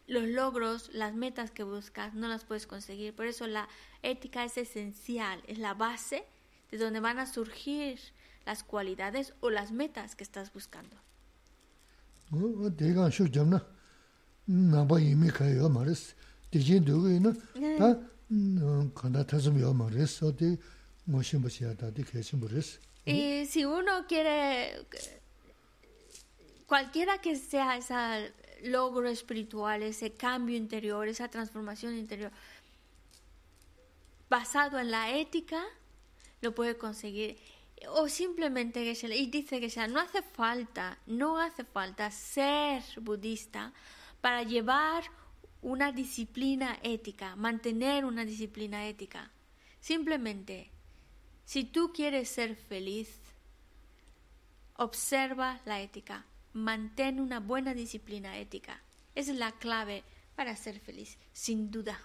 [0.06, 3.14] los logros, las metas que buscas, no las puedes conseguir.
[3.14, 3.68] Por eso la
[4.02, 6.24] ética es esencial, es la base
[6.70, 8.00] de donde van a surgir
[8.46, 10.96] las cualidades o las metas que estás buscando.
[23.04, 24.86] Y si uno quiere,
[26.66, 28.18] cualquiera que sea esa
[28.62, 32.30] logro espiritual, ese cambio interior, esa transformación interior,
[34.28, 35.64] basado en la ética,
[36.40, 37.38] lo puede conseguir.
[37.90, 43.72] O simplemente, y dice que no hace falta, no hace falta ser budista
[44.20, 45.04] para llevar
[45.62, 49.30] una disciplina ética, mantener una disciplina ética.
[49.80, 50.70] Simplemente,
[51.44, 53.20] si tú quieres ser feliz,
[54.76, 58.82] observa la ética, mantén una buena disciplina ética.
[59.14, 60.04] Esa es la clave
[60.36, 61.98] para ser feliz, sin duda.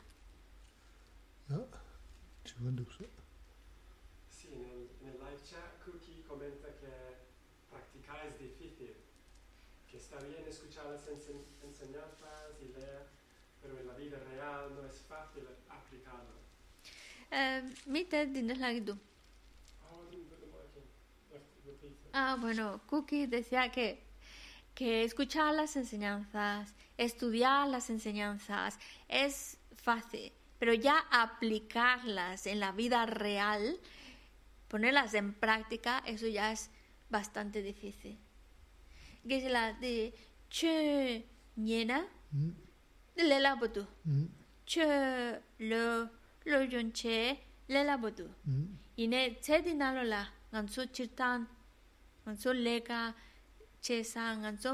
[4.29, 6.89] Sí, en el, en el live chat, Cookie comenta que
[7.69, 8.95] practicar es difícil,
[9.89, 11.33] que está bien escuchar las ense
[11.63, 13.07] enseñanzas y leer,
[13.61, 16.37] pero en la vida real no es fácil aplicarlo.
[18.71, 18.97] Guido.
[22.13, 24.03] Ah, bueno, Cookie decía que
[24.75, 33.05] que escuchar las enseñanzas, estudiar las enseñanzas es fácil, pero ya aplicarlas en la vida
[33.05, 33.79] real,
[34.67, 36.71] ponerlas en práctica, eso ya es
[37.09, 38.17] bastante difícil.
[40.55, 41.25] che
[41.65, 41.99] nye na
[43.15, 43.83] de le la bo du
[44.69, 44.85] che
[45.69, 45.85] lo
[46.51, 47.17] lo jon che
[47.73, 48.25] le la bo du
[49.03, 50.21] ine che di na lo la
[50.51, 51.39] ngan so chi tan
[52.23, 52.99] ngan so le ka
[53.83, 54.71] che sa ngan so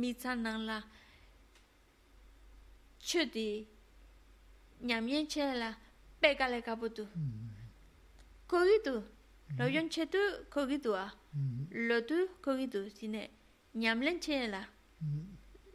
[0.00, 0.78] mi chan nang la
[3.06, 3.48] che di
[4.86, 5.70] nyam yen che la
[6.20, 7.04] pe ka le ka bo du
[8.50, 8.96] ko gi du
[9.58, 10.22] lo jon che tu
[10.52, 11.06] ko gi du a
[11.88, 13.22] lo du ko gi du sine
[13.74, 14.62] ñamlen che la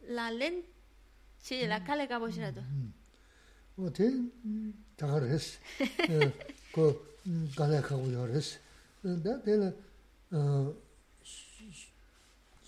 [0.08, 0.62] la len
[1.42, 2.62] che la kale ka boshra do
[3.76, 4.06] o te
[4.96, 5.58] ta gares
[6.72, 6.82] ko
[7.56, 8.58] kale ka bo gares
[9.02, 9.72] da te la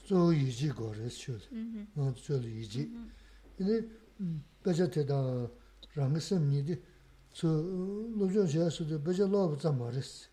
[0.06, 1.34] so yiji gores chu
[1.94, 2.90] no so yiji
[3.58, 3.84] ine
[4.62, 5.48] baja te da
[5.94, 6.80] rangesem ni de
[7.32, 7.48] so
[8.16, 10.30] lojo je so de baja lo ba mares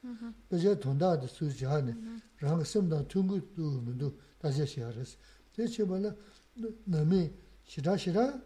[0.50, 1.94] baja tonda de su ja ne
[2.40, 4.14] rangesem da tungu du
[4.44, 5.16] 다시 시야레스
[5.56, 6.14] 대체 뭐나
[6.84, 7.32] 남이
[7.64, 8.38] 시라 시라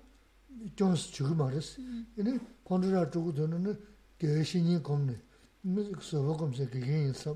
[0.75, 1.81] 존스 주고 말레스
[2.17, 3.75] 이네 콘드라 주고 되는
[4.19, 5.19] 대신이 겁네
[5.61, 7.35] 무슨 먹음세 그게 있어.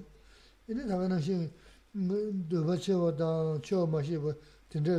[0.69, 1.49] 이네 다가는 시
[2.49, 4.31] 도바체보다 저 맛이 뭐
[4.69, 4.91] 진짜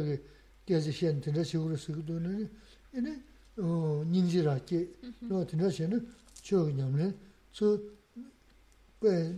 [0.67, 2.51] 계속 현 진짜 식으로 쓰고 되는
[2.93, 3.23] 이네
[3.59, 4.91] 어 닌지라게
[5.21, 6.05] 너 진짜 시는
[6.43, 7.17] 저 그냥은
[7.53, 9.37] 저왜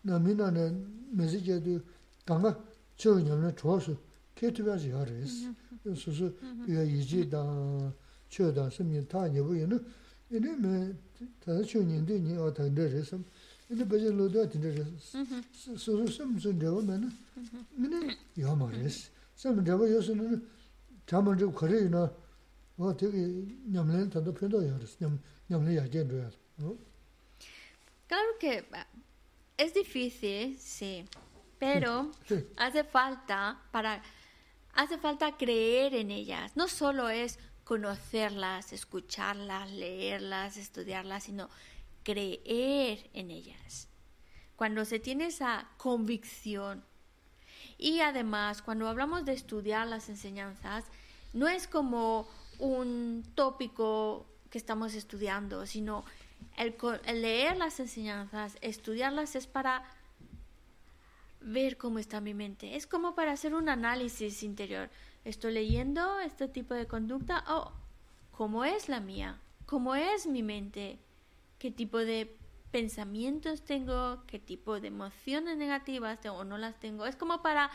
[0.00, 1.78] 남이나는 메시지도
[2.24, 2.56] 강가
[2.96, 3.94] 저거 년을 줘서
[4.34, 5.52] 개투가지 하래스
[5.94, 6.32] 수수
[6.64, 7.92] 비야 이지다
[8.28, 9.86] 쳐다 심이 다 예부에는
[10.30, 10.98] 이내면
[11.44, 13.18] 다 쳐년데 니 어떤데 그래서
[13.68, 14.84] 근데 버저 로도 어떤데
[15.52, 17.12] 수수 숨숨 저거면
[17.76, 20.46] 근데 야마레스 좀 저거 요소는
[21.06, 22.12] 잠을 좀 거래이나
[22.76, 23.16] 뭐 되게
[23.64, 25.18] 냠len 단도 편도 해야스 냠
[25.48, 26.76] 냠len 야게 줘야 어
[28.08, 28.62] Claro que
[29.58, 31.04] es difícil, sí.
[31.58, 32.10] Pero
[32.56, 34.02] hace falta para
[34.74, 36.56] hace falta creer en ellas.
[36.56, 41.48] No solo es conocerlas, escucharlas, leerlas, estudiarlas, sino
[42.04, 43.88] creer en ellas.
[44.54, 46.84] Cuando se tiene esa convicción
[47.78, 50.84] y además, cuando hablamos de estudiar las enseñanzas,
[51.32, 52.28] no es como
[52.58, 56.04] un tópico que estamos estudiando, sino
[56.56, 59.84] el, el leer las enseñanzas, estudiarlas es para
[61.46, 62.76] ver cómo está mi mente.
[62.76, 64.90] Es como para hacer un análisis interior.
[65.24, 67.72] Estoy leyendo este tipo de conducta, oh,
[68.32, 69.40] ¿cómo es la mía?
[69.64, 70.98] ¿Cómo es mi mente?
[71.58, 72.36] ¿Qué tipo de
[72.72, 74.24] pensamientos tengo?
[74.26, 77.06] ¿Qué tipo de emociones negativas tengo o no las tengo?
[77.06, 77.70] Es como para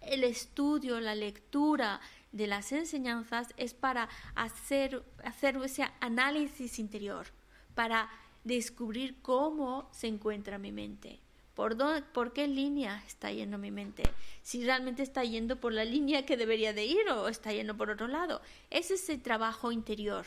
[0.00, 2.00] el estudio, la lectura
[2.32, 7.26] de las enseñanzas, es para hacer, hacer ese análisis interior,
[7.74, 8.08] para
[8.42, 11.20] descubrir cómo se encuentra mi mente.
[11.54, 14.04] ¿Por, dónde, ¿Por qué línea está yendo mi mente?
[14.42, 17.90] Si realmente está yendo por la línea que debería de ir o está yendo por
[17.90, 18.40] otro lado.
[18.70, 20.24] Es ese trabajo interior.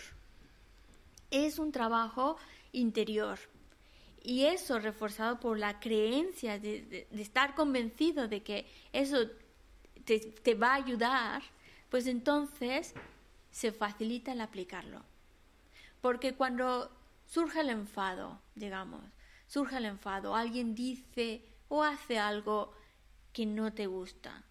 [1.32, 2.38] Es un trabajo
[2.72, 3.40] interior.
[4.22, 9.28] Y eso reforzado por la creencia de, estar convencido de que eso
[10.04, 11.42] te, te va a ayudar,
[11.90, 12.94] pues entonces
[13.52, 15.02] se facilita el aplicarlo.
[16.02, 16.92] Porque cuando
[17.26, 19.02] surge el enfado, digamos,
[19.48, 22.72] surge el enfado, alguien dice o hace algo
[23.34, 24.44] que no te gusta.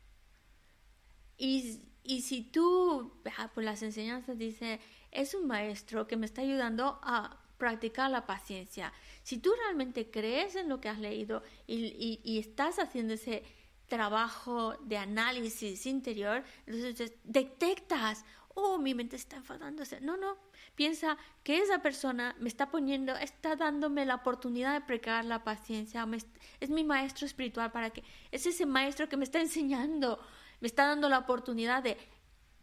[1.36, 4.80] Y, y si tú, ah, pues las enseñanzas dice,
[5.10, 8.92] es un maestro que me está ayudando a practicar la paciencia.
[9.22, 13.42] Si tú realmente crees en lo que has leído y, y- y estás haciendo ese
[13.86, 20.00] trabajo de análisis interior, entonces detectas, oh, mi mente está enfadándose.
[20.00, 20.36] No, no,
[20.74, 26.06] piensa que esa persona me está poniendo, está dándome la oportunidad de practicar la paciencia,
[26.60, 30.18] es mi maestro espiritual para que, es ese maestro que me está enseñando,
[30.60, 31.96] me está dando la oportunidad de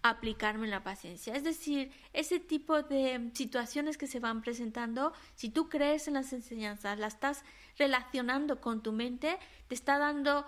[0.04, 1.36] aplicarme la paciencia.
[1.36, 6.34] Es decir, ese tipo de situaciones que se van presentando, si tú crees en las
[6.34, 7.44] enseñanzas, las estás
[7.78, 10.46] relacionando con tu mente, te está dando,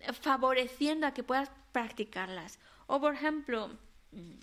[0.00, 2.58] eh, favoreciendo a que puedas practicarlas.
[2.86, 3.76] O por ejemplo,
[4.12, 4.38] mm,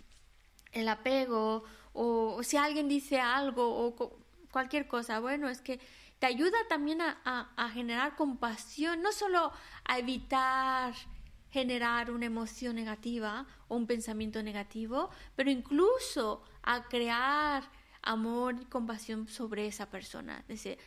[0.73, 1.63] el apego,
[1.93, 4.17] o, si alguien dice algo, o co-
[4.51, 5.79] cualquier cosa, bueno, es que
[6.19, 9.51] te ayuda también a generar compasión, no solo
[9.85, 10.93] a evitar
[11.51, 17.63] generar una emoción negativa o un pensamiento negativo, pero incluso a crear
[18.01, 20.39] amor y compasión sobre esa persona.
[20.41, 20.77] Es decir,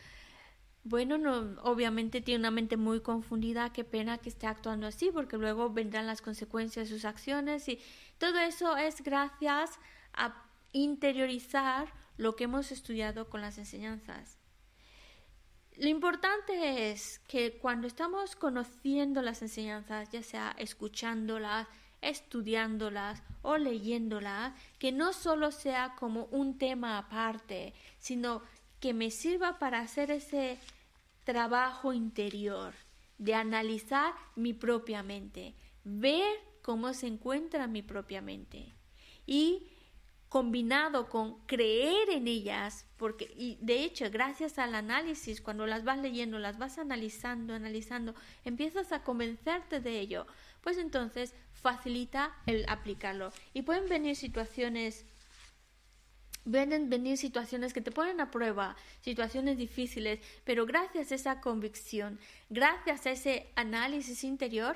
[0.85, 5.37] bueno, no, obviamente tiene una mente muy confundida, qué pena que esté actuando así, porque
[5.37, 7.79] luego vendrán las consecuencias de sus acciones y
[8.17, 9.79] todo eso es gracias
[10.13, 10.35] a
[10.73, 14.37] interiorizar lo que hemos estudiado con las enseñanzas.
[15.77, 21.67] Lo importante es que cuando estamos conociendo las enseñanzas, ya sea escuchándolas,
[22.01, 28.43] estudiándolas o leyéndolas, que no solo sea como un tema aparte, sino
[28.79, 30.59] que me sirva para hacer ese
[31.23, 32.73] trabajo interior
[33.17, 38.73] de analizar mi propia mente, ver cómo se encuentra mi propia mente
[39.25, 39.69] y
[40.33, 45.99] combinado con creer en ellas, porque y de hecho, gracias al análisis, cuando las vas
[45.99, 50.25] leyendo, las vas analizando, analizando, empiezas a convencerte de ello,
[50.61, 53.31] pues entonces facilita el aplicarlo.
[53.53, 55.05] Y pueden venir situaciones
[56.51, 62.19] Pueden venir situaciones que te ponen a prueba, situaciones difíciles, pero gracias a esa convicción,
[62.49, 64.75] gracias a ese análisis interior,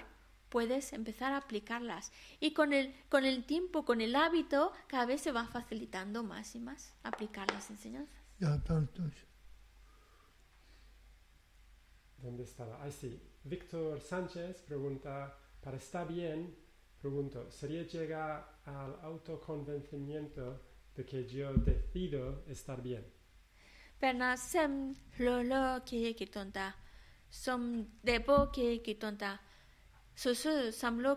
[0.49, 2.11] puedes empezar a aplicarlas.
[2.39, 6.55] Y con el, con el tiempo, con el hábito, cada vez se va facilitando más
[6.55, 8.21] y más aplicar las enseñanzas.
[12.17, 12.83] ¿Dónde estaba?
[12.83, 13.21] Ah, sí.
[13.43, 16.55] Víctor Sánchez pregunta, para estar bien,
[16.99, 20.61] pregunto, ¿sería llegar al autoconvencimiento
[20.95, 23.05] de que yo decido estar bien?
[24.37, 24.95] Sem
[26.15, 26.75] que tonta,
[27.29, 29.41] som debo que tonta.
[30.21, 31.11] susu samlo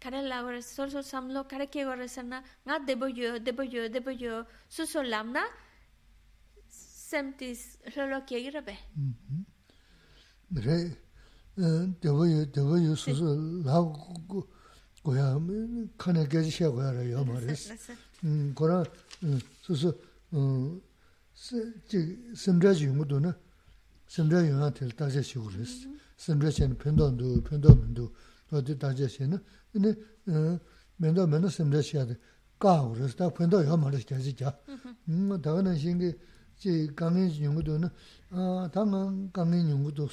[0.00, 4.44] kare lagore solso samlo kare ke gore sana nga debo yo debo yo debo yo
[4.68, 5.42] susu lamna
[7.08, 9.42] semtis lolo ke girabe mm-hmm.
[10.66, 10.78] re
[11.64, 13.26] eh, debo yo debo yo susu
[13.64, 13.86] lag
[15.04, 15.26] goya
[15.96, 17.62] kane geji she goya re yo mares
[18.58, 18.84] gora
[19.22, 19.88] mm, eh, susu
[20.36, 20.76] eh,
[22.34, 23.32] semdraji yungu do na
[24.06, 25.72] semdraji yungu tel taje shigulis
[26.23, 28.15] 심자지 용도는 심자 용한테 다시 시고르스 심자chen 편도도 편도도
[28.51, 29.39] 어디 다지시는
[29.71, 29.89] 근데
[30.27, 30.59] 어
[30.97, 32.17] 맨도 맨도 심자시야데
[32.59, 34.57] 까고르스 다 편도 요 말이스 되지자
[35.09, 36.13] 음 다는 신기
[36.55, 37.89] 지 강인 용도는
[38.31, 40.09] 아 당은 강인 용도도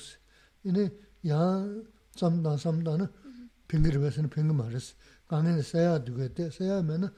[0.65, 0.91] 이네
[1.29, 1.67] 야
[2.17, 3.07] 삼다 삼다는
[3.69, 4.95] 빙그르 베스는 빙그 말스
[5.27, 7.09] 강에 세야 되게 세야면은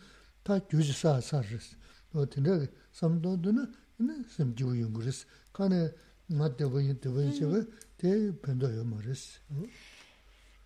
[0.42, 1.76] 다 규지사 사르스
[2.14, 5.90] 어 근데 삼도도는 네 섬주 용그르스 간에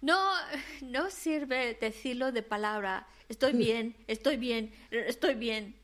[0.02, 0.20] No,
[0.82, 5.76] no sirve decirlo de palabra, estoy bien, estoy bien, estoy bien.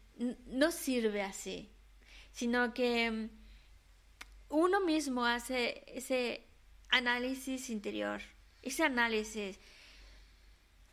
[0.46, 1.72] No sirve así,
[2.32, 3.30] sino que mm,
[4.50, 6.46] uno mismo hace ese
[6.90, 8.22] análisis interior,
[8.62, 9.60] ese análisis.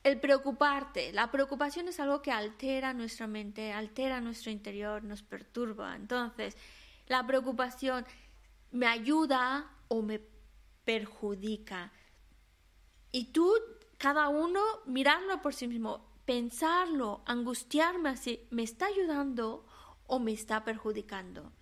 [0.03, 5.95] El preocuparte, la preocupación es algo que altera nuestra mente, altera nuestro interior, nos perturba.
[5.95, 6.57] Entonces,
[7.07, 8.07] la preocupación,
[8.70, 10.20] me ayuda o me
[10.84, 11.92] perjudica.
[13.12, 13.52] Y tú,
[13.98, 19.66] cada uno, mirarlo por sí mismo, pensarlo, angustiarme así, ¿me está ayudando
[20.06, 21.52] o me está perjudicando?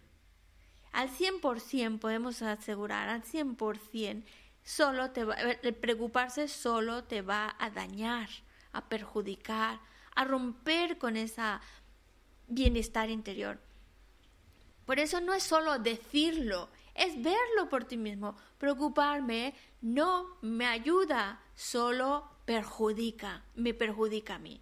[0.93, 4.25] al 100% podemos asegurar, al 100%,
[4.65, 5.37] solo te va,
[5.81, 8.29] preocuparse solo te va a dañar,
[8.73, 9.81] a perjudicar,
[10.15, 11.43] a romper con ese
[12.49, 13.61] bienestar interior.
[14.87, 16.69] Por eso no es solo decirlo,
[16.99, 18.37] es verlo por ti mismo.
[18.59, 24.61] Preocuparme no me ayuda, solo perjudica, me perjudica a mí.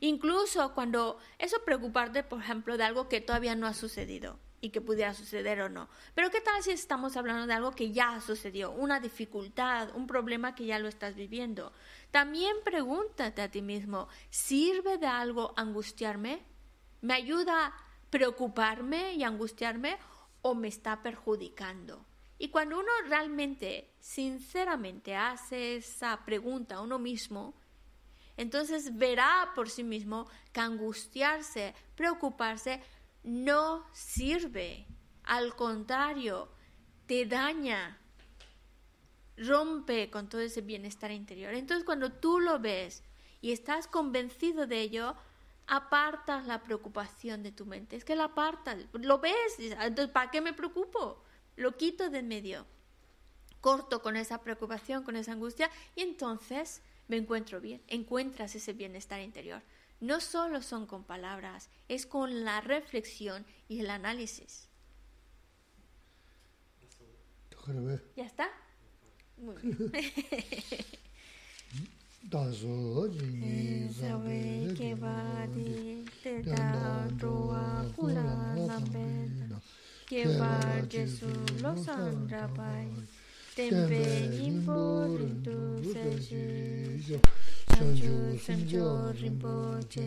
[0.00, 4.80] Incluso cuando eso preocuparte, por ejemplo, de algo que todavía no ha sucedido y que
[4.80, 5.88] pudiera suceder o no.
[6.14, 10.54] Pero ¿qué tal si estamos hablando de algo que ya sucedió, una dificultad, un problema
[10.54, 11.72] que ya lo estás viviendo?
[12.10, 16.42] También pregúntate a ti mismo, ¿sirve de algo angustiarme?
[17.00, 17.74] ¿Me ayuda
[18.10, 19.98] preocuparme y angustiarme
[20.42, 22.04] o me está perjudicando?
[22.38, 27.54] Y cuando uno realmente, sinceramente, hace esa pregunta a uno mismo,
[28.36, 32.82] entonces verá por sí mismo que angustiarse, preocuparse,
[33.22, 34.86] no sirve,
[35.24, 36.48] al contrario,
[37.06, 37.98] te daña,
[39.36, 41.54] rompe con todo ese bienestar interior.
[41.54, 43.04] Entonces cuando tú lo ves
[43.40, 45.14] y estás convencido de ello,
[45.72, 47.96] apartas la preocupación de tu mente.
[47.96, 51.22] Es que la apartas, lo ves, entonces ¿para qué me preocupo?
[51.56, 52.66] Lo quito de en medio,
[53.60, 59.20] corto con esa preocupación, con esa angustia y entonces me encuentro bien, encuentras ese bienestar
[59.20, 59.62] interior
[60.02, 64.68] no solo son con palabras, es con la reflexión y el análisis.
[68.16, 68.50] ¿Ya está?
[69.36, 69.92] Muy bien.
[72.30, 74.36] dāsō jīngi sāvē
[74.78, 75.72] kēpādī
[76.22, 76.66] tētā
[77.22, 77.62] rōvā
[77.96, 78.22] kūrā
[78.58, 79.58] nāmbētā
[80.10, 80.50] kēpā
[80.94, 81.32] jēsū
[81.64, 82.86] lōksān rāpāi
[83.56, 84.04] tēmbē
[84.36, 84.78] nīmbō
[85.16, 85.56] rīntū
[85.88, 87.18] sēshī
[87.74, 88.14] sāngchū
[88.46, 88.86] sāngchō
[89.18, 89.56] rīmbō
[89.96, 90.06] chē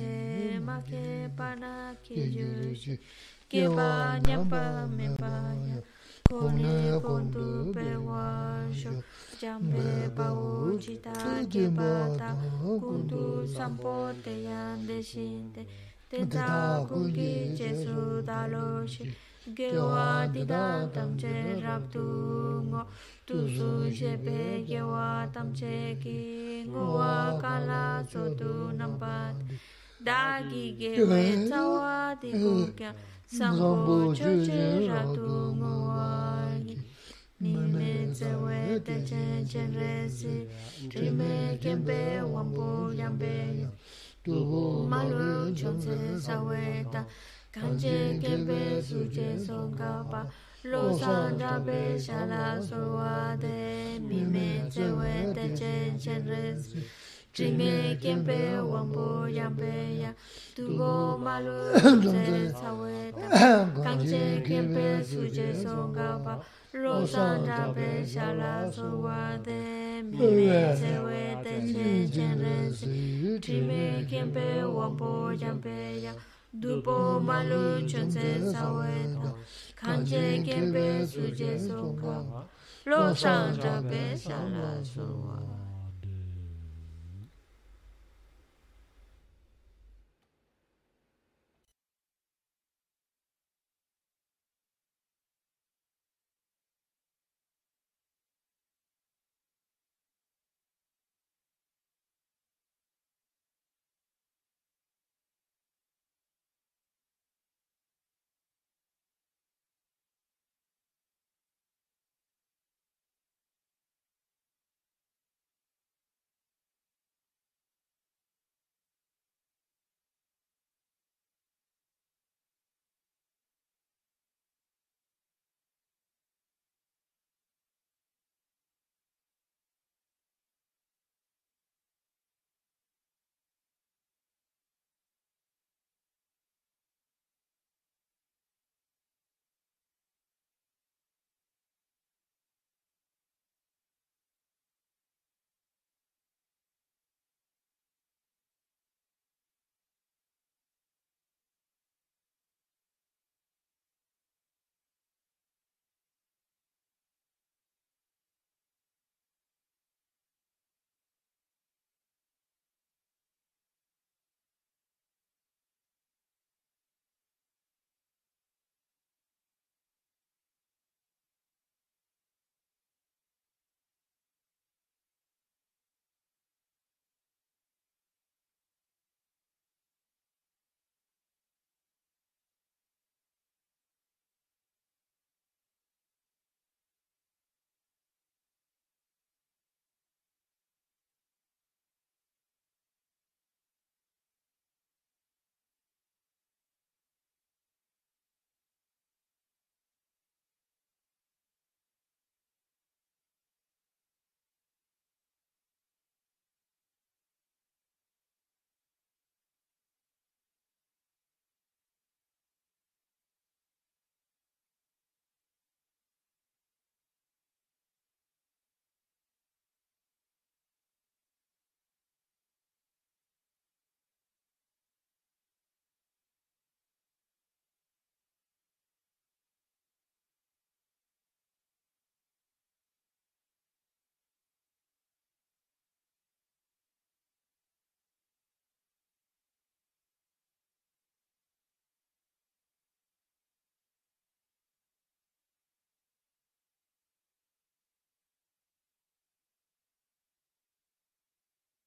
[0.69, 1.73] mā kēpā nā
[2.07, 2.97] kēyūshī
[3.51, 3.91] kēpā
[4.29, 4.63] nyāmbā
[4.95, 5.83] mēpāyā
[6.25, 8.21] pōne pōndu pēwā
[8.77, 8.91] shō
[9.41, 11.13] jāmbē pāwū jitā
[11.55, 11.89] kēpā
[12.21, 12.29] tā
[12.63, 13.19] kūndu
[13.51, 13.93] sāmpō
[14.25, 15.67] tēyān dēshīnte
[16.13, 16.47] tētā
[16.89, 17.29] kūngi
[17.61, 18.65] jēsū dālō
[18.95, 19.07] shī
[19.59, 20.65] gēwā dīdā
[20.97, 22.05] tamchē rābdū
[22.71, 22.85] ngō
[23.29, 23.71] tūsū
[24.01, 24.41] shēpē
[24.71, 25.07] gēwā
[25.37, 26.19] tamchē kī
[26.73, 27.15] ngōwā
[27.45, 27.83] kālā
[28.15, 29.59] sōtū nāmbāt
[30.09, 33.05] dāgi gēwē tsāwā dī kūkyān
[33.37, 36.77] Zambu juje rabu mawaki
[37.39, 40.47] Mime zewe de chen chen resi
[40.89, 43.69] Trime kempe wambu yambe yo
[44.23, 47.05] Tuhu malu chonze zaweta
[47.51, 50.25] Kanje kempe suje songa pa
[50.63, 56.77] Lo sanja pe shala suwa de Mime zewe de chen chen resi
[57.35, 60.13] Chime kienpe wambo yampe ya.
[60.55, 66.39] Tugo malu tse tsawe tapa Kanche kienpe suje songa pa.
[66.73, 70.01] Rosan trape shala suwa de.
[70.03, 76.13] Mime sewe teche chenrensi Chime kienpe wambo yampe ya.
[76.53, 79.35] Dupo malu chonse tsawe tapa
[79.75, 82.47] Kanche kienpe suje songa pa.
[82.85, 85.35] Rosan trape shala suwa